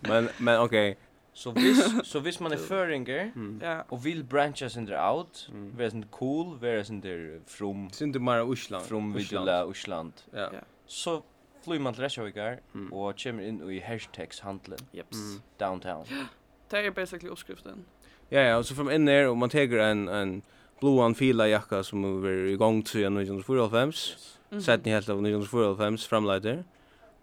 men 0.00 0.28
men 0.38 0.60
okej. 0.60 0.90
Okay. 0.90 0.96
Så 1.34 1.50
vis 1.50 1.92
så 2.04 2.20
vis 2.20 2.40
man 2.40 2.52
är 2.56 2.56
föringer 2.56 3.32
mm. 3.36 3.80
och 3.88 4.06
vill 4.06 4.24
brancha 4.24 4.68
under 4.76 5.12
out, 5.12 5.48
mm. 5.50 5.76
vara 5.76 5.90
sån 5.90 6.06
cool, 6.10 6.58
vara 6.58 6.84
sån 6.84 7.00
där 7.00 7.40
from. 7.46 7.90
Synd 7.90 8.12
du 8.12 8.18
mer 8.18 8.52
Island. 8.52 8.84
From 8.84 9.12
Vidla 9.12 9.70
Island. 9.70 10.12
Ja. 10.30 10.50
Så 10.86 11.22
flyr 11.64 11.80
man 11.80 11.94
til 11.94 12.04
Reykjavíkar 12.04 12.60
mm. 12.72 12.92
og 12.92 13.14
kommer 13.22 13.46
inn 13.46 13.60
i 13.62 13.78
hashtags 13.78 14.40
hashtagshandlen. 14.40 14.78
Jeps. 14.96 15.18
Mm. 15.18 15.42
Downtown. 15.60 16.06
Det 16.70 16.86
er 16.86 16.90
basically 16.90 17.30
oppskriften. 17.30 17.84
Ja, 18.30 18.48
ja, 18.48 18.56
og 18.56 18.64
så 18.64 18.74
får 18.74 18.82
man 18.88 18.94
inn 18.94 19.06
der, 19.06 19.26
og 19.28 19.38
man 19.38 19.50
teker 19.50 19.82
en, 19.84 20.08
en 20.08 20.42
blåan 20.80 21.14
fila 21.14 21.44
jakka 21.46 21.82
som 21.84 22.04
er 22.04 22.46
i 22.48 22.56
gang 22.56 22.80
til 22.86 23.04
1994, 23.04 24.16
yes. 24.54 24.64
sett 24.64 24.86
ni 24.86 24.94
helt 24.94 25.10
av 25.12 25.20
1945 25.20 26.08
framleiter. 26.08 26.62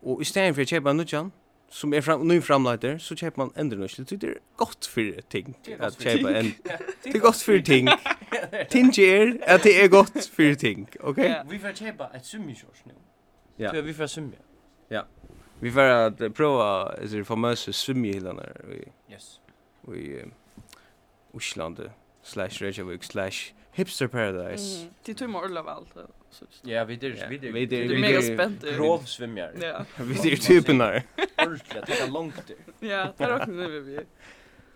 Og 0.05 0.21
i 0.21 0.27
stedet 0.29 0.53
for 0.55 0.63
å 0.63 0.69
kjøpe 0.69 0.93
en 0.93 1.01
nudjan, 1.01 1.31
som 1.69 1.93
er 1.93 2.01
fram, 2.01 2.27
ny 2.27 2.39
framleiter, 2.41 2.97
så 3.01 3.17
kjøper 3.17 3.41
man 3.41 3.51
endre 3.57 3.79
nøsle. 3.81 4.05
Det 4.05 4.23
er 4.23 4.37
godt 4.57 4.87
for 4.89 5.21
ting 5.29 5.55
at 5.79 5.97
kjøpe 5.97 6.33
en... 6.39 6.53
Det 7.03 7.15
er 7.15 7.19
godt 7.19 7.43
for 7.43 7.65
ting. 7.65 7.89
Ting 8.73 8.91
er 8.99 9.33
at 9.41 9.63
det 9.63 9.71
er 9.83 9.87
godt 9.87 10.29
for 10.33 10.53
ting, 10.53 10.89
ok? 10.99 11.17
Vi 11.49 11.57
får 11.59 11.71
kjøpe 11.79 12.09
et 12.15 12.25
summikjørs 12.25 12.83
nå. 12.85 12.93
Ja. 13.59 13.71
Så 13.71 13.81
vi 13.81 13.93
får 13.93 14.07
simma. 14.07 14.31
Ja. 14.87 15.05
Vi 15.59 15.71
får 15.71 15.81
att 15.81 16.33
prova 16.33 16.95
is 17.03 17.11
det 17.11 17.25
famösa 17.25 17.73
simmihilarna 17.73 18.43
i 18.43 19.11
Yes. 19.11 19.39
Vi 19.81 20.25
Uslande 21.33 21.91
slash 22.23 22.49
Reykjavik 22.49 23.03
slash 23.03 23.53
hipster 23.71 24.07
paradise. 24.07 24.79
Mm. 24.79 24.93
Det 25.05 25.13
tog 25.13 25.29
mig 25.29 25.41
orla 25.41 25.63
väl. 25.63 25.83
så. 26.29 26.45
Ja, 26.61 26.83
vi 26.85 26.95
det 26.95 27.09
vi 27.29 27.37
det. 27.37 27.51
Vi 27.51 27.65
det 27.65 27.83
är 27.83 27.99
mega 27.99 28.21
spänt. 28.21 28.61
Grov 28.61 28.99
svimmar. 28.99 29.53
Ja. 29.61 29.85
Vi 29.97 30.13
det 30.13 30.35
typen 30.37 30.77
där. 30.77 31.03
Ordentligt, 31.37 31.85
det 31.87 31.99
är 31.99 32.11
långt. 32.11 32.51
Ja, 32.79 33.13
det 33.17 33.23
är 33.23 33.35
också 33.35 33.51
nu 33.51 33.79
vi. 33.81 33.99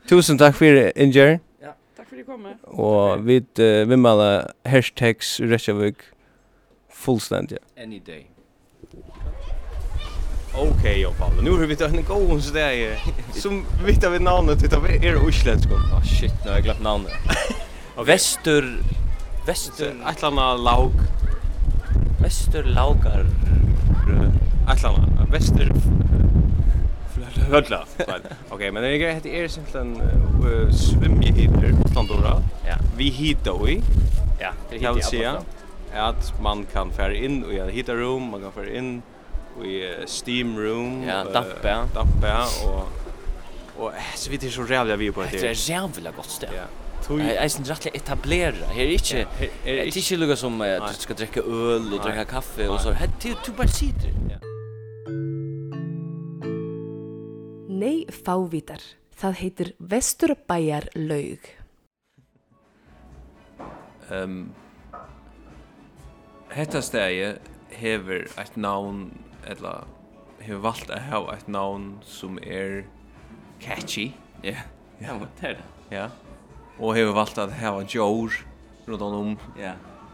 Tusen 0.09 0.37
tack 0.37 0.55
för 0.55 0.97
Inger. 0.97 1.39
Ja. 1.61 1.75
Tack 1.95 2.09
för 2.09 2.15
att 2.15 2.19
du 2.19 2.25
kom. 2.25 2.53
Och 2.61 3.29
vi 3.29 3.45
vimmar 3.85 4.51
hashtags 4.69 5.39
Reykjavik 5.39 5.97
fullständigt. 6.89 7.59
Any 7.77 7.99
day. 7.99 8.32
Okej, 10.55 11.01
ja 11.01 11.11
Paul. 11.19 11.43
Nu 11.43 11.51
har 11.51 11.57
vi 11.57 11.75
tagit 11.75 11.95
en 11.95 12.03
god 12.03 12.43
så 12.43 12.53
där 12.53 12.69
är 12.69 12.97
som 13.33 13.65
vet 13.85 14.11
vi 14.11 14.19
namnet 14.19 14.59
titta 14.59 14.79
vi 14.79 15.07
är 15.07 15.29
Island 15.29 15.69
kom. 15.69 15.77
oh, 15.77 16.03
shit, 16.03 16.33
nu 16.43 16.49
har 16.49 16.57
jag 16.57 16.63
glömt 16.63 16.83
namnet. 16.83 17.13
okay. 17.95 18.05
Väster 18.05 18.77
Väster 19.45 19.93
Atlanta 20.05 20.55
Laug. 20.55 20.91
Väster 22.21 22.63
Laugar. 22.63 23.25
Atlanta 24.67 25.25
Väster 25.31 25.71
Hölla. 27.49 27.85
Okej, 28.49 28.71
men 28.71 28.83
det 28.83 28.89
är 28.89 29.19
det 29.23 29.43
är 29.43 29.47
simpelthen 29.47 30.01
uh, 30.45 30.71
svimjehider 30.71 31.73
Atlantora. 31.85 32.41
Ja. 32.67 32.75
Vi 32.97 33.03
hittar 33.03 33.65
vi. 33.65 33.81
Ja, 34.39 34.51
det 34.69 34.75
hittar 34.77 35.23
jag. 35.23 35.35
Att 35.95 36.41
man 36.41 36.65
kan 36.73 36.91
färra 36.91 37.15
in 37.15 37.43
och 37.43 37.53
jag 37.53 37.71
hittar 37.71 37.95
rum, 37.95 38.23
man 38.23 38.41
kan 38.41 38.51
färra 38.51 38.75
in 38.75 39.01
i 39.61 40.07
steam 40.07 40.57
room 40.57 41.03
ja 41.03 41.23
dampa 41.23 41.87
dampa 41.93 42.47
och 42.65 42.89
och 43.77 43.91
så 44.15 44.31
vet 44.31 44.41
det 44.41 44.49
så 44.49 44.65
jävla 44.65 44.95
vi 44.95 45.11
på 45.11 45.21
det 45.21 45.29
det 45.31 45.47
är 45.47 45.69
jävla 45.69 46.11
gott 46.11 46.29
sted 46.29 46.49
ja 46.55 46.65
Tui. 47.07 47.33
Jag 47.35 47.51
syns 47.51 47.69
rätt 47.69 47.87
att 47.87 47.95
etablera. 47.95 48.65
Här 48.65 48.83
är 48.83 48.91
inte 48.91 49.27
det 49.63 49.79
är 49.79 49.97
inte 49.97 50.17
lugga 50.17 50.35
som 50.35 50.61
att 50.61 50.87
du 50.87 50.93
ska 50.93 51.13
dricka 51.13 51.39
öl 51.39 51.93
och 51.93 51.99
dricka 51.99 52.25
kaffe 52.25 52.67
och 52.67 52.81
så 52.81 52.91
här 52.91 53.09
till 53.19 53.35
du 53.45 53.51
bara 53.51 53.67
sitter. 53.67 54.09
Ja. 54.29 54.37
Nei 57.67 58.05
fávitar. 58.25 58.81
Það 59.15 59.33
heitir 59.39 59.71
Vesturbæjar 59.77 60.87
laug. 60.95 61.47
Ehm 64.09 64.23
um, 64.23 64.53
Hetta 66.53 66.83
stæði 66.85 67.33
hevur 67.73 68.27
eitt 68.37 68.55
navn 68.55 69.07
ella 69.47 69.83
hevur 70.43 70.61
valt 70.63 70.89
at 70.91 71.07
ha 71.11 71.33
ett 71.33 71.47
navn 71.47 71.99
som 72.03 72.37
er 72.43 72.83
catchy. 73.59 74.11
Ja. 74.43 74.55
Ja, 74.99 75.17
vad 75.19 75.27
det 75.39 75.47
är. 75.47 75.61
Ja. 75.89 76.09
Og 76.79 76.95
hevur 76.95 77.13
valt 77.13 77.37
at 77.37 77.53
ha 77.53 77.79
en 77.81 77.87
jord 77.87 78.33
runt 78.87 79.01
om. 79.01 79.37
Ja. 79.59 79.73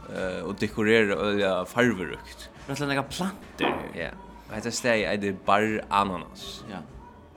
Eh 0.09 0.45
og 0.45 0.55
dekorera 0.59 1.15
ølja 1.15 1.65
farverukt. 1.65 2.49
Rätt 2.67 2.79
några 2.79 3.03
plantor. 3.03 3.73
Ja. 3.95 4.09
Hetta 4.51 4.69
heter 4.69 5.17
det? 5.17 5.45
Bar 5.45 5.81
ananas. 5.89 6.63
Ja. 6.71 6.77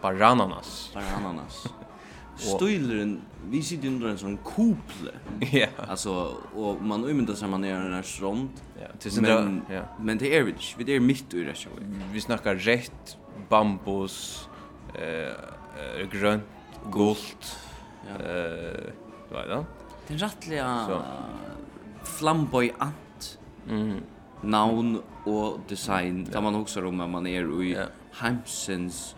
Bar 0.03 0.22
ananas. 0.22 0.90
Bar 0.95 1.03
ananas. 1.16 1.66
Stöjlen, 2.37 3.20
vi 3.49 3.62
sitter 3.62 3.89
under 3.89 4.09
en 4.09 4.18
sån 4.18 4.37
kople. 4.37 5.11
Ja. 5.53 5.66
Alltså, 5.89 6.37
och 6.55 6.83
man 6.83 7.05
umyntar 7.05 7.35
sig 7.35 7.49
man 7.49 7.64
är 7.64 7.74
en 7.74 7.93
här 7.93 8.03
strand. 8.03 8.49
Ja, 8.80 8.87
till 8.99 9.11
sin 9.11 9.22
men, 9.22 9.62
ja. 9.70 9.83
men 10.01 10.18
det 10.18 10.37
är 10.37 10.43
vi 10.43 10.51
inte, 10.51 10.62
vi 10.78 10.97
är 10.97 11.01
mitt 11.01 11.35
i 11.35 11.45
det. 11.45 11.55
Vi 12.12 12.20
snackar 12.20 12.55
rätt, 12.55 13.18
bambus, 13.49 14.49
eh, 14.95 16.09
grönt, 16.11 16.45
gult. 16.93 17.59
Ja. 18.07 18.24
Eh, 18.24 18.80
vad 19.30 19.45
är 19.45 19.49
det? 19.49 19.64
Den 20.09 20.18
rättliga 20.18 20.87
Så. 20.89 21.03
flamboyant 22.05 23.39
mm. 23.68 24.01
navn 24.43 25.03
och 25.24 25.61
design. 25.68 26.24
Ja. 26.26 26.33
Där 26.33 26.41
man 26.41 26.55
också 26.55 26.87
om 26.87 27.01
att 27.01 27.11
man 27.11 27.26
är 27.26 27.62
i 27.62 27.72
ja. 27.72 27.85
Heimsens 28.12 29.16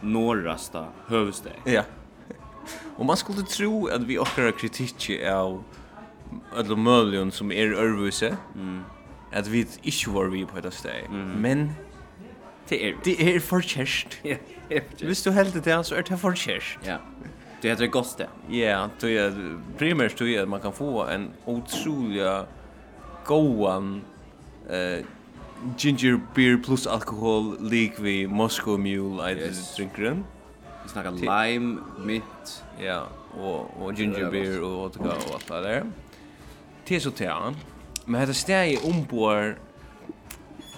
norrasta 0.00 0.86
hövsteg. 1.06 1.60
Ja. 1.64 1.82
Og 2.96 3.06
man 3.06 3.16
skulle 3.16 3.42
tro 3.42 3.86
at 3.86 4.08
vi 4.08 4.18
okkara 4.18 4.52
kritikki 4.56 5.20
av 5.22 5.60
alle 6.56 6.76
møljon 6.76 7.30
som 7.32 7.52
er 7.52 7.74
ørvuse, 7.76 8.32
mm. 8.54 8.78
at 9.32 9.52
vi 9.52 9.66
ikke 9.82 10.14
var 10.14 10.32
vi 10.32 10.44
på 10.48 10.58
et 10.58 10.68
steg. 10.74 11.10
Mm. 11.10 11.34
Men 11.42 11.66
det 12.70 12.80
er 12.82 12.92
vi. 12.96 13.04
Det 13.04 13.34
er 13.34 13.40
for 13.40 13.60
kjærst. 13.60 14.20
Ja, 14.24 14.36
det 14.68 15.02
er. 15.02 15.06
Hvis 15.06 15.22
du 15.22 15.30
heldig 15.30 15.64
det, 15.64 15.86
så 15.86 15.94
er 15.94 16.02
det 16.02 16.18
for 16.18 16.34
kjærst. 16.34 16.78
Ja. 16.86 16.96
Det 17.62 17.70
heter 17.70 17.86
godt 17.86 18.18
det. 18.18 18.26
Ja, 18.50 18.88
det 19.00 19.18
er 19.18 19.36
primært 19.78 20.18
det 20.18 20.36
at 20.36 20.48
man 20.48 20.60
kan 20.60 20.72
få 20.72 21.06
en 21.08 21.30
otrolig 21.46 22.46
gåan 23.24 24.02
eh, 24.70 25.04
ginger 25.78 26.18
beer 26.34 26.58
plus 26.62 26.86
alkohol 26.86 27.56
lik 27.60 28.02
vi 28.02 28.26
Moscow 28.26 28.76
Mule, 28.76 29.22
I 29.30 29.34
yes. 29.34 29.74
drinker 29.76 30.22
Vi 30.86 30.92
snackar 30.92 31.10
lime, 31.10 31.80
mint. 31.98 32.64
Ja, 32.80 33.08
och, 33.40 33.82
och 33.82 33.92
ginger 33.92 34.30
beer 34.30 34.62
och 34.62 34.70
vodka 34.70 35.02
och 35.02 35.34
allt 35.34 35.48
det 35.48 35.60
där. 35.60 35.92
Det 36.88 36.96
är 36.96 37.00
så 37.00 37.10
tean. 37.10 37.56
Men 38.04 38.28
det 38.28 38.34
steg 38.34 38.74
är 38.74 38.86
ombord 38.86 39.56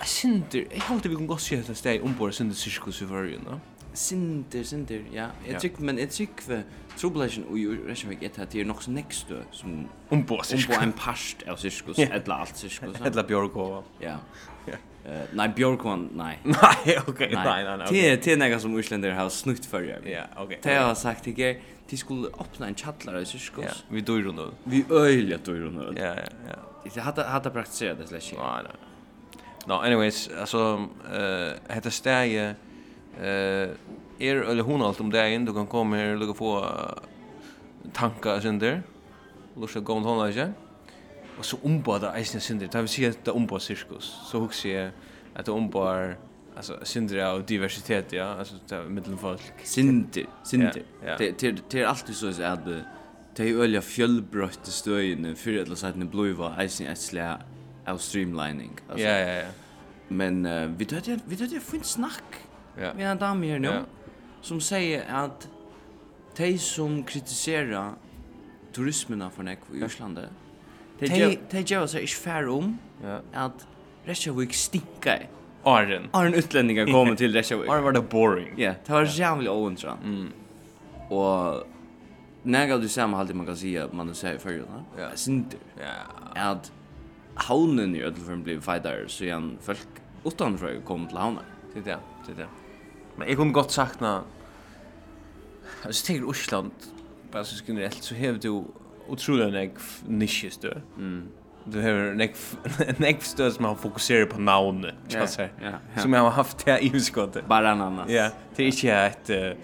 Sinter, 0.04 0.64
jeg 0.70 0.82
halte 0.82 1.08
vi 1.08 1.16
kan 1.16 1.26
godt 1.26 1.42
se 1.42 1.56
det 1.56 1.76
steg 1.76 2.04
ombord 2.04 2.32
Sinter 2.32 2.56
Cirkus 2.56 3.02
i 3.02 3.06
Førjen, 3.06 3.44
da? 3.44 3.58
Sinter, 3.92 4.62
Sinter, 4.64 5.02
ja. 5.12 5.26
Jeg 5.46 5.60
tykker, 5.60 5.82
men 5.84 5.98
jeg 5.98 6.08
tykker 6.14 6.62
Trobladjen 6.96 7.44
og 7.50 7.58
Reshavik 7.90 8.22
er 8.22 8.44
det 8.44 8.60
er 8.60 8.64
nok 8.64 8.82
så 8.82 8.90
nekstø 8.90 9.42
som... 9.52 9.88
Ombord 10.10 10.44
Cirkus. 10.44 10.68
Ombord 10.68 10.86
en 10.86 10.92
parst 10.92 11.44
av 11.46 11.58
Cirkus, 11.58 11.96
Sirkus, 11.96 12.14
eller 12.16 12.34
alt 12.34 12.58
Sirkus. 12.58 13.00
eller 13.04 13.22
Bjørkova. 13.22 13.82
Ja. 14.00 14.16
Eh 15.08 15.20
nej 15.32 15.48
Björkman 15.48 16.08
nej. 16.14 16.38
Nej 16.44 16.98
okej 17.06 17.30
nej 17.34 17.64
nej 17.64 17.76
nej. 17.78 17.86
Det 17.90 18.24
det 18.24 18.36
några 18.36 18.58
som 18.58 18.78
Isländer 18.78 19.10
har 19.10 19.28
snukt 19.28 19.66
för 19.66 19.82
jag. 19.82 20.10
Ja 20.10 20.22
okej. 20.36 20.58
Det 20.62 20.74
har 20.74 20.94
sagt 20.94 21.24
till 21.24 21.34
dig 21.34 21.62
de 21.90 21.96
skulle 21.96 22.26
öppna 22.28 22.66
en 22.66 22.74
chattlar 22.74 23.18
i 23.18 23.24
syskos. 23.26 23.64
Ja, 23.64 23.72
vi 23.88 24.00
dör 24.00 24.16
ju 24.16 24.32
nu. 24.32 24.50
Vi 24.64 24.84
öjligt 24.90 25.44
dör 25.44 25.54
ju 25.54 25.70
nu. 25.70 25.92
Ja 25.96 26.06
ja 26.06 26.14
ja. 26.48 26.90
Det 26.94 27.00
hade 27.00 27.24
hade 27.24 27.50
praktiserat 27.50 27.98
det 27.98 28.06
slash. 28.06 28.38
Nej 28.38 28.62
nej. 28.62 28.72
No 29.66 29.72
anyways 29.72 30.30
alltså 30.40 30.88
eh 31.14 31.74
heter 31.74 31.90
stäje 31.90 32.54
eh 33.20 33.68
er 34.18 34.36
eller 34.36 34.62
hon 34.62 34.82
allt 34.82 35.00
om 35.00 35.10
dagen 35.10 35.44
du 35.44 35.52
kan 35.54 35.66
komma 35.66 35.96
här 35.96 36.12
och 36.12 36.18
lugga 36.18 36.34
få 36.34 36.66
tankar 37.92 38.40
sen 38.40 38.58
där. 38.58 38.82
Lusta 39.56 39.80
gå 39.80 39.92
hon 39.92 40.02
hålla 40.04 40.32
sig 40.32 40.52
og 41.38 41.44
så 41.44 41.58
ombar 41.64 41.98
det 41.98 42.10
eisne 42.16 42.40
synder. 42.40 42.66
Det 42.66 42.80
vil 42.80 42.88
si 42.88 43.04
at 43.04 43.18
det 43.26 43.34
ombar 43.34 43.58
sirkus. 43.58 44.18
Så 44.30 44.38
husker 44.38 44.70
jeg 44.70 44.90
at 45.34 45.46
det 45.46 45.54
ombar 45.54 46.16
alltså 46.58 46.78
synder 46.82 47.24
av 47.24 47.42
diversitet 47.46 48.12
ja 48.12 48.24
alltså 48.38 48.84
mittelfolk 48.88 49.52
synder 49.64 50.26
synder 50.44 50.82
ja. 51.02 51.16
det 51.18 51.40
det 51.40 51.62
det 51.70 51.80
är 51.80 51.86
alltid 51.86 52.16
så 52.16 52.42
att 52.42 52.64
det 52.64 52.84
det 53.36 53.50
är 53.50 53.54
öliga 53.54 53.80
fjällbrött 53.80 54.68
i 54.68 54.70
stöjen 54.70 55.36
för 55.36 55.62
att 55.62 55.68
låta 55.68 55.92
den 55.92 56.08
blåa 56.08 56.64
isen 56.64 56.86
är 56.86 56.94
slä 56.94 57.38
av 57.86 57.98
streamlining 57.98 58.78
alltså 58.88 59.06
ja 59.06 59.18
ja 59.18 59.32
ja 59.32 59.50
men 60.08 60.46
uh, 60.46 60.78
vi 60.78 60.84
det 60.84 61.20
vi 61.26 61.36
vet 61.36 61.50
det 61.50 61.60
fint 61.60 61.86
snack 61.86 62.24
ja 62.80 62.92
vi 62.96 63.02
har 63.04 63.14
dam 63.14 63.42
här 63.42 63.58
nu 63.58 63.68
ja. 63.68 63.84
som 64.42 64.60
säger 64.60 65.04
att 65.10 65.48
de 66.36 66.58
som 66.58 67.04
kritiserar 67.04 67.94
turismen 68.72 69.22
av 69.22 69.44
Nekv 69.44 69.76
i 69.76 69.84
Island 69.84 70.18
Det 71.00 71.64
gjør 71.70 71.86
oss 71.86 71.94
ikke 71.94 72.20
færre 72.20 72.50
om 72.50 72.78
at 73.34 73.66
Reykjavik 74.08 74.54
stinker 74.54 75.26
Arren. 75.66 76.08
Arren 76.12 76.34
utlänningar 76.34 76.86
kommer 76.92 77.14
till 77.14 77.32
Reykjavik. 77.32 77.70
Arren 77.70 77.84
var 77.84 77.92
det 77.92 78.02
boring. 78.02 78.54
Ja, 78.56 78.74
det 78.86 78.92
var 78.92 79.04
jävligt 79.04 79.50
ointressant. 79.50 80.04
Mm. 80.04 80.32
Och 81.08 81.66
när 82.42 82.78
du 82.78 82.88
samma 82.88 83.18
alltid 83.18 83.36
man 83.36 83.46
kan 83.46 83.56
säga 83.56 83.84
att 83.84 83.92
man 83.92 84.14
säger 84.14 84.38
för 84.38 84.50
ju, 84.50 84.60
va? 84.60 84.84
Ja. 84.98 85.08
Sint. 85.14 85.56
Ja. 86.34 86.50
Att 86.50 86.72
haunen 87.34 87.94
i 87.94 88.02
Ödlfjorden 88.02 88.42
blev 88.42 88.60
fighter 88.60 89.04
så 89.08 89.24
igen 89.24 89.58
folk 89.60 89.88
utanför 90.24 90.80
kom 90.84 91.06
till 91.06 91.16
haunen. 91.16 91.44
Det 91.74 91.80
där, 91.80 91.98
det 92.26 92.34
där. 92.34 92.48
Men 93.16 93.28
jag 93.28 93.36
kunde 93.36 93.52
gott 93.52 93.70
sakna 93.70 94.22
Alltså 95.82 96.06
till 96.06 96.24
Osland, 96.24 96.70
bara 97.32 97.44
så 97.44 97.64
generellt 97.66 98.02
så 98.02 98.14
hävde 98.14 98.48
du 98.48 98.64
otroligt 99.08 99.52
nek 99.52 99.70
nischestö. 100.06 100.80
Mm. 100.96 101.28
Du 101.64 101.82
har 101.82 102.14
nek 102.14 102.36
nek 102.98 103.22
stö 103.22 103.50
som 103.50 103.62
man 103.62 103.76
fokuserar 103.76 104.26
på 104.26 104.40
namn, 104.40 104.86
jag 105.08 105.28
säger. 105.28 105.78
Som 105.96 106.12
jag 106.12 106.20
har 106.20 106.30
haft 106.30 106.64
det 106.64 106.78
i 106.78 106.90
utskottet. 106.96 107.46
Bara 107.46 107.70
en 107.70 107.80
annan. 107.80 108.10
Ja, 108.10 108.30
det 108.56 108.62
är 108.62 108.66
inte 108.66 108.92
ett 108.92 109.58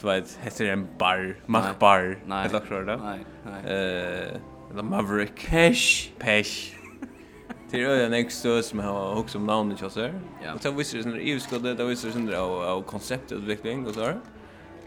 du 0.00 0.06
vet, 0.06 0.38
heter 0.42 0.66
en 0.66 0.86
bar, 0.98 1.36
machbar, 1.46 2.18
eller 2.24 2.66
så 2.68 2.80
där. 2.80 2.96
Nej, 2.96 3.18
nej. 3.44 3.64
Eh, 3.64 4.70
eller 4.70 4.82
Maverick. 4.82 5.46
Pesh. 5.46 6.10
Pesh. 6.18 6.74
Det 7.70 7.82
är 7.82 8.06
en 8.06 8.12
extra 8.12 8.62
som 8.62 8.78
har 8.78 9.18
också 9.18 9.38
om 9.38 9.46
namnet 9.46 9.80
jag 9.80 9.92
ser. 9.92 10.20
Och 10.54 10.62
sen 10.62 10.76
visste 10.76 10.96
det 10.96 11.02
sån 11.02 11.12
där 11.12 11.18
EU-skottet, 11.18 11.78
det 11.78 11.84
visste 11.84 12.06
det 12.06 12.12
sån 12.12 12.26
där 12.26 12.36
av 12.36 12.62
av 12.62 12.82
konceptutveckling 12.82 13.86
och 13.86 13.94
så 13.94 14.00
här. 14.00 14.20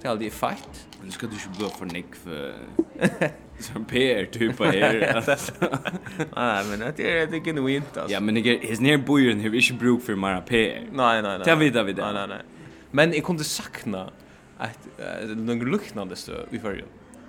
Det 0.02 0.08
är 0.08 0.12
aldrig 0.12 0.34
fight. 0.34 0.88
Men 1.00 1.06
du 1.06 1.12
ska 1.12 1.28
du 1.28 1.34
inte 1.34 1.50
bli 1.58 1.68
för 1.68 1.86
nick 1.86 2.16
för... 2.16 2.54
som 3.60 3.86
PR 3.86 4.26
typ 4.26 4.62
av 4.62 4.68
här. 4.68 5.26
Nej, 6.36 6.66
men 6.70 6.94
det 6.96 7.20
är 7.20 7.28
det 7.28 7.40
kan 7.40 7.66
vi 7.66 7.76
inte. 7.76 8.06
Ja, 8.10 8.20
men 8.20 8.36
det 8.36 8.72
är 8.72 8.82
ner 8.82 8.98
bojen 8.98 9.32
and 9.32 9.56
he 9.56 9.62
ska 9.62 9.74
bruk 9.74 10.04
för 10.04 10.16
mera 10.16 10.42
PR. 10.42 10.88
Nej, 10.92 11.22
nej, 11.22 11.22
nej. 11.22 11.42
Det 11.46 11.56
vet 11.56 11.86
vi 11.86 11.94
det. 11.94 12.02
Nej, 12.02 12.14
nej, 12.14 12.28
nej. 12.28 12.42
Men 12.92 13.14
jag 13.14 13.24
kunde 13.24 13.44
sakna 13.44 14.10
att 14.58 14.88
någon 15.36 15.60
lucknande 15.60 16.16
stö 16.16 16.46
i 16.52 16.60
förr. 16.60 16.86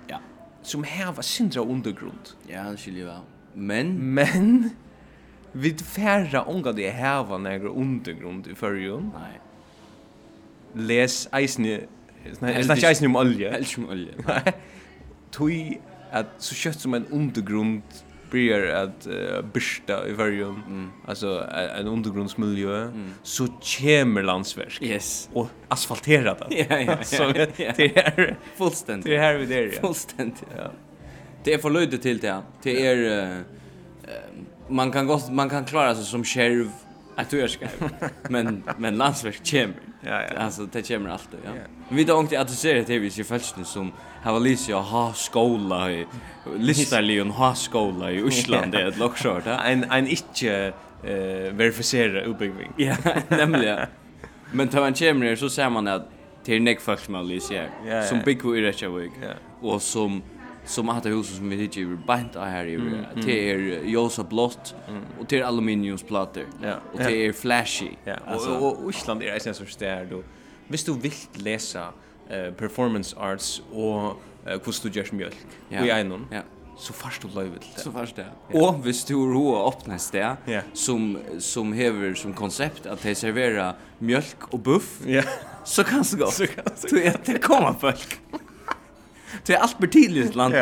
Ja. 0.07 0.19
Som 0.61 0.83
här 0.83 1.11
var 1.11 1.23
sindra 1.23 1.61
undergrund. 1.61 2.29
Ja, 2.47 2.63
det 2.63 2.77
skulle 2.77 2.97
ju 2.97 3.05
vara. 3.05 3.21
Men 3.53 4.13
men 4.13 4.69
vi 5.51 5.73
färra 5.73 6.45
onga 6.45 6.71
det 6.71 6.89
här 6.89 7.23
var 7.23 7.37
några 7.37 7.69
undergrund 7.69 8.47
i 8.47 8.55
förr. 8.55 9.01
Nej. 9.13 9.39
Les 10.73 11.29
eisne. 11.31 11.79
Nej, 12.39 12.53
det 12.55 12.63
snackar 12.63 12.75
inte 12.75 12.87
eisne 12.87 13.07
om 13.07 13.15
olja. 13.15 13.57
Eisne 13.57 13.83
om 13.85 13.89
olja. 13.89 14.13
Tui 15.31 15.79
at 16.15 16.25
så 16.37 16.55
kött 16.55 16.79
som 16.79 16.93
en 16.93 17.05
undergrund 17.11 17.81
börjar 18.31 18.75
att 18.75 19.07
uh, 19.07 19.41
bista 19.53 20.07
i 20.07 20.13
varje 20.13 20.43
mm. 20.43 20.91
alltså 21.07 21.47
en 21.79 21.87
undergrundsmiljö 21.87 22.81
mm. 22.81 23.13
så 23.23 23.47
kommer 23.47 24.23
landsverk 24.23 24.81
yes. 24.81 25.29
och 25.33 25.49
asfaltera 25.67 26.33
det. 26.33 26.45
ja, 26.69 26.79
ja, 26.79 26.81
ja, 26.81 27.03
så 27.03 27.31
det 27.31 27.59
är 27.97 28.37
fullständigt. 28.57 29.05
Det 29.05 29.17
här 29.17 29.35
vi 29.35 29.45
där. 29.45 29.71
Ja. 29.75 29.81
Fullständigt. 29.81 30.43
Ja. 30.57 30.71
Det 31.43 31.53
är 31.53 31.57
för 31.57 31.69
löjligt 31.69 32.01
till 32.01 32.17
det. 32.17 32.41
Det 32.63 32.87
är 32.87 33.25
uh, 33.25 33.41
man 34.69 34.91
kan 34.91 35.07
gott 35.07 35.31
man 35.31 35.49
kan 35.49 35.65
klara 35.65 35.95
sig 35.95 36.05
som 36.05 36.23
själv 36.23 36.69
att 37.15 37.29
du 37.29 37.41
är 37.41 37.49
men 38.29 38.63
men 38.77 38.97
landsverk 38.97 39.51
kommer 39.51 39.73
ja. 40.05 40.37
Alltså 40.37 40.65
det 40.65 40.87
kommer 40.87 41.09
alltid, 41.09 41.39
ja. 41.45 41.51
Men 41.87 41.97
vi 41.97 42.03
då 42.03 42.13
ångte 42.13 42.41
att 42.41 42.49
se 42.49 42.81
det 42.81 42.99
vi 42.99 43.09
ser 43.09 43.23
faktiskt 43.23 43.67
som 43.67 43.91
har 44.23 44.35
Alicia 44.35 44.77
ha 44.77 45.13
skola 45.13 45.91
i 45.91 46.05
Listarlion 46.57 47.31
ha 47.31 47.55
skola 47.55 48.11
i 48.11 48.27
Island 48.27 48.71
det 48.71 48.87
ett 48.87 48.97
lockshort. 48.97 49.43
En 49.45 49.83
en 49.83 50.07
inte 50.07 50.73
eh 51.03 51.53
verifiera 51.53 52.21
uppbyggning. 52.21 52.71
Ja, 52.77 52.95
nämligen. 53.29 53.79
Men 54.51 54.67
tar 54.67 54.81
man 54.81 54.93
kommer 54.93 55.35
så 55.35 55.49
ser 55.49 55.69
man 55.69 55.87
att 55.87 56.09
det 56.45 56.55
är 56.55 56.59
näck 56.59 56.81
folk 56.81 57.09
Alicia 57.09 57.65
som 58.09 58.19
big 58.25 58.39
i 58.57 58.61
Reykjavik 58.61 59.11
och 59.61 59.81
som 59.81 60.21
som 60.65 60.89
att 60.89 61.05
huset 61.05 61.35
som 61.35 61.49
vi 61.49 61.55
hittar 61.55 61.77
ju 61.77 61.97
bant 61.97 62.35
här 62.35 62.65
i 62.65 63.03
det 63.25 63.51
är 63.51 63.83
josa 63.83 64.23
blått 64.23 64.75
och 65.19 65.25
det 65.29 65.39
är 65.39 65.43
aluminiumsplattor 65.43 66.45
och 66.93 66.99
det 66.99 67.25
är 67.27 67.33
flashy 67.33 67.89
och 68.59 68.83
och 68.83 68.89
Island 68.89 69.23
är 69.23 69.39
sen 69.39 69.53
så 69.53 69.65
stär 69.65 70.05
då 70.05 70.23
Hvis 70.67 70.83
du 70.83 70.93
vill 70.93 71.13
läsa 71.33 71.93
performance 72.57 73.15
arts 73.19 73.61
och 73.71 74.21
hur 74.43 74.89
du 74.89 74.99
gör 74.99 75.07
mjölk 75.11 75.37
ja. 75.69 75.99
i 75.99 76.03
någon 76.03 76.27
så 76.77 76.93
fast 76.93 77.21
du 77.21 77.27
löv 77.27 77.51
det. 77.53 77.81
Så 77.81 77.91
fast 77.91 78.15
det. 78.15 78.25
Ja. 78.51 78.69
Och 78.69 78.83
hvis 78.83 79.05
du 79.05 79.13
ro 79.13 79.67
öppnar 79.67 79.97
sted, 79.97 80.35
ja. 80.45 80.61
som 80.73 81.17
som 81.39 81.73
hever 81.73 82.13
som 82.13 82.33
koncept 82.33 82.85
att 82.85 83.03
de 83.03 83.15
servera 83.15 83.73
mjölk 83.99 84.53
och 84.53 84.59
buff. 84.59 84.99
Ja. 85.05 85.23
Så 85.63 85.83
kan 85.83 86.03
det 86.11 86.17
gå. 86.17 86.31
Så 86.31 86.47
kan 86.47 86.63
så. 86.75 86.87
Du 86.87 87.03
äter 87.03 87.37
komma 87.37 87.75
folk. 87.79 88.19
Det 89.45 89.53
är 89.53 89.57
allt 89.57 89.77
betydligt 89.77 90.35
land. 90.35 90.55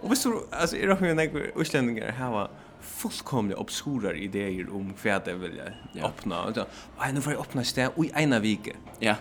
Och 0.00 0.12
visst 0.12 0.22
du 0.22 0.40
alltså 0.50 0.76
är 0.76 0.86
det 0.86 1.10
en 1.10 1.16
några 1.16 1.46
utlänningar 1.56 2.12
har 2.12 2.50
fullkomliga 2.80 3.58
obskura 3.58 4.14
idéer 4.14 4.74
om 4.74 4.94
vad 5.04 5.24
de 5.24 5.34
vill 5.34 5.62
öppna 6.02 6.42
och 6.42 6.52
vad 6.96 7.14
nu 7.14 7.20
får 7.20 7.32
jag 7.32 7.40
öppna 7.40 7.64
stä 7.64 7.90
i 7.96 8.10
ena 8.14 8.38
vecka. 8.38 8.72
Ja. 8.98 9.14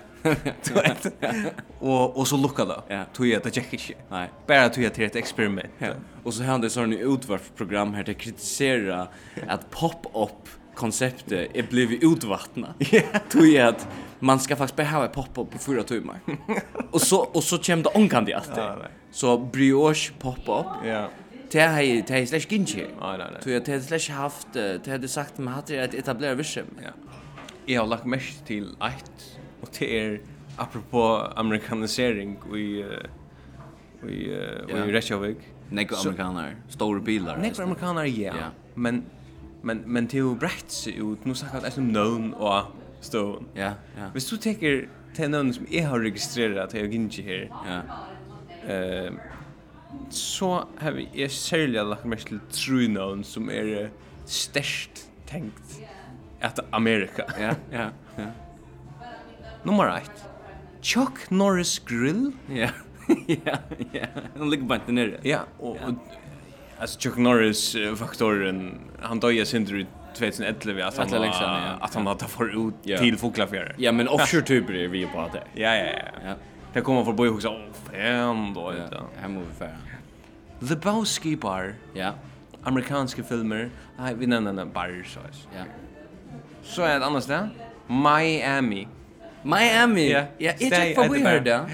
Och 1.79 2.17
och 2.17 2.27
så 2.27 2.37
lucka 2.37 2.65
då. 2.65 2.83
Tog 3.13 3.27
jag 3.27 3.43
det 3.43 3.53
check 3.55 3.73
inte. 3.73 3.97
Nej. 4.09 4.29
Bara 4.47 4.69
tog 4.69 4.83
jag 4.83 4.93
till 4.93 5.05
ett 5.05 5.15
experiment. 5.15 5.69
Och 6.23 6.33
så 6.33 6.43
hade 6.43 6.69
sån 6.69 6.93
utvarvprogram 6.93 7.93
här 7.93 8.03
till 8.03 8.15
kritisera 8.15 9.07
att 9.47 9.69
pop-up 9.71 10.49
konceptet 10.75 11.49
är 11.53 11.63
blivit 11.63 12.03
utvattnat. 12.03 12.75
Tog 13.29 13.47
jag 13.47 13.67
att 13.67 13.87
man 14.25 14.39
ska 14.39 14.55
faktiskt 14.55 14.75
behöva 14.75 15.07
poppa 15.07 15.45
på 15.45 15.57
fyra 15.57 15.83
timmar. 15.83 16.19
och 16.91 17.01
så 17.01 17.17
och 17.19 17.43
så 17.43 17.57
kämde 17.57 17.89
onkan 17.93 18.25
det 18.25 18.33
alltid. 18.33 18.57
Ja, 18.57 18.77
så 19.11 19.37
brioche 19.37 20.13
pop-up. 20.19 20.65
Ja. 20.85 21.09
Det 21.51 21.59
har 21.61 21.81
ju 21.81 22.01
det 22.07 22.13
är 22.13 22.25
slash 22.25 22.39
ginchi. 22.49 22.85
Nej 22.99 23.17
nej 23.17 23.27
nej. 23.31 23.41
Så 23.41 23.49
jag 23.49 23.65
det 23.65 23.81
slash 23.81 24.13
haft 24.13 24.47
det 24.53 24.87
hade 24.87 25.07
sagt 25.07 25.37
man 25.37 25.53
hade 25.53 25.83
ett 25.83 25.93
etablerat 25.93 26.37
vision. 26.37 26.79
Ja. 26.83 26.89
Jag 27.65 27.81
har 27.81 27.87
lagt 27.87 28.05
mest 28.05 28.45
till 28.45 28.69
ett 28.69 29.39
och 29.61 29.69
det 29.79 29.99
är 29.99 30.21
apropå 30.57 31.31
amerikanisering 31.35 32.39
i 32.55 32.83
uh, 32.83 34.09
i 34.09 34.29
uh, 34.73 34.87
i 34.87 34.91
Reykjavik. 34.91 35.37
Nej, 35.69 35.87
amerikaner, 36.05 36.55
stora 36.69 36.99
bilar. 36.99 37.37
Nej, 37.37 37.53
amerikaner 37.57 38.05
ja. 38.05 38.33
Men 38.73 39.03
men 39.61 39.77
men 39.77 40.07
till 40.07 40.23
Brechts 40.25 40.87
ut 40.87 41.25
nu 41.25 41.35
sagt 41.35 41.55
att 41.55 41.61
det 41.61 41.67
är 41.67 41.71
som 41.71 41.89
known 41.89 42.33
och 42.33 42.61
stån. 43.01 43.47
Ja, 43.55 43.73
ja. 43.97 44.09
Hvis 44.13 44.29
du 44.29 44.37
teker 44.37 44.85
til 45.15 45.31
navn 45.31 45.53
som 45.55 45.67
jeg 45.71 45.87
har 45.87 45.99
registreret 46.03 46.57
at 46.57 46.73
jeg 46.73 46.91
ikke 46.93 47.23
her, 47.25 47.47
ja. 47.65 47.81
Eh, 48.65 49.11
så 50.09 50.65
har 50.81 50.91
vi 50.91 51.07
jeg 51.15 51.31
særlig 51.31 51.83
lagt 51.85 52.05
mest 52.05 52.27
til 52.27 52.39
tru 52.51 52.87
navn 52.91 53.23
som 53.23 53.49
er 53.49 53.89
størst 54.25 55.05
tenkt 55.29 55.77
at 56.41 56.59
Amerika. 56.73 57.23
ja, 57.39 57.55
ja, 57.71 57.89
ja. 58.17 58.31
Nummer 59.65 59.89
1. 59.97 60.11
Chuck 60.81 61.31
Norris 61.31 61.79
Grill. 61.79 62.33
Ja. 62.49 62.69
Ja, 63.27 63.59
ja. 63.93 64.05
Han 64.37 64.49
ligger 64.49 64.65
bare 64.65 64.91
nere. 64.91 65.19
Ja, 65.23 65.43
og, 65.59 65.77
og 65.85 65.95
Alltså 66.79 66.99
Chuck 66.99 67.17
Norris-faktoren, 67.17 68.79
han 68.99 69.19
døg 69.19 69.37
sin 69.37 69.45
sindri 69.45 69.85
2011 70.15 70.85
att 70.85 70.97
han 70.97 71.09
var 71.09 71.25
ja. 71.25 71.77
att 71.81 71.95
han 71.95 72.07
hade 72.07 72.25
för 72.25 72.67
ut 72.67 72.73
ja. 72.83 72.97
till 72.97 73.17
Foklafjärde. 73.17 73.75
Ja, 73.77 73.91
men 73.91 74.07
offshore 74.07 74.41
typer 74.41 74.73
är 74.73 74.87
vi 74.87 75.05
på 75.05 75.21
att 75.21 75.33
det. 75.33 75.43
Ja, 75.53 75.75
ja, 75.75 75.85
ja. 75.85 76.19
Ja. 76.25 76.33
Det 76.73 76.81
kommer 76.81 77.03
för 77.03 77.13
boy 77.13 77.29
också. 77.29 77.59
Fan 77.91 78.53
då 78.53 78.73
inte. 78.83 79.01
Här 79.21 79.27
måste 79.27 79.49
vi 79.49 79.55
färra. 79.55 80.67
The 80.67 80.75
Bowski 80.75 81.35
Bar. 81.35 81.73
Ja. 81.93 82.13
Amerikanska 82.63 83.23
filmer. 83.23 83.69
Nej, 83.97 84.15
vi 84.15 84.27
nämner 84.27 84.53
den 84.53 84.71
bar 84.71 85.03
så. 85.07 85.19
Ja. 85.55 85.63
Så 86.63 86.81
är 86.81 86.99
det 86.99 87.05
annars 87.05 87.25
där. 87.25 87.49
Miami. 87.87 88.87
Miami. 89.43 90.11
Ja, 90.11 90.23
yeah, 90.39 90.55
it's 90.55 90.85
like 90.85 90.95
for 90.95 91.09
we 91.09 91.19
heard 91.19 91.43
där. 91.43 91.65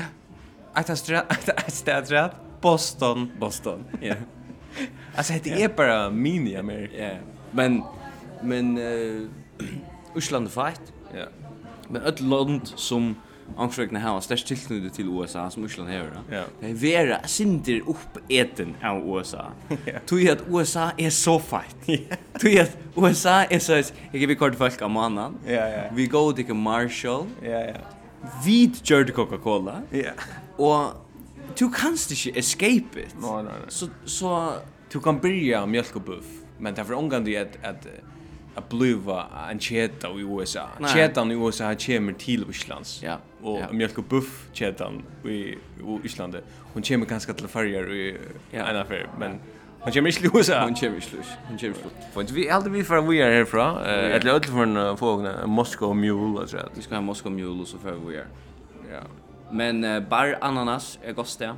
Att 0.74 0.88
han 0.88 0.98
strätt, 0.98 1.26
att 1.30 2.10
han 2.12 2.30
Boston. 2.62 3.32
Boston, 3.40 3.86
ja. 4.02 4.16
Alltså 5.16 5.34
det 5.44 5.64
är 5.64 5.70
bara 5.70 6.10
mini-Amerika. 6.10 7.04
Ja, 7.04 7.18
men 7.52 7.84
men 8.44 8.78
eh 8.78 9.68
Island 10.16 10.52
fight. 10.52 10.94
Ja. 11.14 11.26
Men 11.90 12.02
ett 12.02 12.20
land 12.20 12.74
som 12.76 13.16
Ankrøkna 13.58 14.00
har 14.00 14.16
en 14.16 14.24
størst 14.24 14.48
tilknyttet 14.48 14.94
til 14.96 15.10
USA 15.12 15.50
som 15.52 15.66
Island 15.66 15.90
har. 15.92 16.12
Ja. 16.32 16.44
Det 16.62 16.70
er 16.72 16.78
vera 16.80 17.20
sindir 17.28 17.82
oppeten 17.90 18.76
av 18.84 19.02
USA. 19.04 19.50
Tui 20.08 20.28
at 20.32 20.44
USA 20.48 20.92
er 21.00 21.12
så 21.16 21.38
feit. 21.40 21.76
Tui 22.40 22.56
at 22.62 22.78
USA 22.96 23.42
er 23.52 23.60
så... 23.60 23.82
Jeg 23.82 24.24
gir 24.24 24.32
vi 24.32 24.40
kort 24.40 24.56
folk 24.60 24.82
av 24.82 24.92
mannen. 24.92 25.40
Ja, 25.48 25.66
ja. 25.68 25.84
Vi 25.96 26.08
går 26.12 26.32
til 26.40 26.56
Marshall. 26.56 27.28
Ja, 27.44 27.64
ja. 27.74 27.82
Vi 28.46 28.72
gjør 28.84 29.12
Coca-Cola. 29.16 29.82
Ja. 29.92 30.14
Og 30.58 30.94
du 31.60 31.68
kanst 31.74 32.14
ikke 32.16 32.38
escape 32.40 33.04
it. 33.08 33.16
Nei, 33.20 33.42
nei, 33.48 33.58
nei. 33.66 33.90
Så... 34.06 34.32
Du 34.92 35.00
kan 35.00 35.22
byrja 35.24 35.62
mjölk 35.72 35.96
og 35.96 36.04
buff, 36.04 36.32
men 36.60 36.76
det 36.76 36.82
er 36.84 36.88
for 36.90 37.00
omgang 37.00 37.24
du 37.24 37.32
at... 37.40 37.56
at 37.64 37.88
att 38.56 38.70
bliva 38.70 39.26
en 39.52 39.60
cheta 39.60 40.10
i 40.10 40.22
USA. 40.22 40.68
Ketan 40.94 41.32
i 41.32 41.36
USA 41.36 41.66
har 41.66 41.76
kommer 41.76 42.14
till 42.14 42.46
Islands. 42.50 43.04
Ja. 43.04 43.18
Och 43.42 43.60
ja. 43.60 43.72
mjölk 43.72 43.98
och 43.98 44.04
buff 44.04 44.48
ketan 44.54 45.04
i 45.26 45.30
i 45.30 45.58
Island. 46.04 46.38
Hon 46.74 46.84
kommer 46.84 47.06
ganska 47.06 47.34
till 47.34 47.48
färger 47.48 47.94
i 47.94 48.18
ja. 48.52 48.66
en 48.66 48.76
affär, 48.76 49.08
men 49.20 49.40
Hon 49.84 49.94
kommer 49.94 50.10
inte 50.10 50.22
till 50.22 50.30
USA. 50.34 50.64
Hon 50.64 50.76
kommer 50.76 50.98
ikke 50.98 51.16
løs. 51.18 51.28
Hon 51.48 51.58
kommer 51.58 51.76
ikke 51.76 51.84
løs. 51.84 52.14
For 52.14 52.34
vi 52.34 52.48
aldri 52.48 52.72
vi 52.72 52.84
fra 52.84 53.02
vi 53.02 53.22
är 53.22 53.32
härifrån. 53.32 53.78
Et 53.88 54.24
løt 54.24 54.46
for 54.46 54.64
en 54.64 54.98
fågna. 54.98 55.46
Moskva 55.46 55.94
Mule 55.94 56.42
altså. 56.42 56.58
Vi 56.76 56.82
skal 56.82 56.96
ha 56.96 57.02
Moscow 57.02 57.32
Mule 57.32 57.68
så 57.68 57.78
før 57.78 57.98
vi 58.08 58.16
er. 58.16 58.30
Ja. 58.92 59.02
Men 59.52 59.84
uh, 59.84 60.10
bar 60.10 60.38
ananas 60.42 61.00
er 61.04 61.14
godt 61.14 61.28
sted. 61.28 61.54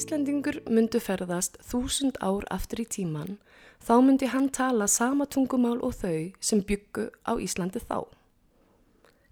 Íslendingur 0.00 0.56
myndu 0.64 0.96
ferðast 0.96 1.58
þúsund 1.60 2.16
ár 2.24 2.46
aftur 2.48 2.80
í 2.80 2.86
tíman, 2.88 3.34
þá 3.84 3.98
myndi 4.00 4.30
hann 4.32 4.46
tala 4.48 4.86
sama 4.88 5.26
tungumál 5.28 5.76
og 5.84 5.92
þau 5.98 6.30
sem 6.40 6.62
byggu 6.64 7.10
á 7.28 7.36
Íslandi 7.36 7.82
þá. 7.84 8.08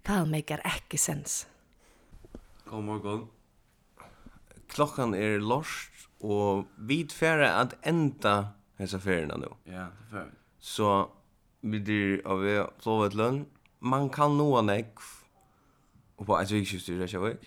Það 0.05 0.29
meikar 0.29 0.61
ekki 0.69 1.01
sens. 1.01 1.47
God 2.69 2.85
morgon. 2.85 3.25
Klokkan 4.69 5.17
er 5.17 5.41
lorst 5.41 6.05
og 6.21 6.69
við 6.77 7.17
færa 7.17 7.55
að 7.63 7.73
enda 7.89 8.37
þessa 8.77 9.01
ferðina 9.01 9.41
nú. 9.41 9.49
Ja, 9.65 9.89
det 9.89 10.13
fer. 10.13 10.31
Så 10.61 10.95
vi 11.65 11.81
dyr 11.81 12.19
av 12.29 12.45
vi 12.45 12.59
flóvetlun. 12.85 13.47
Man 13.81 14.11
kan 14.13 14.37
noa 14.37 14.61
nekv. 14.69 15.15
Og 16.21 16.29
på 16.29 16.37
eitt 16.37 16.53
vikskiftur, 16.53 17.01
er 17.01 17.07
det 17.07 17.13
ikke 17.15 17.37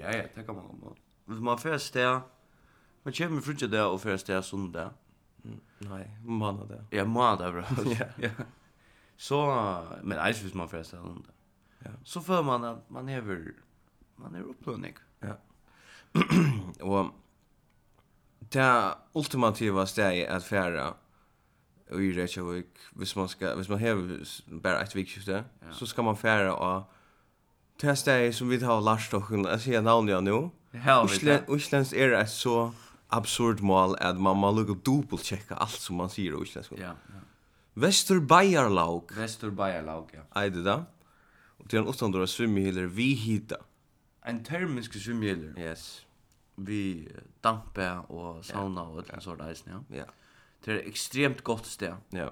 Ja, 0.00 0.16
ja, 0.16 0.30
det 0.32 0.46
kan 0.46 0.56
man. 0.56 0.96
Hvis 1.28 1.44
man 1.44 1.60
færa 1.60 1.76
sted 1.78 2.22
Man 3.04 3.12
kommer 3.12 3.40
frutje 3.40 3.68
det 3.68 3.84
och 3.84 4.00
först 4.00 4.26
det 4.26 4.42
söndag. 4.42 4.90
Nej, 5.78 6.18
månad 6.24 6.68
det. 6.68 6.96
Ja, 6.96 7.04
månad 7.04 7.52
bra. 7.52 7.64
Ja. 8.16 8.30
Så 9.16 9.46
men 10.02 10.18
eis 10.18 10.42
hvis 10.42 10.54
man 10.54 10.68
först 10.68 10.90
söndag. 10.90 11.32
Ja. 11.78 11.90
Så 12.04 12.20
för 12.20 12.42
man 12.42 12.64
att 12.64 12.90
man 12.90 13.08
är 13.08 13.20
väl 13.20 13.52
man 14.16 14.34
är 14.34 14.40
upplunnig. 14.40 14.94
Ja. 15.20 15.36
och 16.80 17.06
det 18.38 18.94
ultimativa 19.12 19.86
steget 19.86 20.30
att 20.30 20.44
färra 20.44 20.94
och 21.90 22.02
i 22.02 22.12
Reykjavik 22.12 22.66
hvis 22.92 23.16
man 23.16 23.28
ska 23.28 23.54
hvis 23.54 23.68
man 23.68 23.78
hever 23.78 24.24
bare 24.62 24.82
et 24.82 24.96
vikskifte 24.96 25.44
ja. 25.60 25.72
så 25.72 25.86
ska 25.86 26.02
man 26.02 26.16
färra 26.16 26.54
och 26.54 26.92
testa 27.78 28.16
det 28.16 28.32
som 28.32 28.48
vi 28.48 28.64
har 28.64 28.80
lärt 28.80 29.14
oss 29.14 29.46
att 29.46 29.62
säga 29.62 29.80
namn 29.80 30.08
jag 30.08 30.22
nu. 30.22 30.50
Ja, 30.70 31.08
Uslens 31.48 31.92
är 31.92 32.12
et 32.12 32.30
så 32.30 32.72
absurd 33.14 33.62
mål 33.62 33.96
at 34.00 34.18
man 34.20 34.36
må 34.42 34.50
lukke 34.54 34.74
dubbelt 34.86 35.24
checka 35.24 35.54
allt 35.54 35.80
som 35.80 35.96
man 36.02 36.10
sier 36.12 36.34
i 36.34 36.42
utländska. 36.42 36.76
Ja, 36.78 36.94
ja. 37.12 37.22
Vestur 37.74 38.20
Bayerlaug. 38.20 39.10
ja. 40.12 40.22
Är 40.40 40.50
det 40.50 40.62
där? 40.62 40.84
Och 41.58 41.66
det 41.68 41.76
är 41.76 41.80
en 41.80 41.86
åttandora 41.88 42.26
svimmihiler 42.26 42.84
vi 42.84 43.14
hitta. 43.14 43.56
En 44.22 44.44
termisk 44.44 44.94
svimmihiler. 44.94 45.58
Yes. 45.58 46.06
Vi 46.56 47.08
dampa 47.42 48.06
og 48.08 48.44
sauna 48.44 48.82
og 48.82 48.98
et 48.98 49.22
sånt 49.22 49.38
där, 49.38 49.56
ja. 49.66 49.80
Ja. 49.90 50.04
Det 50.64 50.72
er 50.74 50.88
ekstremt 50.88 51.44
godt 51.44 51.66
sted. 51.66 51.94
Ja. 52.12 52.28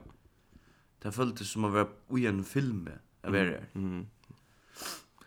Det 1.03 1.15
føltes 1.15 1.49
som 1.49 1.65
å 1.65 1.73
være 1.73 1.89
i 2.19 2.27
en 2.27 2.45
film 2.45 2.89
jeg 2.89 3.33
var 3.33 3.39
her. 3.39 3.67
Mm. 3.75 4.07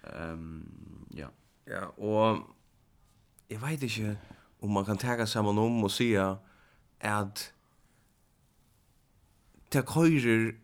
Um, 0.04 1.08
ja. 1.14 1.28
Ja, 1.68 1.86
og 1.98 2.56
jeg 3.50 3.62
vet 3.62 3.84
ikke, 3.84 4.18
Och 4.60 4.70
man 4.70 4.86
kan 4.86 4.98
tagga 4.98 5.28
saman 5.28 5.58
om 5.58 5.84
og 5.84 5.92
sia 5.92 6.36
at 7.02 7.52
det 9.74 9.84
körer 9.86 10.56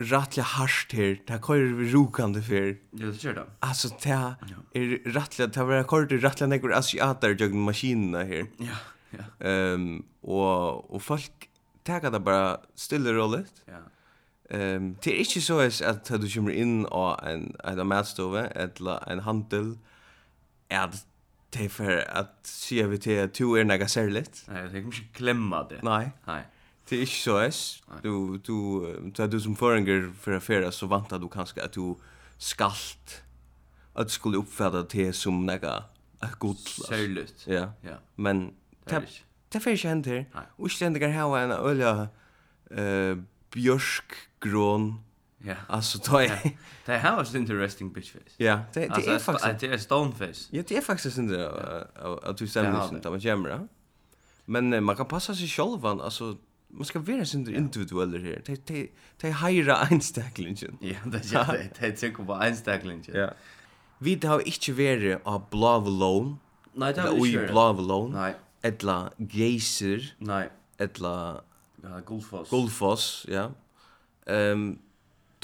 rattliga 0.00 0.44
harsht 0.44 0.92
her, 0.92 1.16
Det 1.28 1.40
körer 1.46 1.74
vi 1.74 1.92
rukande 1.92 2.42
fyr. 2.42 2.76
Ja, 2.92 3.06
det 3.06 3.20
kör 3.20 3.34
det. 3.34 3.44
Altså, 3.62 3.88
det 3.88 4.10
er 4.10 5.14
rattliga, 5.14 5.46
det 5.46 5.66
var 5.66 5.84
körer 5.84 6.20
rattliga 6.20 6.48
nägor 6.48 6.74
asiater 6.74 7.34
jøgn 7.34 7.64
maskinina 7.64 8.24
her. 8.24 8.46
Ja, 8.60 8.76
ja. 9.12 9.74
Um, 9.74 10.04
og, 10.22 10.90
og 10.94 11.02
folk 11.02 11.48
tagga 11.84 12.10
det 12.10 12.24
bara 12.24 12.56
stille 12.76 13.12
rollet. 13.12 13.46
Ja. 13.68 13.84
Um, 14.50 14.94
det 15.04 15.12
er 15.12 15.18
ikke 15.18 15.40
så 15.40 15.58
at, 15.58 15.80
at 15.82 16.22
du 16.22 16.28
kommer 16.34 16.52
inn 16.52 16.86
och 16.86 17.28
en 17.28 17.54
en 17.64 17.86
matstove 17.86 18.46
eller 18.54 19.10
en 19.10 19.18
handel 19.18 19.78
är 20.68 20.90
det 21.58 21.68
för 21.68 22.10
att 22.10 22.38
se 22.42 22.86
vi 22.86 22.98
till 22.98 23.22
att 23.22 23.34
du 23.34 23.60
är 23.60 23.64
några 23.64 23.88
särligt. 23.88 24.44
Nej, 24.48 24.62
jag 24.62 24.70
tänker 24.70 24.86
inte 24.86 25.14
klämma 25.16 25.68
det. 25.68 25.80
Nej. 25.82 26.10
Nej. 26.24 26.42
Det 26.88 26.96
är 26.96 27.00
inte 27.00 27.12
så 27.12 27.40
es. 27.40 27.82
Du 28.02 28.38
du 28.38 29.12
du 29.14 29.26
du 29.26 29.40
som 29.40 29.56
förenger 29.56 30.12
för 30.20 30.32
affärer 30.32 30.70
så 30.70 30.86
vantar 30.86 31.18
du 31.18 31.28
kanske 31.28 31.64
att 31.64 31.72
du 31.72 31.94
skalt 32.38 33.22
att 33.94 34.10
skulle 34.10 34.36
uppfatta 34.36 34.82
det 34.82 35.12
som 35.12 35.46
några 35.46 35.84
gott 36.38 36.68
särligt. 36.88 37.46
Ja. 37.46 37.72
Ja. 37.80 37.96
Men 38.14 38.54
det 39.48 39.60
får 39.60 39.72
inte 39.72 39.88
hända. 39.88 40.24
Och 40.56 40.70
ständigt 40.70 41.14
har 41.14 41.38
en 41.38 41.52
öliga 41.52 42.08
uh, 42.78 43.18
björskgrån. 43.50 45.04
Ja. 45.46 45.54
Alltså 45.66 45.98
då 46.10 46.18
är 46.18 46.56
det 46.86 46.96
här 46.96 47.16
var 47.16 47.36
interesting 47.36 47.92
bitch 47.92 48.12
face. 48.12 48.18
Ja, 48.36 48.60
det 48.72 48.80
det 48.80 49.06
är 49.06 49.18
faktiskt 49.18 49.60
det 49.60 49.66
är 49.66 49.78
stone 49.78 50.12
face. 50.12 50.48
Ja, 50.50 50.62
det 50.68 50.76
är 50.76 50.80
faktiskt 50.80 51.18
inte 51.18 51.50
att 52.22 52.36
du 52.36 52.48
stämmer 52.48 52.94
inte 52.94 53.08
av 53.08 53.18
jämra. 53.18 53.68
Men 54.44 54.84
man 54.84 54.96
kan 54.96 55.06
passa 55.06 55.34
sig 55.34 55.48
själv 55.48 55.86
alltså 55.86 56.36
man 56.68 56.84
ska 56.84 56.98
vara 56.98 57.24
sin 57.24 57.54
individuell 57.54 58.22
här. 58.22 58.42
Det 58.44 58.66
det 58.66 58.88
det 59.20 59.32
hyra 59.32 59.76
einstaklingen. 59.76 60.78
Ja, 60.80 60.96
det 61.04 61.34
är 61.34 61.52
det. 61.52 61.70
Det 61.80 61.92
tycker 61.92 62.24
på 62.24 62.34
einstaklingen. 62.34 63.04
Ja. 63.06 63.30
Vi 63.98 64.10
har 64.22 64.40
inte 64.48 64.72
varit 64.72 65.20
av 65.24 65.48
blå 65.50 65.78
Lone. 65.78 66.36
Nej, 66.72 66.94
det 66.94 67.00
har 67.00 67.10
vi 67.10 67.32
inte. 67.32 67.52
Blå 67.52 67.72
Lone. 67.72 68.20
Nej. 68.20 68.34
Etla 68.62 69.10
geyser. 69.16 70.14
Nej. 70.18 70.50
Etla 70.78 71.40
Ja, 71.82 72.00
Gullfoss. 72.06 72.50
Gullfoss, 72.50 73.26
ja. 73.28 73.50
Ehm 74.26 74.78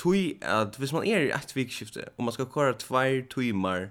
tui 0.00 0.38
at 0.40 0.78
hvis 0.80 0.94
man 0.96 1.04
er 1.06 1.26
i 1.28 1.32
ett 1.36 1.52
vikskifte, 1.56 2.06
og 2.16 2.24
man 2.28 2.36
skal 2.36 2.48
kora 2.48 2.72
tvær 2.80 3.20
tuimar 3.30 3.90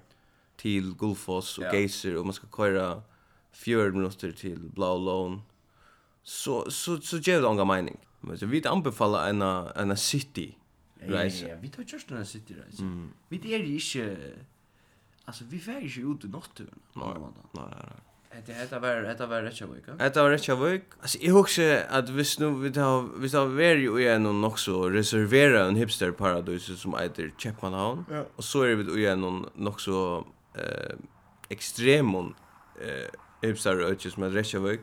til 0.59 0.93
Gullfoss 0.97 1.57
og 1.61 1.67
ja. 1.67 1.75
Geiser, 1.75 2.17
og 2.19 2.25
man 2.29 2.37
skal 2.37 2.49
køra 2.51 2.87
fjör 3.53 3.91
minutter 3.91 4.31
til 4.31 4.59
Blau 4.75 4.97
Lån, 5.05 5.41
så, 6.23 6.69
så, 6.69 6.99
så, 7.01 7.19
gjør 7.19 7.41
det 7.41 7.49
onga 7.49 7.63
mening. 7.63 7.99
Men 8.21 8.37
så 8.37 8.45
vi 8.45 8.61
anbefaler 8.65 9.29
en, 9.29 9.41
en 9.41 9.97
city 9.97 10.51
reise. 11.01 11.45
Ja, 11.45 11.47
ja, 11.47 11.55
ja, 11.55 11.61
vi 11.61 11.71
tar 11.73 11.87
kjørst 11.87 12.11
en 12.11 12.25
city 12.25 12.53
reise. 12.57 12.83
Mm. 12.83 13.09
Vi 13.29 13.39
er 13.53 13.63
ikke, 13.63 14.17
altså 15.27 15.47
vi 15.49 15.59
fer 15.59 15.79
ikke 15.79 16.05
ut 16.05 16.27
i 16.27 16.31
notturen. 16.31 16.83
Nei, 16.95 17.13
nei, 17.19 17.47
nei. 17.55 17.99
Det 18.45 18.53
heter 18.53 18.79
var 18.79 19.15
det 19.17 19.25
var 19.25 19.41
rätt 19.41 19.59
sjuk. 19.59 19.85
Det 19.97 20.15
var 20.15 20.29
rätt 20.29 20.45
sjuk. 20.45 20.83
Alltså 21.01 21.17
jag 21.21 21.33
husar 21.33 21.83
att 21.89 22.09
visst 22.09 22.39
nu 22.39 22.49
vi 22.49 22.79
har 22.79 23.19
vi 23.19 23.27
var 23.27 23.45
varit 23.45 24.01
ju 24.01 24.07
en 24.09 24.41
nog 24.41 24.59
så 24.59 24.89
reservera 24.89 25.65
en 25.65 25.75
hipster 25.75 26.11
paradis 26.11 26.79
som 26.81 26.93
heter 26.93 27.31
Chapmanhavn. 27.37 28.05
Ja. 28.11 28.25
Och 28.35 28.43
så 28.43 28.63
är 28.63 28.75
vi 28.75 29.01
ju 29.01 29.07
en 29.07 29.45
nog 29.55 29.81
så 29.81 30.27
eh 30.55 30.95
extremon 31.49 32.35
eh 32.81 33.47
hipster 33.47 33.79
öches 33.79 34.17
med 34.17 34.33
rätt 34.33 34.47
sjuk. 34.47 34.81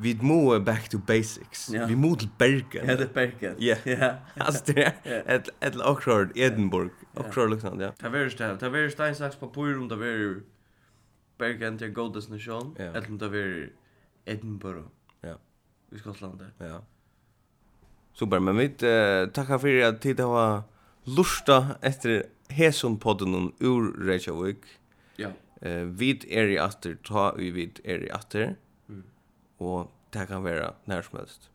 Vi 0.00 0.18
må 0.22 0.60
back 0.60 0.88
to 0.88 0.98
basics. 0.98 1.70
Vi 1.70 1.96
må 1.96 2.14
til 2.14 2.28
Bergen. 2.38 2.86
Ja, 2.86 2.96
det 2.96 3.14
Bergen. 3.14 3.54
Ja. 3.58 3.76
Ja. 3.84 4.14
Altså 4.46 4.64
det 4.66 4.92
är 5.04 5.36
et 5.36 5.48
ett 5.60 5.76
Oxford 5.76 6.28
Edinburgh. 6.36 6.94
Oxford 7.16 7.50
liksom, 7.50 7.80
ja. 7.80 7.90
Det 8.00 8.06
är 8.06 8.10
värst 8.10 8.38
det. 8.38 8.56
Det 8.60 8.66
är 8.66 8.70
värst 8.70 9.00
en 9.00 9.14
slags 9.14 9.36
papper 9.36 9.78
om 9.78 9.88
det 9.88 9.96
Bergen 11.38 11.78
til 11.78 11.92
god 11.94 12.14
Destination, 12.14 12.74
ja. 12.78 12.90
eller 12.92 13.08
om 13.08 13.18
det 13.18 13.28
var 13.32 13.68
Edinburgh. 14.26 14.88
Ja. 15.22 15.34
I 15.92 15.98
Skottland. 15.98 16.40
Ja. 16.60 16.80
Super, 18.12 18.38
men 18.38 18.56
vi 18.58 18.66
uh, 18.66 19.30
takkar 19.32 19.58
för 19.58 19.82
at 19.82 20.00
tid 20.02 20.20
har 20.20 20.62
lusta 21.04 21.76
etter 21.82 22.26
Hesun 22.50 22.98
podden 22.98 23.52
ur 23.60 23.92
Reykjavik. 24.06 24.64
Ja. 25.16 25.30
Eh 25.62 25.84
vid 25.84 26.24
er 26.30 26.48
i 26.48 26.58
atter, 26.58 26.94
ta 27.04 27.32
vi 27.36 27.50
vid 27.50 27.80
er 27.84 28.04
i 28.06 28.10
atter, 28.10 28.56
Mm. 28.88 29.02
og 29.58 29.90
det 30.12 30.28
kan 30.28 30.44
være 30.44 30.72
nær 30.86 31.02
som 31.02 31.18
helst. 31.18 31.50